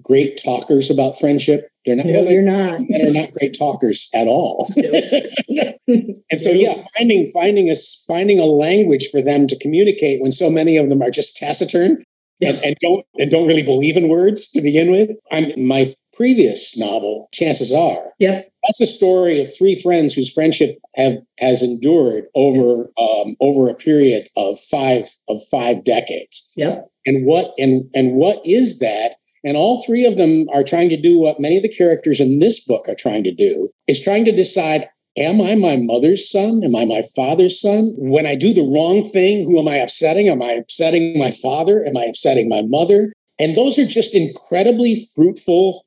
great 0.03 0.41
talkers 0.43 0.91
about 0.91 1.19
friendship. 1.19 1.69
They're 1.85 1.97
not. 1.97 2.07
No, 2.07 2.13
well, 2.15 2.25
they're- 2.25 2.33
you're 2.33 2.43
not. 2.43 2.81
They're 2.89 3.13
not 3.13 3.33
great 3.33 3.57
talkers 3.59 4.09
at 4.15 4.27
all. 4.27 4.71
And 5.87 6.41
so, 6.41 6.51
yeah, 6.51 6.83
finding 6.97 7.27
finding 7.27 7.71
a 7.71 7.75
finding 8.09 8.41
a 8.41 8.47
language 8.47 9.09
for 9.11 9.21
them 9.21 9.47
to 9.47 9.59
communicate 9.59 10.21
when 10.23 10.33
so 10.33 10.49
many 10.51 10.77
of 10.79 10.89
them 10.89 11.03
are 11.03 11.11
just 11.11 11.37
taciturn 11.37 12.03
and, 12.41 12.57
and 12.65 12.75
don't 12.81 13.05
and 13.17 13.31
don't 13.31 13.47
really 13.47 13.63
believe 13.63 13.97
in 13.97 14.09
words 14.09 14.49
to 14.49 14.63
begin 14.63 14.91
with. 14.91 15.11
I'm 15.31 15.53
my 15.63 15.95
previous 16.17 16.77
novel, 16.77 17.29
chances 17.33 17.73
are, 17.73 18.13
Yep. 18.19 18.51
that's 18.67 18.81
a 18.81 18.87
story 18.87 19.41
of 19.41 19.49
three 19.57 19.75
friends 19.81 20.15
whose 20.15 20.33
friendship 20.33 20.79
have 20.97 21.15
has 21.39 21.63
endured 21.63 22.25
over 22.35 22.91
um, 22.99 23.37
over 23.41 23.69
a 23.69 23.75
period 23.75 24.29
of 24.37 24.59
five 24.59 25.07
of 25.29 25.41
five 25.51 25.85
decades. 25.85 26.53
Yep. 26.57 26.89
And 27.07 27.27
what 27.27 27.53
and 27.59 27.91
and 27.95 28.15
what 28.15 28.41
is 28.45 28.79
that? 28.79 29.17
And 29.47 29.57
all 29.59 29.83
three 29.85 30.07
of 30.07 30.17
them 30.17 30.47
are 30.55 30.65
trying 30.65 30.89
to 30.89 30.97
do 31.01 31.19
what 31.19 31.39
many 31.39 31.59
of 31.59 31.63
the 31.63 31.69
characters 31.75 32.19
in 32.21 32.39
this 32.39 32.65
book 32.65 32.87
are 32.89 32.95
trying 32.95 33.25
to 33.25 33.33
do 33.35 33.69
is 33.87 34.01
trying 34.01 34.25
to 34.25 34.33
decide 34.33 34.89
am 35.17 35.41
I 35.41 35.55
my 35.55 35.77
mother's 35.77 36.29
son? 36.29 36.63
Am 36.65 36.75
I 36.75 36.85
my 36.85 37.03
father's 37.15 37.61
son? 37.61 37.93
When 37.97 38.27
I 38.27 38.35
do 38.35 38.53
the 38.53 38.63
wrong 38.69 39.09
thing, 39.09 39.45
who 39.45 39.61
am 39.61 39.69
I 39.69 39.77
upsetting? 39.77 40.29
Am 40.29 40.43
I 40.43 40.53
upsetting 40.53 41.17
my 41.19 41.31
father? 41.31 41.85
Am 41.87 41.97
I 41.97 42.05
upsetting 42.05 42.49
my 42.49 42.63
mother? 42.65 43.13
And 43.39 43.55
those 43.55 43.79
are 43.79 43.87
just 43.87 44.15
incredibly 44.15 45.07
fruitful. 45.15 45.85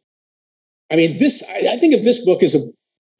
I 0.92 0.96
mean, 0.96 1.18
this 1.18 1.44
I, 1.50 1.74
I 1.74 1.78
think 1.78 1.94
of 1.94 2.04
this 2.04 2.24
book 2.24 2.44
as 2.44 2.56
a 2.56 2.60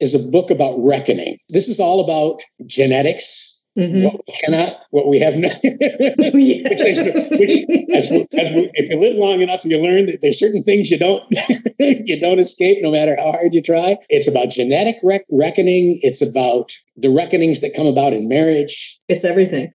is 0.00 0.14
a 0.14 0.30
book 0.30 0.50
about 0.50 0.76
reckoning. 0.78 1.38
This 1.48 1.68
is 1.68 1.80
all 1.80 2.00
about 2.04 2.40
genetics, 2.66 3.60
Mhm. 3.76 4.04
what 4.04 4.20
we 4.26 4.34
cannot, 4.44 4.76
what 4.90 5.06
we 5.08 5.18
have 5.18 5.36
not. 5.36 5.52
Which 5.62 6.44
which, 6.72 7.64
as, 7.94 8.10
we- 8.10 8.26
as 8.38 8.54
we, 8.54 8.70
if 8.74 8.90
you 8.90 8.98
live 8.98 9.16
long 9.16 9.40
enough, 9.42 9.64
you 9.64 9.78
learn 9.78 10.06
that 10.06 10.20
there's 10.22 10.38
certain 10.38 10.62
things 10.64 10.90
you 10.90 10.98
don't 10.98 11.22
you 11.78 12.18
don't 12.20 12.38
escape, 12.38 12.78
no 12.82 12.90
matter 12.90 13.16
how 13.16 13.32
hard 13.32 13.54
you 13.54 13.62
try. 13.62 13.96
It's 14.08 14.28
about 14.28 14.50
genetic 14.50 14.96
rec- 15.04 15.24
reckoning. 15.30 15.98
It's 16.02 16.22
about 16.22 16.72
the 16.96 17.10
reckonings 17.10 17.60
that 17.60 17.74
come 17.74 17.86
about 17.86 18.12
in 18.12 18.28
marriage. 18.28 18.98
It's 19.08 19.24
everything. 19.24 19.72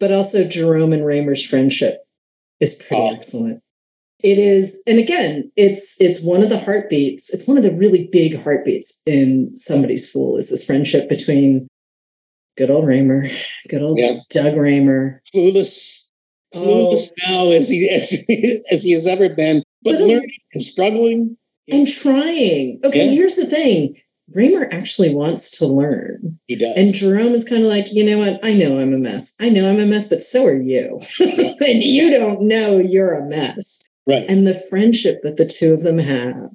But 0.00 0.12
also 0.12 0.44
Jerome 0.44 0.92
and 0.92 1.04
Raymer's 1.04 1.44
friendship 1.44 1.98
is 2.60 2.74
pretty 2.74 2.96
Oh. 3.02 3.14
excellent. 3.14 3.60
It 4.22 4.38
is, 4.38 4.76
and 4.86 4.98
again, 4.98 5.50
it's 5.56 5.96
it's 6.00 6.22
one 6.22 6.42
of 6.42 6.48
the 6.48 6.58
heartbeats. 6.60 7.30
It's 7.30 7.46
one 7.46 7.56
of 7.56 7.64
the 7.64 7.72
really 7.72 8.08
big 8.12 8.40
heartbeats 8.42 9.00
in 9.06 9.54
somebody's 9.54 10.08
fool 10.10 10.36
is 10.36 10.48
this 10.48 10.64
friendship 10.64 11.08
between 11.08 11.66
good 12.56 12.70
old 12.70 12.86
Raymer, 12.86 13.28
good 13.68 13.82
old 13.82 13.98
Yeah. 13.98 14.18
Doug 14.30 14.56
Raymer. 14.56 15.20
Clueless, 15.34 16.06
Oh. 16.54 16.58
clueless 16.92 17.10
now 17.26 17.50
as 17.50 17.68
he 17.68 17.88
as, 17.90 18.10
he- 18.10 18.62
as 18.70 18.82
he 18.82 18.92
has 18.92 19.06
ever 19.06 19.28
been. 19.30 19.62
but, 19.82 19.92
but 19.92 20.00
learning 20.02 20.30
and 20.52 20.62
struggling 20.62 21.36
and 21.68 21.88
trying. 21.88 22.78
Okay, 22.84 23.06
yeah. 23.06 23.10
here's 23.12 23.36
the 23.36 23.46
thing. 23.46 23.96
Raymer 24.34 24.68
actually 24.72 25.14
wants 25.14 25.50
to 25.58 25.66
learn. 25.66 26.38
He 26.46 26.54
does. 26.56 26.74
And 26.76 26.94
Jerome 26.94 27.34
is 27.34 27.44
kind 27.44 27.64
of 27.64 27.68
like, 27.68 27.92
you 27.92 28.04
know 28.04 28.18
what? 28.18 28.38
I 28.44 28.54
know 28.54 28.78
I'm 28.78 28.94
a 28.94 28.98
mess. 28.98 29.34
I 29.40 29.48
know 29.48 29.68
I'm 29.68 29.80
a 29.80 29.84
mess, 29.86 30.08
but 30.08 30.22
so 30.22 30.46
are 30.46 30.54
you. 30.60 31.00
and 31.20 31.82
you 31.82 32.10
don't 32.10 32.42
know 32.42 32.78
you're 32.78 33.12
a 33.14 33.26
mess. 33.26 33.82
Right. 34.06 34.24
And 34.28 34.46
the 34.46 34.60
friendship 34.68 35.20
that 35.22 35.36
the 35.36 35.46
two 35.46 35.72
of 35.72 35.82
them 35.82 35.98
have 35.98 36.50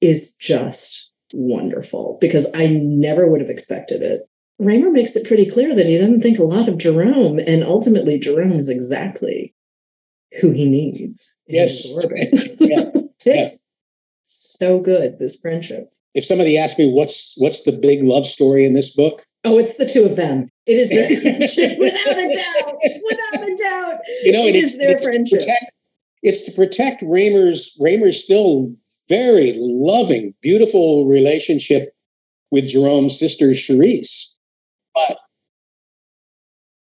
is 0.00 0.34
just 0.36 1.12
wonderful 1.32 2.18
because 2.20 2.46
I 2.54 2.66
never 2.66 3.30
would 3.30 3.40
have 3.40 3.50
expected 3.50 4.02
it. 4.02 4.22
Raymer 4.58 4.90
makes 4.90 5.14
it 5.14 5.26
pretty 5.26 5.50
clear 5.50 5.74
that 5.74 5.86
he 5.86 5.98
doesn't 5.98 6.22
think 6.22 6.38
a 6.38 6.44
lot 6.44 6.68
of 6.68 6.78
Jerome, 6.78 7.38
and 7.38 7.62
ultimately, 7.62 8.18
Jerome 8.18 8.52
is 8.52 8.70
exactly 8.70 9.54
who 10.40 10.50
he 10.50 10.64
needs. 10.64 11.38
Yes. 11.46 11.86
yeah. 11.86 12.90
it's 12.94 13.26
yeah. 13.26 13.48
so 14.22 14.80
good, 14.80 15.18
this 15.18 15.36
friendship 15.36 15.92
if 16.16 16.24
somebody 16.24 16.56
asked 16.56 16.78
me 16.78 16.90
what's 16.90 17.34
what's 17.36 17.60
the 17.62 17.72
big 17.72 18.02
love 18.02 18.26
story 18.26 18.64
in 18.64 18.72
this 18.72 18.90
book, 18.90 19.22
oh, 19.44 19.58
it's 19.58 19.76
the 19.76 19.86
two 19.86 20.04
of 20.04 20.16
them. 20.16 20.48
It 20.64 20.78
is 20.78 20.88
their 20.88 21.06
friendship, 21.20 21.78
without 21.78 22.18
a 22.18 22.32
doubt. 22.32 22.74
Without 22.82 23.48
a 23.48 23.54
doubt, 23.54 23.98
you 24.24 24.32
know, 24.32 24.46
it 24.46 24.56
is 24.56 24.78
their 24.78 24.98
friendship. 24.98 25.40
Protect, 25.40 25.72
it's 26.26 26.42
to 26.42 26.52
protect 26.52 27.02
Raymer's 27.02 27.70
Raymer's 27.80 28.20
still 28.20 28.74
very 29.08 29.54
loving, 29.56 30.34
beautiful 30.42 31.06
relationship 31.06 31.90
with 32.50 32.68
Jerome's 32.68 33.16
sister 33.16 33.46
Charisse, 33.50 34.36
but 34.92 35.18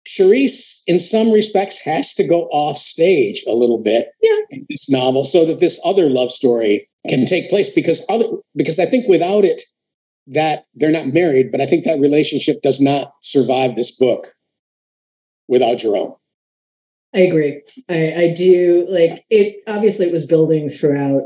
Charisse, 0.07 0.81
in 0.87 0.99
some 0.99 1.31
respects, 1.31 1.79
has 1.79 2.13
to 2.15 2.27
go 2.27 2.43
off 2.45 2.77
stage 2.77 3.43
a 3.47 3.53
little 3.53 3.77
bit 3.77 4.09
yeah. 4.21 4.35
in 4.49 4.65
this 4.67 4.89
novel 4.89 5.23
so 5.23 5.45
that 5.45 5.59
this 5.59 5.79
other 5.85 6.09
love 6.09 6.31
story 6.31 6.89
can 7.07 7.25
take 7.25 7.49
place 7.49 7.69
because 7.69 8.03
other 8.09 8.25
because 8.55 8.79
I 8.79 8.87
think 8.87 9.07
without 9.07 9.45
it 9.45 9.61
that 10.27 10.65
they're 10.73 10.91
not 10.91 11.13
married, 11.13 11.51
but 11.51 11.61
I 11.61 11.67
think 11.67 11.85
that 11.85 11.99
relationship 11.99 12.63
does 12.63 12.81
not 12.81 13.13
survive 13.21 13.75
this 13.75 13.91
book 13.91 14.29
without 15.47 15.77
Jerome. 15.77 16.15
I 17.15 17.19
agree. 17.19 17.61
I, 17.89 18.13
I 18.15 18.33
do 18.35 18.85
like 18.89 19.25
it. 19.29 19.63
Obviously, 19.67 20.05
it 20.05 20.11
was 20.11 20.27
building 20.27 20.69
throughout 20.69 21.23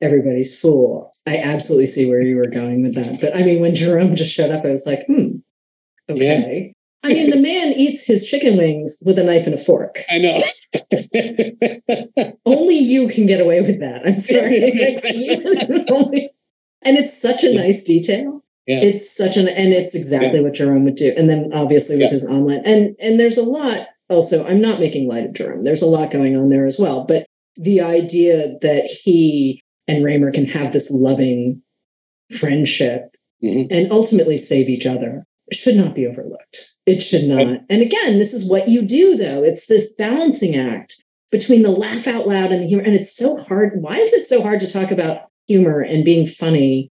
everybody's 0.00 0.56
fool. 0.58 1.10
I 1.26 1.38
absolutely 1.38 1.88
see 1.88 2.08
where 2.08 2.20
you 2.20 2.36
were 2.36 2.46
going 2.46 2.82
with 2.82 2.94
that. 2.94 3.20
But 3.20 3.36
I 3.36 3.42
mean, 3.42 3.60
when 3.60 3.74
Jerome 3.74 4.14
just 4.14 4.32
showed 4.32 4.52
up, 4.52 4.64
I 4.64 4.70
was 4.70 4.86
like, 4.86 5.04
hmm, 5.06 5.38
okay. 6.08 6.72
I 7.02 7.08
mean, 7.08 7.30
the 7.30 7.40
man 7.40 7.72
eats 7.72 8.04
his 8.04 8.26
chicken 8.26 8.56
wings 8.56 8.96
with 9.04 9.18
a 9.18 9.24
knife 9.24 9.44
and 9.44 9.54
a 9.54 9.58
fork. 9.58 10.00
I 10.08 10.18
know. 10.18 10.40
Only 12.46 12.78
you 12.78 13.08
can 13.08 13.26
get 13.26 13.42
away 13.42 13.60
with 13.60 13.80
that. 13.80 14.06
I'm 14.06 14.16
sorry. 14.16 14.62
and 16.82 16.96
it's 16.96 17.20
such 17.20 17.44
a 17.44 17.52
nice 17.52 17.84
detail. 17.84 18.42
Yeah. 18.66 18.80
It's 18.80 19.14
such 19.14 19.36
an 19.36 19.48
and 19.48 19.74
it's 19.74 19.94
exactly 19.94 20.36
yeah. 20.36 20.40
what 20.40 20.54
Jerome 20.54 20.84
would 20.84 20.96
do. 20.96 21.12
And 21.14 21.28
then 21.28 21.50
obviously 21.52 21.96
with 21.96 22.04
yeah. 22.04 22.10
his 22.10 22.24
omelet. 22.24 22.62
And 22.64 22.96
and 22.98 23.20
there's 23.20 23.36
a 23.36 23.42
lot 23.42 23.88
also, 24.08 24.46
I'm 24.46 24.60
not 24.60 24.80
making 24.80 25.08
light 25.08 25.24
of 25.24 25.32
Jerome. 25.32 25.64
There's 25.64 25.82
a 25.82 25.86
lot 25.86 26.10
going 26.10 26.36
on 26.36 26.50
there 26.50 26.66
as 26.66 26.78
well. 26.78 27.04
But 27.04 27.26
the 27.56 27.80
idea 27.80 28.58
that 28.60 28.84
he 28.86 29.62
and 29.86 30.04
Raymer 30.04 30.32
can 30.32 30.46
have 30.46 30.72
this 30.72 30.90
loving 30.90 31.62
friendship 32.38 33.14
mm-hmm. 33.42 33.72
and 33.72 33.92
ultimately 33.92 34.36
save 34.36 34.68
each 34.68 34.86
other 34.86 35.24
should 35.52 35.76
not 35.76 35.94
be 35.94 36.06
overlooked. 36.06 36.72
It 36.86 37.00
should 37.00 37.24
not. 37.24 37.60
And 37.70 37.82
again, 37.82 38.18
this 38.18 38.34
is 38.34 38.48
what 38.48 38.68
you 38.68 38.82
do, 38.82 39.16
though. 39.16 39.42
It's 39.42 39.66
this 39.66 39.92
balancing 39.94 40.56
act 40.56 41.02
between 41.30 41.62
the 41.62 41.70
laugh 41.70 42.06
out 42.06 42.26
loud 42.26 42.52
and 42.52 42.62
the 42.62 42.66
humor. 42.66 42.84
And 42.84 42.94
it's 42.94 43.14
so 43.14 43.42
hard. 43.44 43.72
Why 43.80 43.98
is 43.98 44.12
it 44.12 44.26
so 44.26 44.42
hard 44.42 44.60
to 44.60 44.70
talk 44.70 44.90
about 44.90 45.22
humor 45.46 45.80
and 45.80 46.04
being 46.04 46.26
funny 46.26 46.90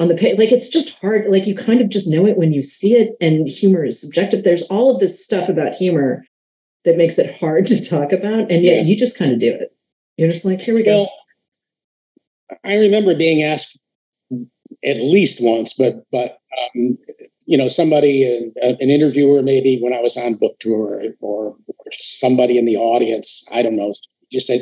on 0.00 0.08
the 0.08 0.14
page? 0.14 0.38
Like, 0.38 0.52
it's 0.52 0.68
just 0.68 0.98
hard. 1.00 1.26
Like, 1.28 1.46
you 1.46 1.54
kind 1.54 1.80
of 1.80 1.88
just 1.90 2.08
know 2.08 2.26
it 2.26 2.38
when 2.38 2.52
you 2.52 2.62
see 2.62 2.94
it, 2.94 3.12
and 3.20 3.48
humor 3.48 3.84
is 3.84 4.00
subjective. 4.00 4.44
There's 4.44 4.64
all 4.64 4.94
of 4.94 5.00
this 5.00 5.22
stuff 5.22 5.48
about 5.48 5.74
humor 5.74 6.24
that 6.84 6.96
makes 6.96 7.18
it 7.18 7.38
hard 7.38 7.66
to 7.68 7.82
talk 7.82 8.12
about. 8.12 8.50
And 8.50 8.62
yet, 8.62 8.76
yeah. 8.76 8.82
you 8.82 8.96
just 8.96 9.18
kind 9.18 9.32
of 9.32 9.38
do 9.38 9.52
it. 9.52 9.74
You're 10.16 10.28
just 10.28 10.44
like, 10.44 10.60
here 10.60 10.74
we 10.74 10.82
go. 10.82 11.02
Well, 11.02 11.12
I 12.64 12.76
remember 12.76 13.14
being 13.16 13.42
asked 13.42 13.78
at 14.84 14.96
least 14.96 15.38
once, 15.40 15.72
but 15.72 16.04
but 16.12 16.38
um, 16.76 16.98
you 17.46 17.58
know, 17.58 17.68
somebody, 17.68 18.52
uh, 18.62 18.68
an 18.68 18.90
interviewer, 18.90 19.42
maybe 19.42 19.78
when 19.80 19.92
I 19.92 20.00
was 20.00 20.16
on 20.16 20.34
book 20.34 20.56
tour, 20.60 21.02
or, 21.20 21.56
or 21.56 21.56
somebody 22.00 22.58
in 22.58 22.64
the 22.64 22.76
audience, 22.76 23.44
I 23.52 23.62
don't 23.62 23.76
know, 23.76 23.92
just 24.32 24.46
said, 24.46 24.60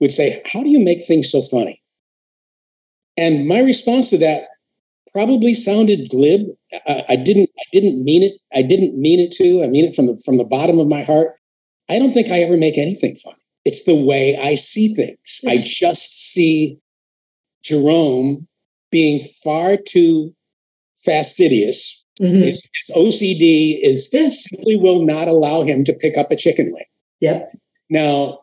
would 0.00 0.12
say, 0.12 0.42
"How 0.52 0.62
do 0.62 0.70
you 0.70 0.80
make 0.80 1.04
things 1.06 1.30
so 1.30 1.42
funny?" 1.42 1.82
And 3.16 3.46
my 3.46 3.60
response 3.60 4.08
to 4.10 4.18
that 4.18 4.48
probably 5.12 5.54
sounded 5.54 6.08
glib. 6.10 6.42
I, 6.86 7.04
I, 7.10 7.16
didn't. 7.16 7.50
I 7.58 7.64
didn't 7.72 8.04
mean 8.04 8.22
it. 8.22 8.34
I 8.52 8.62
didn't 8.62 9.00
mean 9.00 9.20
it 9.20 9.32
to. 9.32 9.62
I 9.62 9.68
mean 9.68 9.84
it 9.84 9.94
from 9.94 10.06
the 10.06 10.20
from 10.24 10.36
the 10.36 10.44
bottom 10.44 10.78
of 10.78 10.88
my 10.88 11.02
heart. 11.02 11.39
I 11.90 11.98
don't 11.98 12.12
think 12.12 12.28
I 12.28 12.40
ever 12.40 12.56
make 12.56 12.78
anything 12.78 13.16
funny. 13.16 13.36
It's 13.64 13.84
the 13.84 13.94
way 13.94 14.38
I 14.38 14.54
see 14.54 14.94
things. 14.94 15.40
I 15.46 15.58
just 15.58 16.32
see 16.32 16.78
Jerome 17.62 18.48
being 18.90 19.20
far 19.44 19.76
too 19.76 20.34
fastidious 21.04 22.00
Mm-hmm. 22.20 22.42
His, 22.42 22.62
his, 22.74 22.96
OCD 22.96 23.78
is 23.82 24.10
yeah. 24.12 24.28
simply 24.28 24.76
will 24.76 25.04
not 25.04 25.26
allow 25.26 25.62
him 25.62 25.84
to 25.84 25.94
pick 25.94 26.18
up 26.18 26.30
a 26.30 26.36
chicken 26.36 26.66
wing. 26.70 26.84
Yep. 27.20 27.52
Now, 27.88 28.40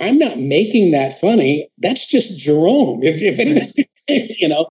I'm 0.00 0.18
not 0.18 0.38
making 0.38 0.92
that 0.92 1.20
funny. 1.20 1.68
That's 1.78 2.06
just 2.06 2.38
Jerome. 2.38 3.02
If, 3.02 3.20
if 3.20 3.36
it, 3.38 3.86
you 4.40 4.48
know, 4.48 4.68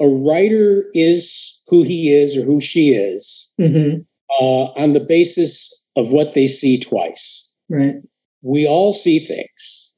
a 0.00 0.08
writer 0.08 0.84
is 0.92 1.60
who 1.68 1.84
he 1.84 2.12
is 2.12 2.36
or 2.36 2.42
who 2.42 2.60
she 2.60 2.90
is 2.90 3.52
mm-hmm. 3.60 4.00
uh, 4.40 4.64
on 4.72 4.92
the 4.92 5.00
basis 5.00 5.85
of 5.96 6.12
what 6.12 6.34
they 6.34 6.46
see 6.46 6.78
twice. 6.78 7.50
Right. 7.68 7.96
We 8.42 8.66
all 8.66 8.92
see 8.92 9.18
things. 9.18 9.94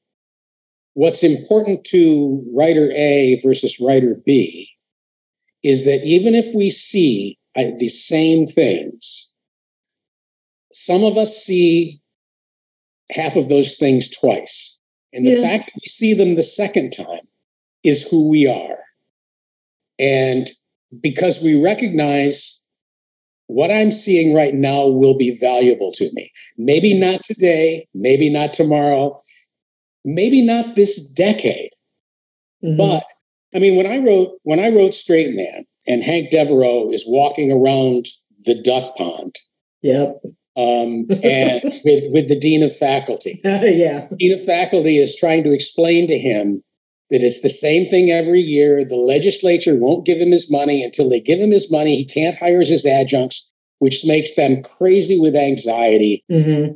What's 0.95 1.23
important 1.23 1.85
to 1.87 2.45
writer 2.55 2.91
A 2.93 3.39
versus 3.43 3.79
writer 3.81 4.17
B 4.25 4.71
is 5.63 5.85
that 5.85 6.05
even 6.05 6.35
if 6.35 6.55
we 6.55 6.71
see 6.71 7.39
uh, 7.59 7.73
the 7.77 7.89
same 7.89 8.47
things. 8.47 9.33
Some 10.73 11.03
of 11.03 11.17
us 11.17 11.37
see 11.37 12.01
half 13.11 13.35
of 13.35 13.49
those 13.49 13.77
things 13.77 14.09
twice. 14.09 14.79
And 15.13 15.27
the 15.27 15.33
yeah. 15.33 15.43
fact 15.43 15.67
that 15.67 15.81
we 15.83 15.89
see 15.89 16.15
them 16.15 16.37
the 16.37 16.43
second 16.43 16.91
time 16.93 17.27
is 17.83 18.03
who 18.03 18.29
we 18.29 18.47
are. 18.47 18.79
And 19.99 20.49
because 21.01 21.41
we 21.41 21.61
recognize 21.61 22.65
what 23.49 23.71
I'm 23.71 23.93
seeing 23.93 24.35
right 24.35 24.55
now 24.55 24.87
will 24.87 25.17
be 25.17 25.37
valuable 25.37 25.91
to 25.93 26.09
me. 26.13 26.31
Maybe 26.57 26.99
not 26.99 27.23
today, 27.23 27.87
maybe 27.95 28.31
not 28.31 28.53
tomorrow, 28.53 29.19
maybe 30.05 30.41
not 30.43 30.77
this 30.77 31.01
decade. 31.15 31.71
Mm-hmm. 32.65 32.77
But 32.77 33.05
I 33.55 33.59
mean, 33.59 33.77
when 33.77 33.87
I 33.87 33.99
wrote 33.99 34.39
when 34.45 34.61
I 34.61 34.71
wrote 34.71 34.95
Straight 34.95 35.35
Man, 35.35 35.65
and 35.89 36.05
Hank 36.05 36.31
Devereaux 36.31 36.91
is 36.93 37.05
walking 37.07 37.51
around 37.51 38.07
the 38.45 38.61
duck 38.63 38.95
pond. 38.97 39.35
Yep. 39.83 40.21
Um, 40.57 41.07
and 41.23 41.63
with 41.85 42.05
with 42.13 42.29
the 42.29 42.39
dean 42.39 42.63
of 42.63 42.77
faculty. 42.77 43.41
Yeah. 43.45 44.07
The 44.11 44.17
dean 44.17 44.35
of 44.35 44.45
faculty 44.45 44.99
is 44.99 45.17
trying 45.17 45.43
to 45.45 45.53
explain 45.53 46.07
to 46.09 46.19
him 46.19 46.63
that 47.11 47.23
it's 47.23 47.41
the 47.41 47.49
same 47.49 47.87
thing 47.87 48.11
every 48.11 48.41
year. 48.41 48.85
The 48.85 48.97
legislature 48.97 49.77
won't 49.79 50.07
give 50.07 50.19
him 50.19 50.31
his 50.31 50.51
money 50.51 50.83
until 50.83 51.09
they 51.09 51.21
give 51.21 51.41
him 51.41 51.51
his 51.51 51.71
money. 51.71 51.97
He 51.97 52.05
can't 52.05 52.37
hire 52.37 52.59
his 52.59 52.85
adjuncts, 52.85 53.51
which 53.79 54.05
makes 54.05 54.35
them 54.35 54.63
crazy 54.79 55.19
with 55.19 55.35
anxiety. 55.35 56.25
Mm-hmm. 56.31 56.75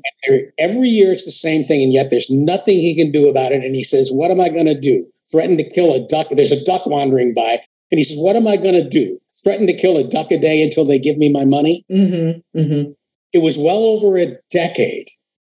every 0.59 0.89
year 0.89 1.13
it's 1.13 1.25
the 1.25 1.31
same 1.31 1.65
thing, 1.65 1.83
and 1.83 1.93
yet 1.93 2.11
there's 2.11 2.31
nothing 2.31 2.77
he 2.77 2.97
can 2.97 3.11
do 3.11 3.29
about 3.29 3.53
it. 3.53 3.65
And 3.65 3.75
he 3.75 3.85
says, 3.85 4.11
"What 4.13 4.31
am 4.31 4.41
I 4.41 4.49
going 4.49 4.67
to 4.67 4.79
do? 4.79 5.07
Threaten 5.31 5.57
to 5.57 5.69
kill 5.69 5.95
a 5.95 6.07
duck? 6.07 6.29
There's 6.31 6.53
a 6.53 6.65
duck 6.65 6.87
wandering 6.87 7.35
by. 7.35 7.63
And 7.93 7.99
he 7.99 8.05
says, 8.05 8.19
What 8.19 8.37
am 8.37 8.49
I 8.49 8.57
going 8.57 8.75
to 8.75 8.89
do? 8.89 9.19
Threaten 9.45 9.67
to 9.67 9.75
kill 9.75 9.99
a 9.99 10.05
duck 10.05 10.31
a 10.31 10.39
day 10.39 10.63
until 10.63 10.85
they 10.85 10.99
give 10.99 11.19
me 11.19 11.31
my 11.31 11.45
money? 11.45 11.85
Mm-hmm, 11.91 12.59
mm-hmm. 12.59 12.93
It 13.33 13.43
was 13.43 13.59
well 13.59 13.85
over 13.85 14.19
a 14.19 14.39
decade 14.51 15.09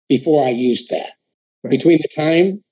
before 0.08 0.46
I 0.46 0.50
used 0.50 0.90
that. 0.90 1.12
Right. 1.64 1.72
Between 1.72 1.98
the 1.98 2.08
time 2.16 2.64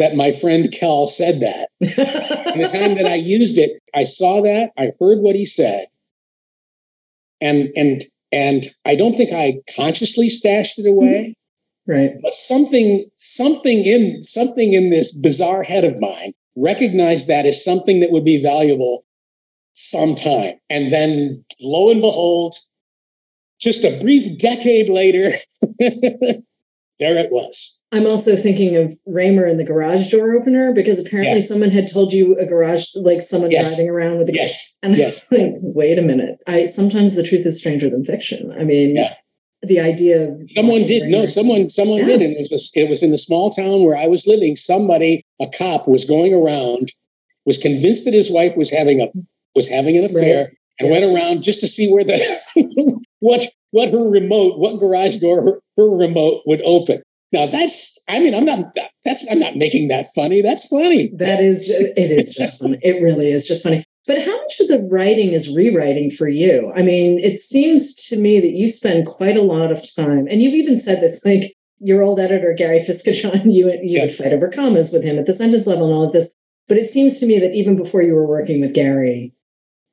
that 0.00 0.16
my 0.16 0.32
friend 0.32 0.72
Kel 0.72 1.06
said 1.06 1.40
that 1.40 1.68
and 1.80 2.60
the 2.60 2.68
time 2.68 2.96
that 2.96 3.06
I 3.06 3.14
used 3.14 3.58
it, 3.58 3.80
I 3.94 4.02
saw 4.02 4.40
that, 4.42 4.72
I 4.76 4.92
heard 4.98 5.18
what 5.20 5.36
he 5.36 5.44
said. 5.44 5.86
And 7.40 7.70
and 7.76 8.04
and 8.32 8.66
I 8.84 8.96
don't 8.96 9.16
think 9.16 9.32
I 9.32 9.60
consciously 9.74 10.28
stashed 10.28 10.78
it 10.78 10.86
away. 10.86 11.36
Mm-hmm. 11.88 11.92
Right. 11.92 12.12
But 12.22 12.34
something, 12.34 13.06
something 13.16 13.84
in 13.84 14.22
something 14.22 14.72
in 14.72 14.90
this 14.90 15.12
bizarre 15.12 15.62
head 15.62 15.84
of 15.84 15.98
mine 15.98 16.32
recognize 16.56 17.26
that 17.26 17.46
as 17.46 17.64
something 17.64 18.00
that 18.00 18.10
would 18.10 18.24
be 18.24 18.42
valuable 18.42 19.04
sometime. 19.72 20.54
And 20.68 20.92
then 20.92 21.44
lo 21.60 21.90
and 21.90 22.00
behold, 22.00 22.56
just 23.58 23.84
a 23.84 23.98
brief 24.00 24.38
decade 24.38 24.88
later, 24.88 25.32
there 25.80 27.18
it 27.18 27.32
was. 27.32 27.79
I'm 27.92 28.06
also 28.06 28.36
thinking 28.36 28.76
of 28.76 28.96
Raymer 29.04 29.44
and 29.44 29.58
the 29.58 29.64
garage 29.64 30.10
door 30.10 30.32
opener 30.34 30.72
because 30.72 31.00
apparently 31.00 31.40
yeah. 31.40 31.46
someone 31.46 31.70
had 31.70 31.90
told 31.90 32.12
you 32.12 32.38
a 32.38 32.46
garage, 32.46 32.86
like 32.94 33.20
someone 33.20 33.50
yes. 33.50 33.74
driving 33.74 33.90
around 33.90 34.18
with 34.18 34.28
a 34.28 34.34
yes, 34.34 34.72
and 34.82 34.96
yes. 34.96 35.26
like, 35.30 35.54
wait 35.60 35.98
a 35.98 36.02
minute. 36.02 36.38
I 36.46 36.66
sometimes 36.66 37.16
the 37.16 37.24
truth 37.24 37.44
is 37.46 37.58
stranger 37.58 37.90
than 37.90 38.04
fiction. 38.04 38.54
I 38.58 38.62
mean, 38.62 38.94
yeah. 38.94 39.14
the 39.62 39.80
idea 39.80 40.28
of 40.28 40.50
someone 40.50 40.86
did 40.86 41.02
Raymer. 41.02 41.18
no, 41.18 41.26
someone 41.26 41.68
someone 41.68 41.98
yeah. 41.98 42.06
did, 42.06 42.22
and 42.22 42.36
it 42.36 42.46
was 42.50 42.70
it 42.74 42.88
was 42.88 43.02
in 43.02 43.10
the 43.10 43.18
small 43.18 43.50
town 43.50 43.82
where 43.82 43.96
I 43.96 44.06
was 44.06 44.26
living. 44.26 44.54
Somebody, 44.54 45.24
a 45.40 45.48
cop, 45.48 45.88
was 45.88 46.04
going 46.04 46.32
around, 46.32 46.92
was 47.44 47.58
convinced 47.58 48.04
that 48.04 48.14
his 48.14 48.30
wife 48.30 48.56
was 48.56 48.70
having 48.70 49.00
a 49.00 49.08
was 49.56 49.66
having 49.66 49.96
an 49.96 50.04
affair, 50.04 50.44
right. 50.44 50.56
and 50.78 50.90
went 50.90 51.04
around 51.04 51.42
just 51.42 51.58
to 51.58 51.66
see 51.66 51.90
where 51.90 52.04
the 52.04 53.02
what 53.18 53.48
what 53.72 53.90
her 53.90 54.08
remote, 54.08 54.60
what 54.60 54.78
garage 54.78 55.16
door 55.16 55.42
her, 55.42 55.60
her 55.76 55.96
remote 55.96 56.42
would 56.46 56.62
open 56.62 57.02
now 57.32 57.46
that's, 57.46 57.96
I 58.08 58.18
mean, 58.18 58.34
I'm 58.34 58.44
not, 58.44 58.74
that's, 59.04 59.26
I'm 59.30 59.38
not 59.38 59.56
making 59.56 59.88
that 59.88 60.06
funny. 60.14 60.42
That's 60.42 60.66
funny. 60.66 61.10
That 61.14 61.40
is, 61.40 61.68
it 61.68 61.96
is 61.96 62.34
just 62.34 62.60
funny. 62.60 62.78
It 62.82 63.02
really 63.02 63.30
is 63.30 63.46
just 63.46 63.62
funny. 63.62 63.84
But 64.06 64.22
how 64.22 64.36
much 64.36 64.58
of 64.58 64.68
the 64.68 64.88
writing 64.90 65.32
is 65.32 65.54
rewriting 65.54 66.10
for 66.10 66.28
you? 66.28 66.72
I 66.74 66.82
mean, 66.82 67.20
it 67.20 67.38
seems 67.38 67.94
to 68.08 68.16
me 68.18 68.40
that 68.40 68.50
you 68.50 68.66
spend 68.66 69.06
quite 69.06 69.36
a 69.36 69.42
lot 69.42 69.70
of 69.70 69.84
time, 69.94 70.26
and 70.28 70.42
you've 70.42 70.54
even 70.54 70.80
said 70.80 71.00
this, 71.00 71.20
like 71.24 71.54
your 71.78 72.02
old 72.02 72.18
editor, 72.18 72.52
Gary 72.52 72.80
Fisketjon, 72.80 73.44
you, 73.52 73.68
you 73.68 73.80
yeah. 73.82 74.06
would 74.06 74.14
fight 74.14 74.32
over 74.32 74.48
commas 74.48 74.90
with 74.92 75.04
him 75.04 75.18
at 75.18 75.26
the 75.26 75.32
sentence 75.32 75.66
level 75.66 75.84
and 75.84 75.94
all 75.94 76.04
of 76.04 76.12
this. 76.12 76.32
But 76.66 76.78
it 76.78 76.90
seems 76.90 77.18
to 77.18 77.26
me 77.26 77.38
that 77.38 77.54
even 77.54 77.76
before 77.76 78.02
you 78.02 78.14
were 78.14 78.26
working 78.26 78.60
with 78.60 78.74
Gary, 78.74 79.32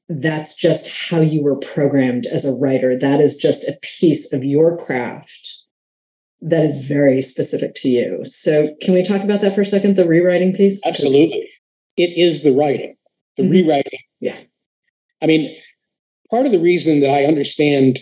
that's 0.09 0.55
just 0.55 0.89
how 1.09 1.19
you 1.21 1.43
were 1.43 1.55
programmed 1.55 2.25
as 2.27 2.45
a 2.45 2.53
writer. 2.53 2.97
That 2.97 3.19
is 3.19 3.37
just 3.37 3.63
a 3.65 3.77
piece 3.81 4.31
of 4.31 4.43
your 4.43 4.77
craft 4.77 5.66
that 6.41 6.63
is 6.63 6.85
very 6.85 7.21
specific 7.21 7.75
to 7.75 7.89
you. 7.89 8.23
So, 8.25 8.69
can 8.81 8.93
we 8.93 9.03
talk 9.03 9.23
about 9.23 9.41
that 9.41 9.55
for 9.55 9.61
a 9.61 9.65
second? 9.65 9.95
The 9.95 10.07
rewriting 10.07 10.53
piece? 10.53 10.85
Absolutely. 10.85 11.49
It 11.97 12.17
is 12.17 12.43
the 12.43 12.53
writing, 12.53 12.95
the 13.37 13.43
mm-hmm. 13.43 13.51
rewriting. 13.51 13.99
Yeah. 14.19 14.39
I 15.21 15.25
mean, 15.25 15.57
part 16.29 16.45
of 16.45 16.51
the 16.51 16.59
reason 16.59 16.99
that 16.99 17.09
I 17.09 17.25
understand 17.25 17.99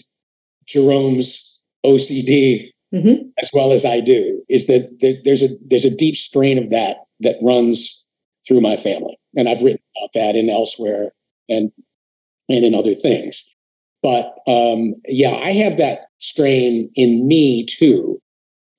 Jerome's 0.67 1.61
OCD 1.85 2.71
mm-hmm. 2.93 3.29
as 3.41 3.49
well 3.53 3.71
as 3.71 3.85
I 3.85 3.99
do 3.99 4.43
is 4.49 4.67
that 4.67 5.19
there's 5.23 5.43
a 5.43 5.49
there's 5.65 5.85
a 5.85 5.95
deep 5.95 6.15
strain 6.15 6.57
of 6.57 6.69
that 6.71 6.97
that 7.21 7.37
runs 7.41 8.05
through 8.47 8.61
my 8.61 8.75
family, 8.75 9.17
and 9.35 9.47
I've 9.47 9.61
written 9.61 9.81
about 9.97 10.11
that 10.13 10.35
in 10.35 10.49
elsewhere 10.49 11.11
and 11.49 11.71
and 12.49 12.65
in 12.65 12.75
other 12.75 12.95
things. 12.95 13.43
But 14.01 14.35
um, 14.47 14.93
yeah, 15.07 15.35
I 15.35 15.51
have 15.53 15.77
that 15.77 16.07
strain 16.19 16.91
in 16.95 17.27
me 17.27 17.65
too, 17.65 18.21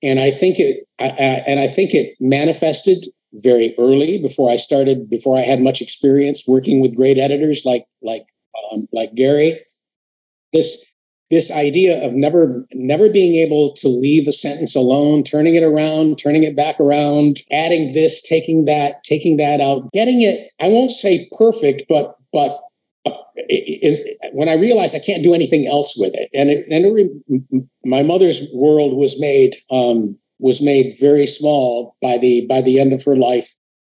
and 0.03 0.20
I 0.20 0.30
think 0.30 0.59
it 0.59 0.86
I, 0.99 1.07
and 1.47 1.61
I 1.61 1.68
think 1.68 1.94
it 1.94 2.16
manifested 2.20 3.07
very 3.34 3.74
early 3.78 4.18
before 4.18 4.51
I 4.51 4.57
started 4.57 5.11
before 5.11 5.36
I 5.36 5.42
had 5.42 5.61
much 5.61 5.80
experience 5.82 6.44
working 6.47 6.80
with 6.80 6.97
great 6.97 7.18
editors 7.18 7.62
like 7.64 7.86
like 8.03 8.26
um, 8.72 8.86
like 8.92 9.14
Gary. 9.14 9.59
This 10.53 10.84
this 11.30 11.51
idea 11.51 12.05
of 12.05 12.12
never 12.12 12.64
never 12.72 13.09
being 13.09 13.34
able 13.44 13.72
to 13.74 13.88
leave 13.88 14.28
a 14.28 14.32
sentence 14.32 14.74
alone 14.74 15.24
turning 15.24 15.55
it 15.55 15.62
around 15.62 16.18
turning 16.18 16.44
it 16.44 16.57
back 16.57 16.78
around 16.80 17.40
adding 17.51 17.92
this 17.92 18.22
taking 18.22 18.64
that 18.64 19.03
taking 19.03 19.36
that 19.36 19.61
out 19.61 19.90
getting 19.92 20.22
it 20.22 20.51
i 20.61 20.68
won't 20.68 20.90
say 20.90 21.28
perfect 21.36 21.82
but 21.88 22.14
but 22.32 22.61
is 23.49 24.01
when 24.33 24.49
I 24.49 24.55
realized 24.55 24.95
I 24.95 25.01
can't 25.01 25.23
do 25.23 25.35
anything 25.35 25.67
else 25.67 25.95
with 25.97 26.13
it, 26.15 26.31
and 26.35 26.51
it, 26.51 26.67
and 26.71 26.85
it, 26.85 27.65
my 27.85 28.03
mother's 28.03 28.43
world 28.53 28.97
was 28.97 29.21
made 29.21 29.57
um, 29.71 30.19
was 30.39 30.61
made 30.61 30.95
very 30.99 31.27
small 31.27 31.97
by 32.03 32.19
the 32.19 32.47
by 32.47 32.61
the 32.61 32.81
end 32.81 32.93
of 32.93 33.05
her 33.05 33.17
life 33.17 33.49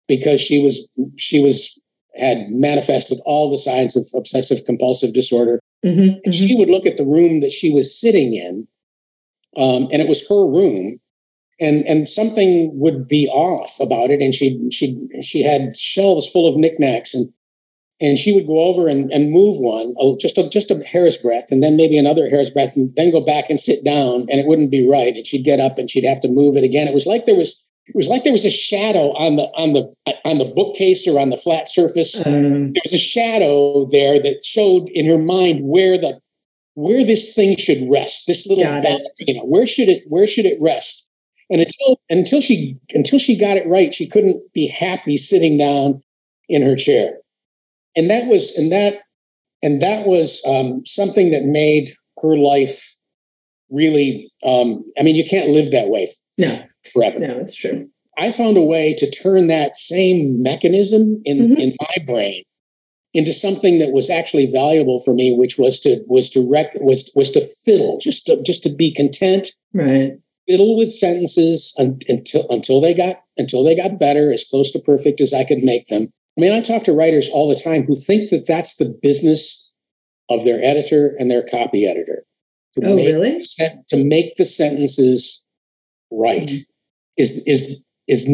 because 0.09 0.41
she 0.41 0.63
was 0.63 0.89
she 1.17 1.41
was 1.41 1.81
had 2.17 2.47
manifested 2.49 3.19
all 3.27 3.51
the 3.51 3.59
signs 3.59 3.97
of 3.97 4.07
obsessive 4.15 4.65
compulsive 4.65 5.13
disorder. 5.13 5.61
Mm-hmm, 5.85 6.01
and 6.01 6.35
mm-hmm. 6.35 6.47
she 6.47 6.55
would 6.57 6.71
look 6.71 6.87
at 6.87 6.97
the 6.97 7.05
room 7.05 7.41
that 7.41 7.53
she 7.53 7.73
was 7.73 7.99
sitting 7.99 8.35
in, 8.35 8.67
um, 9.57 9.89
and 9.93 10.01
it 10.03 10.09
was 10.09 10.27
her 10.29 10.49
room, 10.49 10.99
and 11.61 11.87
and 11.87 12.09
something 12.09 12.71
would 12.75 13.07
be 13.07 13.29
off 13.29 13.79
about 13.81 14.11
it, 14.11 14.21
and 14.21 14.35
she 14.35 14.69
she 14.71 14.99
she 15.21 15.43
had 15.43 15.77
shelves 15.77 16.29
full 16.29 16.49
of 16.49 16.57
knickknacks 16.57 17.15
and 17.15 17.29
and 18.01 18.19
she 18.19 18.35
would 18.35 18.47
go 18.47 18.59
over 18.59 18.89
and, 18.89 19.11
and 19.11 19.31
move 19.31 19.57
one 19.59 19.95
just 20.19 20.37
a, 20.37 20.49
just 20.49 20.71
a 20.71 20.83
hair's 20.85 21.17
breadth 21.17 21.51
and 21.51 21.63
then 21.63 21.77
maybe 21.77 21.97
another 21.97 22.29
hair's 22.29 22.51
breadth 22.51 22.77
and 22.77 22.95
then 22.97 23.11
go 23.11 23.21
back 23.21 23.49
and 23.49 23.59
sit 23.59 23.85
down 23.85 24.27
and 24.29 24.41
it 24.41 24.47
wouldn't 24.47 24.71
be 24.71 24.89
right. 24.89 25.17
And 25.17 25.27
she'd 25.27 25.45
get 25.45 25.61
up 25.61 25.79
and 25.79 25.89
she'd 25.89 26.05
have 26.05 26.21
to 26.21 26.29
move 26.29 26.57
it 26.57 26.65
again. 26.65 26.89
It 26.89 26.95
was 26.95 27.07
like 27.07 27.25
there 27.25 27.35
was 27.35 27.63
it 27.87 27.95
was 27.95 28.09
like 28.09 28.25
there 28.25 28.33
was 28.33 28.45
a 28.45 28.51
shadow 28.51 29.13
on 29.13 29.37
the 29.37 29.45
on 29.55 29.73
the 29.73 29.93
on 30.25 30.39
the 30.39 30.45
bookcase 30.45 31.07
or 31.07 31.21
on 31.21 31.31
the 31.31 31.37
flat 31.37 31.69
surface. 31.69 32.27
Um, 32.27 32.73
there 32.73 32.83
was 32.85 32.93
a 32.93 32.99
shadow 32.99 33.87
there 33.87 34.21
that 34.21 34.45
showed 34.45 34.89
in 34.91 35.07
her 35.07 35.19
mind 35.19 35.61
where 35.63 35.97
the 35.97 36.21
where 36.75 37.05
this 37.05 37.33
thing 37.33 37.57
should 37.57 37.89
rest 37.91 38.27
this 38.27 38.47
little 38.47 38.65
bag, 38.65 39.01
you 39.19 39.35
know 39.35 39.45
where 39.45 39.67
should 39.67 39.89
it 39.89 40.03
where 40.09 40.27
should 40.27 40.47
it 40.47 40.59
rest? 40.61 41.09
And 41.49 41.61
until 41.61 42.01
until 42.11 42.41
she 42.41 42.77
until 42.93 43.21
she 43.21 43.39
got 43.39 43.57
it 43.57 43.69
right 43.69 43.95
she 43.95 44.09
couldn't 44.09 44.43
be 44.53 44.67
happy 44.67 45.17
sitting 45.17 45.57
down 45.57 46.03
in 46.49 46.63
her 46.63 46.77
chair 46.77 47.19
and 47.97 48.11
that 48.11 48.27
was 48.27 48.51
and 48.53 48.71
that 48.71 48.95
and 49.63 49.83
that 49.83 50.07
was 50.07 50.43
um, 50.47 50.85
something 50.85 51.31
that 51.31 51.45
made 51.45 51.91
her 52.23 52.37
life 52.37 52.97
really 53.71 54.31
um, 54.45 54.85
i 54.99 55.03
mean 55.03 55.17
you 55.17 55.25
can't 55.25 55.49
live 55.49 55.71
that 55.71 55.89
way 55.89 56.07
no. 56.39 56.63
forever. 56.93 57.19
No 57.19 57.39
it's 57.39 57.55
true. 57.55 57.89
I 58.19 58.33
found 58.33 58.57
a 58.57 58.63
way 58.63 58.95
to 58.95 59.11
turn 59.11 59.47
that 59.49 59.77
same 59.77 60.43
mechanism 60.43 61.21
in 61.25 61.39
mm-hmm. 61.39 61.61
in 61.61 61.77
my 61.81 62.05
brain 62.07 62.43
into 63.13 63.33
something 63.33 63.79
that 63.79 63.93
was 63.93 64.11
actually 64.11 64.47
valuable 64.47 65.01
for 65.01 65.15
me 65.15 65.35
which 65.35 65.59
was 65.59 65.81
to 65.81 66.03
was 66.07 66.31
to 66.31 66.49
rec 66.49 66.75
was 66.81 67.11
was 67.15 67.31
to 67.31 67.47
fiddle 67.65 67.99
just 68.01 68.27
to 68.27 68.43
just 68.43 68.63
to 68.63 68.71
be 68.71 68.93
content 68.93 69.49
right. 69.73 70.13
fiddle 70.47 70.77
with 70.77 70.91
sentences 70.91 71.75
un- 71.79 71.99
until 72.09 72.47
until 72.51 72.81
they 72.81 72.93
got 72.93 73.23
until 73.39 73.65
they 73.65 73.75
got 73.75 73.99
better 73.99 74.33
as 74.33 74.45
close 74.45 74.71
to 74.71 74.79
perfect 74.79 75.21
as 75.21 75.33
i 75.33 75.45
could 75.45 75.63
make 75.63 75.87
them 75.87 76.09
I 76.37 76.41
mean, 76.41 76.53
I 76.53 76.61
talk 76.61 76.85
to 76.85 76.93
writers 76.93 77.31
all 77.33 77.49
the 77.49 77.61
time 77.61 77.85
who 77.85 77.95
think 77.95 78.31
that 78.31 78.47
that's 78.47 78.77
the 78.77 78.97
business 79.03 79.71
of 80.29 80.45
their 80.45 80.63
editor 80.63 81.15
and 81.19 81.31
their 81.31 81.43
copy 81.43 81.87
editor. 81.87 82.25
To 82.75 82.87
oh, 82.87 82.97
really? 82.97 83.43
To 83.89 84.05
make 84.05 84.35
the 84.35 84.45
sentences 84.45 85.45
right 86.11 86.43
mm-hmm. 86.43 86.57
is 87.17 87.43
is 87.47 87.85
is 88.07 88.25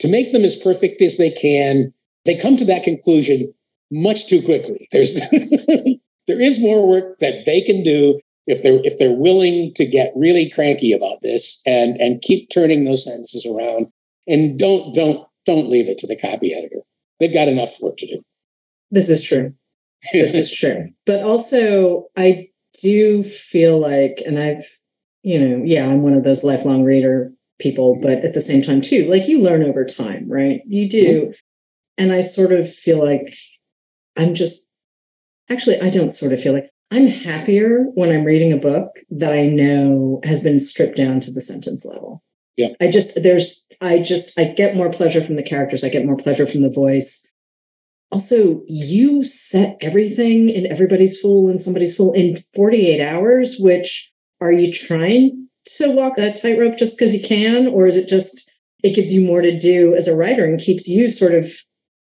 to 0.00 0.08
make 0.08 0.32
them 0.32 0.44
as 0.44 0.56
perfect 0.56 1.02
as 1.02 1.18
they 1.18 1.30
can. 1.30 1.92
They 2.24 2.36
come 2.36 2.56
to 2.56 2.64
that 2.66 2.82
conclusion 2.82 3.52
much 3.90 4.26
too 4.26 4.40
quickly. 4.42 4.88
There's 4.90 5.14
there 6.26 6.40
is 6.40 6.60
more 6.60 6.86
work 6.86 7.18
that 7.18 7.44
they 7.44 7.60
can 7.60 7.82
do 7.82 8.18
if 8.46 8.62
they're 8.62 8.80
if 8.84 8.96
they're 8.98 9.12
willing 9.12 9.74
to 9.74 9.84
get 9.84 10.12
really 10.16 10.48
cranky 10.48 10.92
about 10.92 11.20
this 11.22 11.60
and 11.66 12.00
and 12.00 12.22
keep 12.22 12.48
turning 12.48 12.84
those 12.84 13.04
sentences 13.04 13.44
around 13.44 13.88
and 14.26 14.58
don't 14.58 14.94
don't 14.94 15.26
don't 15.44 15.68
leave 15.68 15.88
it 15.88 15.98
to 15.98 16.06
the 16.06 16.16
copy 16.16 16.54
editor 16.54 16.80
they've 17.20 17.32
got 17.32 17.48
enough 17.48 17.80
work 17.80 17.96
to 17.98 18.06
do. 18.06 18.22
This 18.90 19.08
is 19.08 19.22
true. 19.22 19.54
This 20.12 20.34
is 20.34 20.50
true. 20.58 20.88
But 21.06 21.22
also, 21.22 22.06
I 22.16 22.48
do 22.82 23.22
feel 23.22 23.78
like, 23.78 24.22
and 24.26 24.38
I've, 24.38 24.66
you 25.22 25.38
know, 25.38 25.62
yeah, 25.64 25.86
I'm 25.86 26.02
one 26.02 26.14
of 26.14 26.24
those 26.24 26.42
lifelong 26.42 26.82
reader 26.82 27.32
people, 27.60 27.98
but 28.02 28.24
at 28.24 28.34
the 28.34 28.40
same 28.40 28.62
time, 28.62 28.80
too, 28.80 29.08
like 29.10 29.28
you 29.28 29.40
learn 29.40 29.62
over 29.62 29.84
time, 29.84 30.26
right? 30.28 30.62
You 30.66 30.88
do. 30.88 31.20
Mm-hmm. 31.20 31.30
And 31.98 32.12
I 32.12 32.22
sort 32.22 32.52
of 32.52 32.72
feel 32.72 33.04
like 33.04 33.34
I'm 34.16 34.34
just, 34.34 34.72
actually, 35.50 35.78
I 35.80 35.90
don't 35.90 36.14
sort 36.14 36.32
of 36.32 36.40
feel 36.40 36.54
like 36.54 36.70
I'm 36.90 37.06
happier 37.06 37.84
when 37.94 38.10
I'm 38.10 38.24
reading 38.24 38.52
a 38.52 38.56
book 38.56 38.90
that 39.10 39.32
I 39.32 39.46
know 39.46 40.20
has 40.24 40.42
been 40.42 40.58
stripped 40.58 40.96
down 40.96 41.20
to 41.20 41.30
the 41.30 41.40
sentence 41.40 41.84
level. 41.84 42.22
Yeah. 42.56 42.70
I 42.80 42.90
just, 42.90 43.22
there's 43.22 43.59
I 43.80 44.00
just 44.00 44.38
I 44.38 44.44
get 44.44 44.76
more 44.76 44.90
pleasure 44.90 45.22
from 45.22 45.36
the 45.36 45.42
characters. 45.42 45.82
I 45.82 45.88
get 45.88 46.04
more 46.04 46.16
pleasure 46.16 46.46
from 46.46 46.62
the 46.62 46.70
voice. 46.70 47.26
Also, 48.12 48.62
you 48.66 49.22
set 49.22 49.76
everything 49.80 50.48
in 50.48 50.66
everybody's 50.66 51.18
fool 51.18 51.48
and 51.48 51.62
somebody's 51.62 51.94
fool 51.94 52.12
in 52.12 52.42
48 52.54 53.00
hours, 53.00 53.56
which 53.58 54.12
are 54.40 54.50
you 54.50 54.72
trying 54.72 55.48
to 55.76 55.90
walk 55.92 56.18
a 56.18 56.32
tightrope 56.32 56.76
just 56.76 56.98
because 56.98 57.14
you 57.14 57.26
can? 57.26 57.68
Or 57.68 57.86
is 57.86 57.96
it 57.96 58.08
just 58.08 58.50
it 58.82 58.94
gives 58.94 59.12
you 59.12 59.24
more 59.24 59.42
to 59.42 59.56
do 59.58 59.94
as 59.94 60.08
a 60.08 60.16
writer 60.16 60.44
and 60.44 60.58
keeps 60.58 60.88
you 60.88 61.08
sort 61.08 61.34
of 61.34 61.52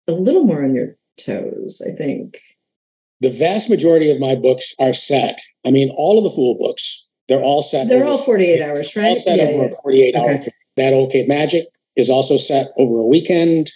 a 0.07 0.13
little 0.13 0.45
more 0.45 0.63
on 0.63 0.75
your 0.75 0.97
toes, 1.19 1.83
I 1.87 1.97
think. 1.97 2.39
The 3.21 3.31
vast 3.31 3.69
majority 3.69 4.11
of 4.11 4.21
my 4.21 4.35
books 4.37 4.75
are 4.79 4.93
set. 4.93 5.41
I 5.67 5.71
mean, 5.71 5.91
all 5.97 6.19
of 6.19 6.25
the 6.25 6.31
Fool 6.31 6.57
books, 6.57 7.07
they're 7.29 7.43
all 7.43 7.63
set. 7.63 7.89
They're 7.89 8.05
over, 8.05 8.11
all 8.11 8.23
48 8.23 8.63
hours, 8.63 8.95
right? 8.95 9.09
All 9.09 9.17
set 9.17 9.39
yeah, 9.39 9.45
over 9.47 9.65
yeah. 9.65 9.71
a 9.71 9.83
48 9.83 10.15
okay. 10.15 10.19
hour 10.19 10.39
Bad 10.39 10.53
That 10.79 10.93
old 10.93 11.13
Cape 11.13 11.29
Magic 11.29 11.67
is 11.97 12.09
also 12.09 12.37
set 12.37 12.69
over 12.79 12.99
a 12.99 13.07
weekend. 13.07 13.71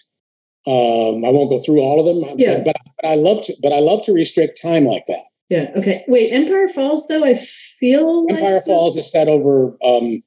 Um, 0.66 1.24
I 1.24 1.30
won't 1.30 1.50
go 1.50 1.58
through 1.58 1.80
all 1.80 1.98
of 1.98 2.06
them, 2.06 2.38
yeah. 2.38 2.62
but, 2.64 2.76
but, 3.02 3.08
I 3.08 3.16
love 3.16 3.44
to. 3.46 3.56
But 3.60 3.72
I 3.72 3.80
love 3.80 4.04
to 4.04 4.12
restrict 4.12 4.60
time 4.62 4.84
like 4.84 5.04
that. 5.06 5.24
Yeah. 5.48 5.70
Okay. 5.76 6.04
Wait. 6.06 6.30
Empire 6.30 6.68
Falls, 6.68 7.06
though, 7.08 7.24
I 7.24 7.34
feel 7.34 8.26
Empire 8.30 8.54
like 8.54 8.64
Falls 8.64 8.94
this... 8.94 9.06
is 9.06 9.12
set 9.12 9.28
over 9.28 9.76
um, 9.84 10.22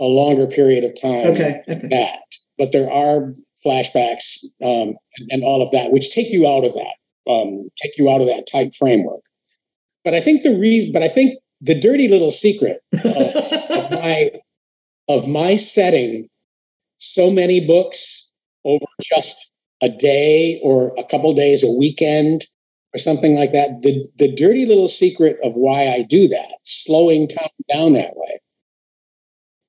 a 0.00 0.04
longer 0.04 0.46
period 0.46 0.84
of 0.84 1.00
time 1.00 1.28
okay, 1.28 1.62
okay. 1.68 1.88
that. 1.88 2.20
But 2.58 2.72
there 2.72 2.90
are 2.90 3.34
flashbacks 3.64 4.44
um, 4.62 4.94
and, 5.30 5.42
all 5.42 5.62
of 5.62 5.70
that, 5.72 5.92
which 5.92 6.10
take 6.10 6.30
you 6.30 6.46
out 6.46 6.64
of 6.64 6.74
that, 6.74 7.30
um, 7.30 7.68
take 7.80 7.96
you 7.98 8.10
out 8.10 8.20
of 8.20 8.26
that 8.26 8.48
tight 8.50 8.74
framework. 8.74 9.22
But 10.04 10.14
I 10.14 10.20
think 10.20 10.42
the 10.42 10.56
reason, 10.56 10.92
but 10.92 11.02
I 11.02 11.08
think 11.08 11.38
the 11.60 11.78
dirty 11.78 12.08
little 12.08 12.30
secret 12.30 12.80
of 12.92 13.04
my 13.90 14.30
of 15.08 15.26
my 15.26 15.56
setting 15.56 16.28
so 16.98 17.30
many 17.30 17.66
books 17.66 18.32
over 18.64 18.84
just 19.02 19.52
a 19.82 19.88
day 19.88 20.60
or 20.62 20.92
a 20.98 21.04
couple 21.04 21.32
days, 21.34 21.62
a 21.62 21.70
weekend, 21.70 22.46
or 22.94 22.98
something 22.98 23.34
like 23.34 23.52
that. 23.52 23.80
The 23.82 24.08
the 24.16 24.34
dirty 24.34 24.66
little 24.66 24.88
secret 24.88 25.38
of 25.42 25.54
why 25.54 25.88
I 25.88 26.02
do 26.02 26.28
that, 26.28 26.58
slowing 26.64 27.28
time 27.28 27.48
down 27.72 27.92
that 27.94 28.16
way, 28.16 28.40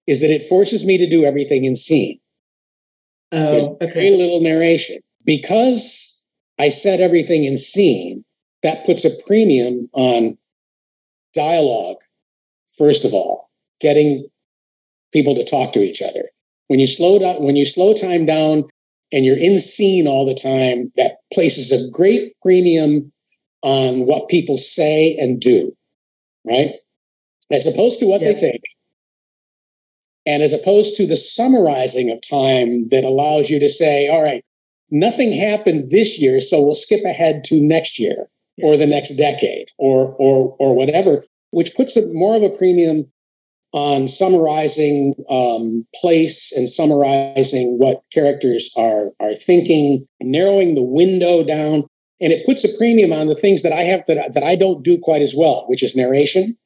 is 0.08 0.22
that 0.22 0.32
it 0.32 0.44
forces 0.44 0.86
me 0.86 0.98
to 0.98 1.10
do 1.10 1.26
everything 1.26 1.66
in 1.66 1.76
scene. 1.76 2.20
Oh, 3.32 3.78
okay. 3.82 3.94
Very 3.94 4.12
little 4.12 4.42
narration. 4.42 5.00
Because 5.24 6.26
I 6.58 6.70
set 6.70 7.00
everything 7.00 7.44
in 7.44 7.58
scene, 7.58 8.26
that 8.64 8.86
puts 8.86 9.06
a 9.06 9.12
premium 9.28 9.90
on 9.94 10.38
dialogue, 11.34 11.98
first 12.78 13.06
of 13.06 13.14
all, 13.14 13.50
getting 13.80 14.28
people 15.12 15.36
to 15.36 15.43
talk 15.43 15.74
to 15.74 15.82
each 15.82 16.01
other. 16.01 16.30
When 16.68 16.80
you 16.80 16.88
slow 16.88 17.20
down, 17.20 17.43
when 17.43 17.55
you 17.55 17.66
slow 17.66 17.93
time 17.93 18.26
down 18.26 18.66
and 19.12 19.26
you're 19.26 19.38
in 19.38 19.60
scene 19.60 20.07
all 20.07 20.26
the 20.26 20.36
time, 20.36 20.91
that 20.95 21.18
places 21.34 21.72
a 21.72 21.89
great 21.91 22.34
premium 22.41 23.12
on 23.62 24.05
what 24.05 24.30
people 24.30 24.55
say 24.55 25.18
and 25.18 25.39
do, 25.39 25.76
right? 26.45 26.74
As 27.51 27.66
opposed 27.66 27.99
to 27.99 28.05
what 28.05 28.22
yeah. 28.22 28.34
they 28.34 28.39
think 28.39 28.62
and 30.30 30.43
as 30.43 30.53
opposed 30.53 30.95
to 30.95 31.07
the 31.07 31.16
summarizing 31.16 32.12
of 32.12 32.22
time 32.22 32.88
that 32.89 33.03
allows 33.03 33.49
you 33.49 33.60
to 33.60 33.68
say, 33.68 34.07
all 34.07 34.22
right, 34.22 34.45
nothing 34.91 35.32
happened 35.32 35.89
this 35.89 36.20
year, 36.20 36.39
so 36.39 36.62
we'll 36.62 36.76
skip 36.76 37.03
ahead 37.03 37.43
to 37.45 37.60
next 37.60 37.97
year 37.97 38.28
or 38.62 38.78
the 38.78 38.86
next 38.86 39.16
decade 39.16 39.68
or 39.80 40.16
or 40.20 40.55
or 40.60 40.76
whatever, 40.76 41.24
which 41.49 41.74
puts 41.76 41.95
a, 41.97 42.05
more 42.14 42.36
of 42.36 42.43
a 42.43 42.49
premium 42.49 43.12
on 43.72 44.07
summarizing 44.07 45.13
um, 45.30 45.86
place 45.95 46.51
and 46.51 46.67
summarizing 46.67 47.78
what 47.78 48.01
characters 48.11 48.70
are 48.76 49.11
are 49.20 49.34
thinking, 49.34 50.07
narrowing 50.22 50.76
the 50.76 50.84
window 50.84 51.43
down, 51.43 51.86
and 52.20 52.34
it 52.34 52.45
puts 52.45 52.63
a 52.63 52.78
premium 52.78 53.13
on 53.13 53.28
the 53.28 53.36
things 53.36 53.61
that 53.61 53.74
I 53.74 53.82
have 53.82 54.05
that 54.07 54.34
that 54.34 54.43
I 54.43 54.55
don't 54.55 54.84
do 54.84 54.97
quite 54.97 55.22
as 55.22 55.36
well, 55.38 55.65
which 55.67 55.84
is 55.84 55.95
narration, 55.95 56.57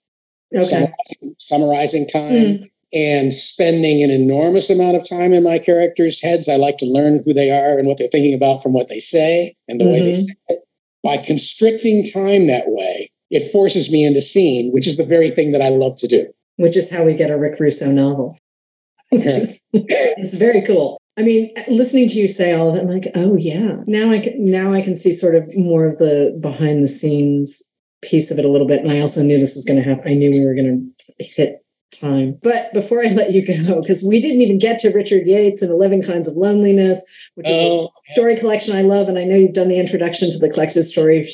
okay. 0.55 0.63
summarizing, 0.65 1.35
summarizing 1.39 2.07
time. 2.07 2.33
Mm 2.33 2.69
and 2.93 3.33
spending 3.33 4.03
an 4.03 4.11
enormous 4.11 4.69
amount 4.69 4.95
of 4.95 5.07
time 5.07 5.33
in 5.33 5.43
my 5.43 5.57
characters' 5.57 6.21
heads. 6.21 6.47
I 6.47 6.57
like 6.57 6.77
to 6.77 6.85
learn 6.85 7.23
who 7.25 7.33
they 7.33 7.49
are 7.49 7.79
and 7.79 7.87
what 7.87 7.97
they're 7.97 8.07
thinking 8.07 8.35
about 8.35 8.61
from 8.61 8.71
what 8.71 8.87
they 8.87 8.99
say 8.99 9.55
and 9.67 9.79
the 9.79 9.85
mm-hmm. 9.85 9.93
way 9.93 10.01
they 10.03 10.13
mm-hmm. 10.13 10.25
say 10.27 10.35
it. 10.49 10.59
By 11.03 11.17
constricting 11.17 12.05
time 12.05 12.47
that 12.47 12.67
way, 12.67 13.11
it 13.29 13.51
forces 13.51 13.91
me 13.91 14.05
into 14.05 14.21
scene, 14.21 14.71
which 14.71 14.87
is 14.87 14.95
the 14.95 15.03
very 15.03 15.31
thing 15.31 15.51
that 15.53 15.61
I 15.61 15.69
love 15.69 15.97
to 15.97 16.07
do. 16.07 16.27
Which 16.57 16.77
is 16.77 16.89
how 16.89 17.03
we 17.03 17.15
get 17.15 17.31
a 17.31 17.37
Rick 17.37 17.59
Russo 17.59 17.91
novel. 17.91 18.37
is, 19.11 19.65
it's 19.73 20.35
very 20.35 20.61
cool. 20.61 20.99
I 21.17 21.21
mean, 21.21 21.53
listening 21.67 22.09
to 22.09 22.15
you 22.15 22.27
say 22.27 22.53
all 22.53 22.69
of 22.69 22.75
that, 22.75 22.81
I'm 22.81 22.89
like, 22.89 23.11
oh 23.15 23.37
yeah. 23.37 23.77
Now 23.85 24.09
I 24.09 24.19
can 24.19 24.43
now 24.43 24.73
I 24.73 24.81
can 24.81 24.97
see 24.97 25.13
sort 25.13 25.35
of 25.35 25.47
more 25.55 25.85
of 25.87 25.99
the 25.99 26.37
behind 26.41 26.83
the 26.83 26.87
scenes 26.87 27.61
piece 28.01 28.31
of 28.31 28.39
it 28.39 28.45
a 28.45 28.49
little 28.49 28.67
bit. 28.67 28.81
And 28.81 28.91
I 28.91 28.99
also 28.99 29.21
knew 29.21 29.37
this 29.37 29.55
was 29.55 29.65
going 29.65 29.81
to 29.81 29.87
happen. 29.87 30.11
I 30.11 30.15
knew 30.15 30.31
we 30.31 30.45
were 30.45 30.55
going 30.55 30.93
to 31.19 31.23
hit 31.23 31.63
time. 31.91 32.37
But 32.41 32.73
before 32.73 33.03
I 33.05 33.09
let 33.09 33.31
you 33.31 33.45
go, 33.45 33.81
because 33.81 34.03
we 34.03 34.19
didn't 34.19 34.41
even 34.41 34.57
get 34.57 34.79
to 34.79 34.89
Richard 34.89 35.25
Yates 35.25 35.61
and 35.61 35.71
11 35.71 36.03
Kinds 36.03 36.27
of 36.27 36.35
Loneliness, 36.35 37.03
which 37.35 37.47
is 37.47 37.55
oh, 37.55 37.85
a 37.87 38.13
story 38.13 38.37
collection 38.37 38.75
I 38.75 38.81
love. 38.81 39.07
And 39.07 39.17
I 39.17 39.23
know 39.23 39.35
you've 39.35 39.53
done 39.53 39.67
the 39.67 39.79
introduction 39.79 40.31
to 40.31 40.37
the 40.37 40.49
collected 40.49 40.83
story. 40.83 41.27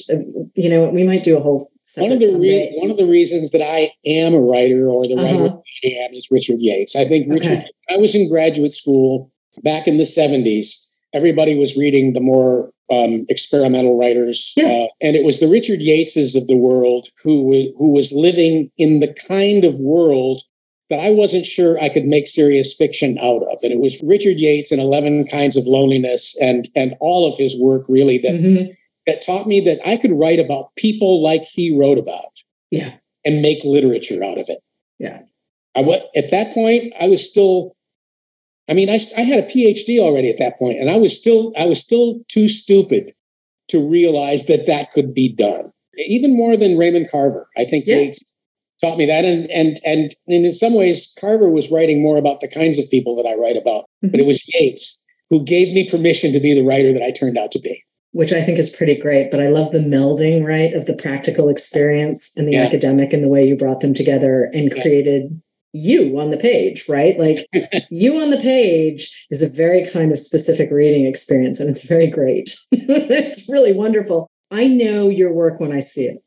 You 0.56 0.70
know, 0.70 0.90
we 0.90 1.04
might 1.04 1.24
do 1.24 1.38
a 1.38 1.42
whole 1.42 1.70
one 1.96 2.12
of 2.12 2.20
the 2.20 2.38
re- 2.40 2.72
one 2.76 2.92
of 2.92 2.98
the 2.98 3.08
reasons 3.08 3.52
that 3.52 3.62
I 3.62 3.92
am 4.06 4.34
a 4.34 4.40
writer 4.40 4.88
or 4.88 5.08
the 5.08 5.16
uh-huh. 5.16 5.24
writer 5.24 5.56
I 5.84 5.88
am 5.88 6.12
is 6.12 6.28
Richard 6.32 6.58
Yates. 6.60 6.96
I 6.96 7.06
think 7.06 7.32
Richard. 7.32 7.60
Okay. 7.60 7.68
I 7.90 7.98
was 7.98 8.14
in 8.16 8.30
graduate 8.30 8.74
school 8.74 9.32
back 9.64 9.88
in 9.88 9.98
the 9.98 10.04
70s. 10.04 10.86
Everybody 11.14 11.58
was 11.58 11.76
reading 11.76 12.14
the 12.14 12.22
more 12.22 12.72
um, 12.92 13.26
experimental 13.30 13.98
writers, 13.98 14.54
yeah. 14.56 14.66
uh, 14.68 14.88
and 15.02 15.16
it 15.16 15.24
was 15.24 15.40
the 15.40 15.48
Richard 15.48 15.80
Yateses 15.80 16.36
of 16.36 16.48
the 16.48 16.58
world 16.58 17.08
who 17.24 17.74
who 17.78 17.92
was 17.92 18.12
living 18.12 18.72
in 18.78 19.00
the 19.00 19.14
kind 19.28 19.66
of 19.66 19.80
world 19.80 20.42
that 20.90 21.00
I 21.00 21.12
wasn't 21.12 21.46
sure 21.46 21.82
I 21.82 21.90
could 21.90 22.06
make 22.06 22.28
serious 22.28 22.74
fiction 22.74 23.18
out 23.20 23.44
of. 23.44 23.60
And 23.62 23.72
it 23.72 23.80
was 23.80 24.02
Richard 24.04 24.38
Yates 24.38 24.72
and 24.72 24.82
11 24.82 25.28
Kinds 25.28 25.56
of 25.56 25.68
Loneliness 25.68 26.36
and, 26.42 26.68
and 26.76 26.96
all 27.00 27.28
of 27.32 27.38
his 27.38 27.60
work 27.60 27.84
really 27.88 28.18
that, 28.20 28.34
mm-hmm. 28.34 28.72
that 29.06 29.22
taught 29.22 29.46
me 29.46 29.62
that 29.62 29.80
I 29.86 29.98
could 29.98 30.12
write 30.12 30.40
about 30.40 30.76
people 30.76 31.22
like 31.22 31.44
he 31.44 31.78
wrote 31.78 31.98
about. 31.98 32.32
Yeah. 32.72 32.96
And 33.26 33.42
make 33.42 33.64
literature 33.64 34.24
out 34.24 34.38
of 34.38 34.46
it. 34.48 34.60
Yeah. 34.98 35.20
I 35.76 35.82
what 35.82 36.10
at 36.16 36.32
that 36.32 36.54
point 36.54 36.94
I 37.00 37.08
was 37.08 37.26
still 37.26 37.76
I 38.68 38.74
mean 38.74 38.90
I, 38.90 39.00
I 39.18 39.22
had 39.22 39.40
a 39.40 39.48
PhD 39.48 40.00
already 40.00 40.30
at 40.30 40.38
that 40.38 40.58
point 40.58 40.80
and 40.80 40.90
I 40.90 40.98
was 40.98 41.16
still 41.16 41.54
I 41.58 41.66
was 41.66 41.80
still 41.80 42.22
too 42.28 42.48
stupid 42.48 43.14
to 43.70 43.88
realize 43.88 44.46
that 44.46 44.66
that 44.68 44.92
could 44.92 45.14
be 45.14 45.32
done. 45.32 45.72
Even 46.08 46.36
more 46.36 46.58
than 46.58 46.78
Raymond 46.78 47.10
Carver. 47.12 47.48
I 47.58 47.66
think 47.66 47.86
yeah. 47.86 47.98
Yates 47.98 48.24
taught 48.82 48.98
me 48.98 49.06
that. 49.06 49.26
And 49.26 49.50
and 49.52 49.80
and 49.86 50.16
in 50.28 50.52
some 50.52 50.74
ways, 50.76 51.14
Carver 51.20 51.50
was 51.50 51.72
writing 51.72 52.02
more 52.02 52.18
about 52.18 52.40
the 52.40 52.48
kinds 52.48 52.78
of 52.80 52.90
people 52.90 53.16
that 53.16 53.28
I 53.28 53.36
write 53.36 53.58
about, 53.58 53.84
mm-hmm. 54.04 54.10
but 54.10 54.20
it 54.20 54.26
was 54.26 54.44
Yates 54.54 55.06
who 55.30 55.44
gave 55.44 55.74
me 55.74 55.90
permission 55.90 56.34
to 56.34 56.40
be 56.40 56.54
the 56.54 56.66
writer 56.66 56.92
that 56.92 57.04
I 57.04 57.12
turned 57.12 57.38
out 57.38 57.52
to 57.52 57.60
be. 57.60 57.84
Which 58.12 58.34
I 58.34 58.44
think 58.44 58.58
is 58.58 58.72
pretty 58.72 59.00
great. 59.00 59.30
But 59.30 59.40
I 59.40 59.50
love 59.50 59.72
the 59.72 59.78
melding, 59.78 60.44
right, 60.44 60.74
of 60.74 60.88
the 60.88 60.96
practical 60.96 61.48
experience 61.48 62.32
and 62.36 62.48
the 62.48 62.54
yeah. 62.54 62.64
academic 62.64 63.14
and 63.14 63.24
the 63.24 63.28
way 63.28 63.46
you 63.46 63.56
brought 63.56 63.82
them 63.82 63.94
together 63.94 64.50
and 64.52 64.74
yeah. 64.76 64.82
created 64.82 65.42
you 65.74 66.20
on 66.20 66.32
the 66.32 66.38
page, 66.38 66.86
right? 66.90 67.20
Like 67.20 67.46
you 67.92 68.20
on 68.20 68.32
the 68.32 68.38
page 68.38 69.28
is 69.30 69.44
a 69.44 69.50
very 69.50 69.88
kind 69.92 70.12
of 70.12 70.20
specific 70.20 70.72
reading 70.72 71.06
experience, 71.06 71.60
and 71.60 71.70
it's 71.70 71.84
very 71.84 72.08
great. 72.08 72.58
it's 72.72 73.48
really 73.48 73.74
wonderful. 73.74 74.28
I 74.50 74.66
know 74.66 75.10
your 75.10 75.32
work 75.32 75.60
when 75.60 75.72
I 75.72 75.80
see 75.80 76.06
it. 76.06 76.24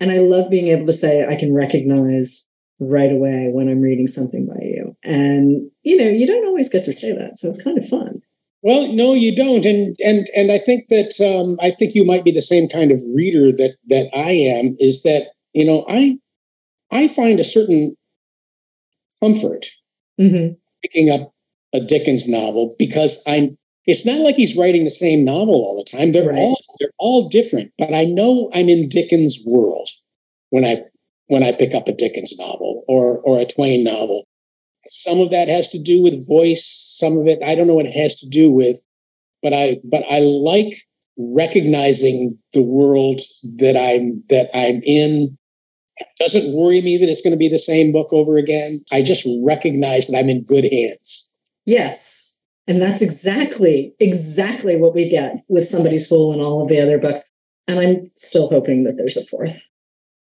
And 0.00 0.10
I 0.10 0.18
love 0.18 0.50
being 0.50 0.68
able 0.68 0.86
to 0.86 0.92
say, 0.92 1.26
I 1.26 1.36
can 1.36 1.54
recognize 1.54 2.48
right 2.80 3.12
away 3.12 3.48
when 3.52 3.68
I'm 3.68 3.80
reading 3.80 4.08
something 4.08 4.46
by 4.46 4.60
you. 4.62 4.96
And, 5.02 5.70
you 5.82 5.96
know, 5.96 6.08
you 6.08 6.26
don't 6.26 6.46
always 6.46 6.68
get 6.68 6.84
to 6.86 6.92
say 6.92 7.12
that. 7.12 7.38
So 7.38 7.48
it's 7.48 7.62
kind 7.62 7.78
of 7.78 7.88
fun. 7.88 8.22
Well, 8.64 8.90
no, 8.94 9.12
you 9.12 9.36
don't, 9.36 9.66
and 9.66 9.94
and 10.02 10.26
and 10.34 10.50
I 10.50 10.56
think 10.56 10.86
that 10.88 11.20
um, 11.20 11.58
I 11.60 11.70
think 11.70 11.94
you 11.94 12.02
might 12.02 12.24
be 12.24 12.30
the 12.30 12.40
same 12.40 12.66
kind 12.66 12.90
of 12.90 13.02
reader 13.14 13.52
that 13.52 13.76
that 13.88 14.08
I 14.14 14.30
am. 14.30 14.74
Is 14.78 15.02
that 15.02 15.32
you 15.52 15.66
know 15.66 15.84
I 15.86 16.16
I 16.90 17.08
find 17.08 17.38
a 17.38 17.44
certain 17.44 17.94
comfort 19.22 19.66
mm-hmm. 20.18 20.54
picking 20.80 21.10
up 21.10 21.34
a 21.74 21.80
Dickens 21.80 22.26
novel 22.26 22.74
because 22.78 23.22
I'm 23.26 23.58
it's 23.84 24.06
not 24.06 24.20
like 24.20 24.36
he's 24.36 24.56
writing 24.56 24.84
the 24.84 24.90
same 24.90 25.26
novel 25.26 25.56
all 25.56 25.76
the 25.76 25.98
time. 25.98 26.12
They're 26.12 26.26
right. 26.26 26.38
all 26.38 26.63
they're 26.78 26.90
all 26.98 27.28
different, 27.28 27.72
but 27.78 27.94
I 27.94 28.04
know 28.04 28.50
I'm 28.54 28.68
in 28.68 28.88
Dickens' 28.88 29.38
world 29.44 29.88
when 30.50 30.64
I 30.64 30.82
when 31.26 31.42
I 31.42 31.52
pick 31.52 31.74
up 31.74 31.88
a 31.88 31.92
Dickens 31.92 32.34
novel 32.38 32.84
or 32.88 33.20
or 33.20 33.40
a 33.40 33.44
Twain 33.44 33.84
novel. 33.84 34.24
Some 34.86 35.20
of 35.20 35.30
that 35.30 35.48
has 35.48 35.68
to 35.70 35.78
do 35.78 36.02
with 36.02 36.28
voice, 36.28 36.64
some 36.96 37.18
of 37.18 37.26
it 37.26 37.42
I 37.42 37.54
don't 37.54 37.66
know 37.66 37.74
what 37.74 37.86
it 37.86 37.94
has 37.94 38.16
to 38.16 38.28
do 38.28 38.50
with, 38.50 38.80
but 39.42 39.52
I 39.52 39.78
but 39.84 40.04
I 40.10 40.20
like 40.20 40.74
recognizing 41.18 42.38
the 42.52 42.62
world 42.62 43.20
that 43.58 43.76
I'm 43.76 44.22
that 44.28 44.50
I'm 44.54 44.82
in. 44.84 45.38
It 45.96 46.08
doesn't 46.18 46.52
worry 46.52 46.80
me 46.80 46.98
that 46.98 47.08
it's 47.08 47.20
going 47.20 47.32
to 47.32 47.38
be 47.38 47.48
the 47.48 47.56
same 47.56 47.92
book 47.92 48.12
over 48.12 48.36
again. 48.36 48.80
I 48.90 49.00
just 49.00 49.24
recognize 49.44 50.08
that 50.08 50.18
I'm 50.18 50.28
in 50.28 50.42
good 50.44 50.64
hands. 50.64 51.38
Yes 51.66 52.23
and 52.66 52.80
that's 52.80 53.02
exactly, 53.02 53.94
exactly 54.00 54.76
what 54.76 54.94
we 54.94 55.08
get 55.08 55.44
with 55.48 55.68
Somebody's 55.68 56.06
Fool 56.06 56.32
and 56.32 56.40
all 56.40 56.62
of 56.62 56.68
the 56.68 56.80
other 56.80 56.98
books. 56.98 57.22
And 57.66 57.78
I'm 57.78 58.10
still 58.16 58.48
hoping 58.48 58.84
that 58.84 58.96
there's 58.96 59.16
a 59.16 59.24
fourth. 59.26 59.60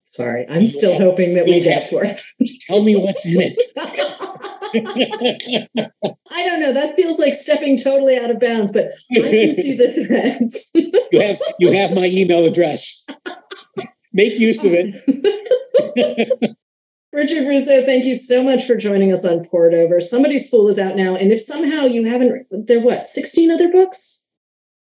Sorry, 0.03 0.45
I'm 0.47 0.67
still 0.67 0.99
hoping 0.99 1.33
that 1.33 1.45
we 1.45 1.59
get 1.59 1.89
fourth. 1.89 2.23
Tell 2.67 2.83
me 2.83 2.95
what's 2.95 3.25
in 3.25 3.41
it. 3.41 3.59
I 6.31 6.45
don't 6.45 6.59
know. 6.59 6.73
That 6.73 6.95
feels 6.95 7.19
like 7.19 7.33
stepping 7.33 7.77
totally 7.77 8.17
out 8.17 8.29
of 8.29 8.39
bounds, 8.39 8.73
but 8.73 8.91
I 9.11 9.21
can 9.21 9.55
see 9.55 9.75
the 9.75 10.05
threads. 10.05 10.69
you 11.11 11.21
have 11.21 11.41
you 11.59 11.71
have 11.73 11.93
my 11.93 12.05
email 12.05 12.45
address. 12.45 13.05
Make 14.11 14.39
use 14.39 14.63
of 14.63 14.71
it. 14.73 16.55
Richard 17.13 17.47
Russo, 17.47 17.85
thank 17.85 18.05
you 18.05 18.15
so 18.15 18.43
much 18.43 18.65
for 18.65 18.75
joining 18.75 19.11
us 19.11 19.23
on 19.23 19.45
Poured 19.45 19.75
Over. 19.75 20.01
Somebody's 20.01 20.49
Fool 20.49 20.67
is 20.67 20.79
out 20.79 20.95
now. 20.95 21.15
And 21.15 21.31
if 21.31 21.41
somehow 21.43 21.85
you 21.85 22.05
haven't, 22.05 22.47
there 22.67 22.79
what, 22.79 23.05
16 23.07 23.51
other 23.51 23.69
books? 23.71 24.31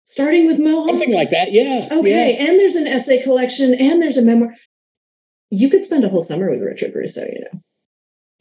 Starting 0.04 0.46
with 0.46 0.60
Mohawk? 0.60 0.90
Something 0.90 1.14
like 1.14 1.30
that, 1.30 1.54
yeah. 1.54 1.88
Okay. 1.90 2.34
Yeah. 2.36 2.46
And 2.46 2.60
there's 2.60 2.76
an 2.76 2.86
essay 2.86 3.24
collection 3.24 3.74
and 3.74 4.02
there's 4.02 4.18
a 4.18 4.22
memoir. 4.22 4.54
You 5.50 5.70
could 5.70 5.86
spend 5.86 6.04
a 6.04 6.10
whole 6.10 6.22
summer 6.22 6.52
with 6.52 6.62
Richard 6.62 6.94
Russo, 6.94 7.22
you 7.22 7.46
know. 7.52 7.62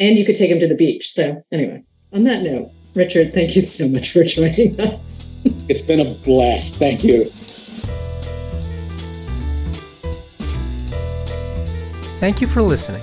and 0.00 0.18
you 0.18 0.24
could 0.24 0.34
take 0.36 0.50
him 0.50 0.58
to 0.58 0.66
the 0.66 0.74
beach. 0.74 1.12
So 1.12 1.44
anyway, 1.52 1.84
on 2.12 2.24
that 2.24 2.42
note, 2.42 2.72
Richard, 2.96 3.32
thank 3.32 3.54
you 3.54 3.62
so 3.62 3.88
much 3.88 4.10
for 4.12 4.24
joining 4.24 4.80
us. 4.80 5.24
it's 5.68 5.80
been 5.80 6.00
a 6.00 6.12
blast. 6.24 6.74
Thank 6.74 7.04
you. 7.04 7.26
Thank 12.18 12.40
you 12.40 12.48
for 12.48 12.62
listening. 12.62 13.02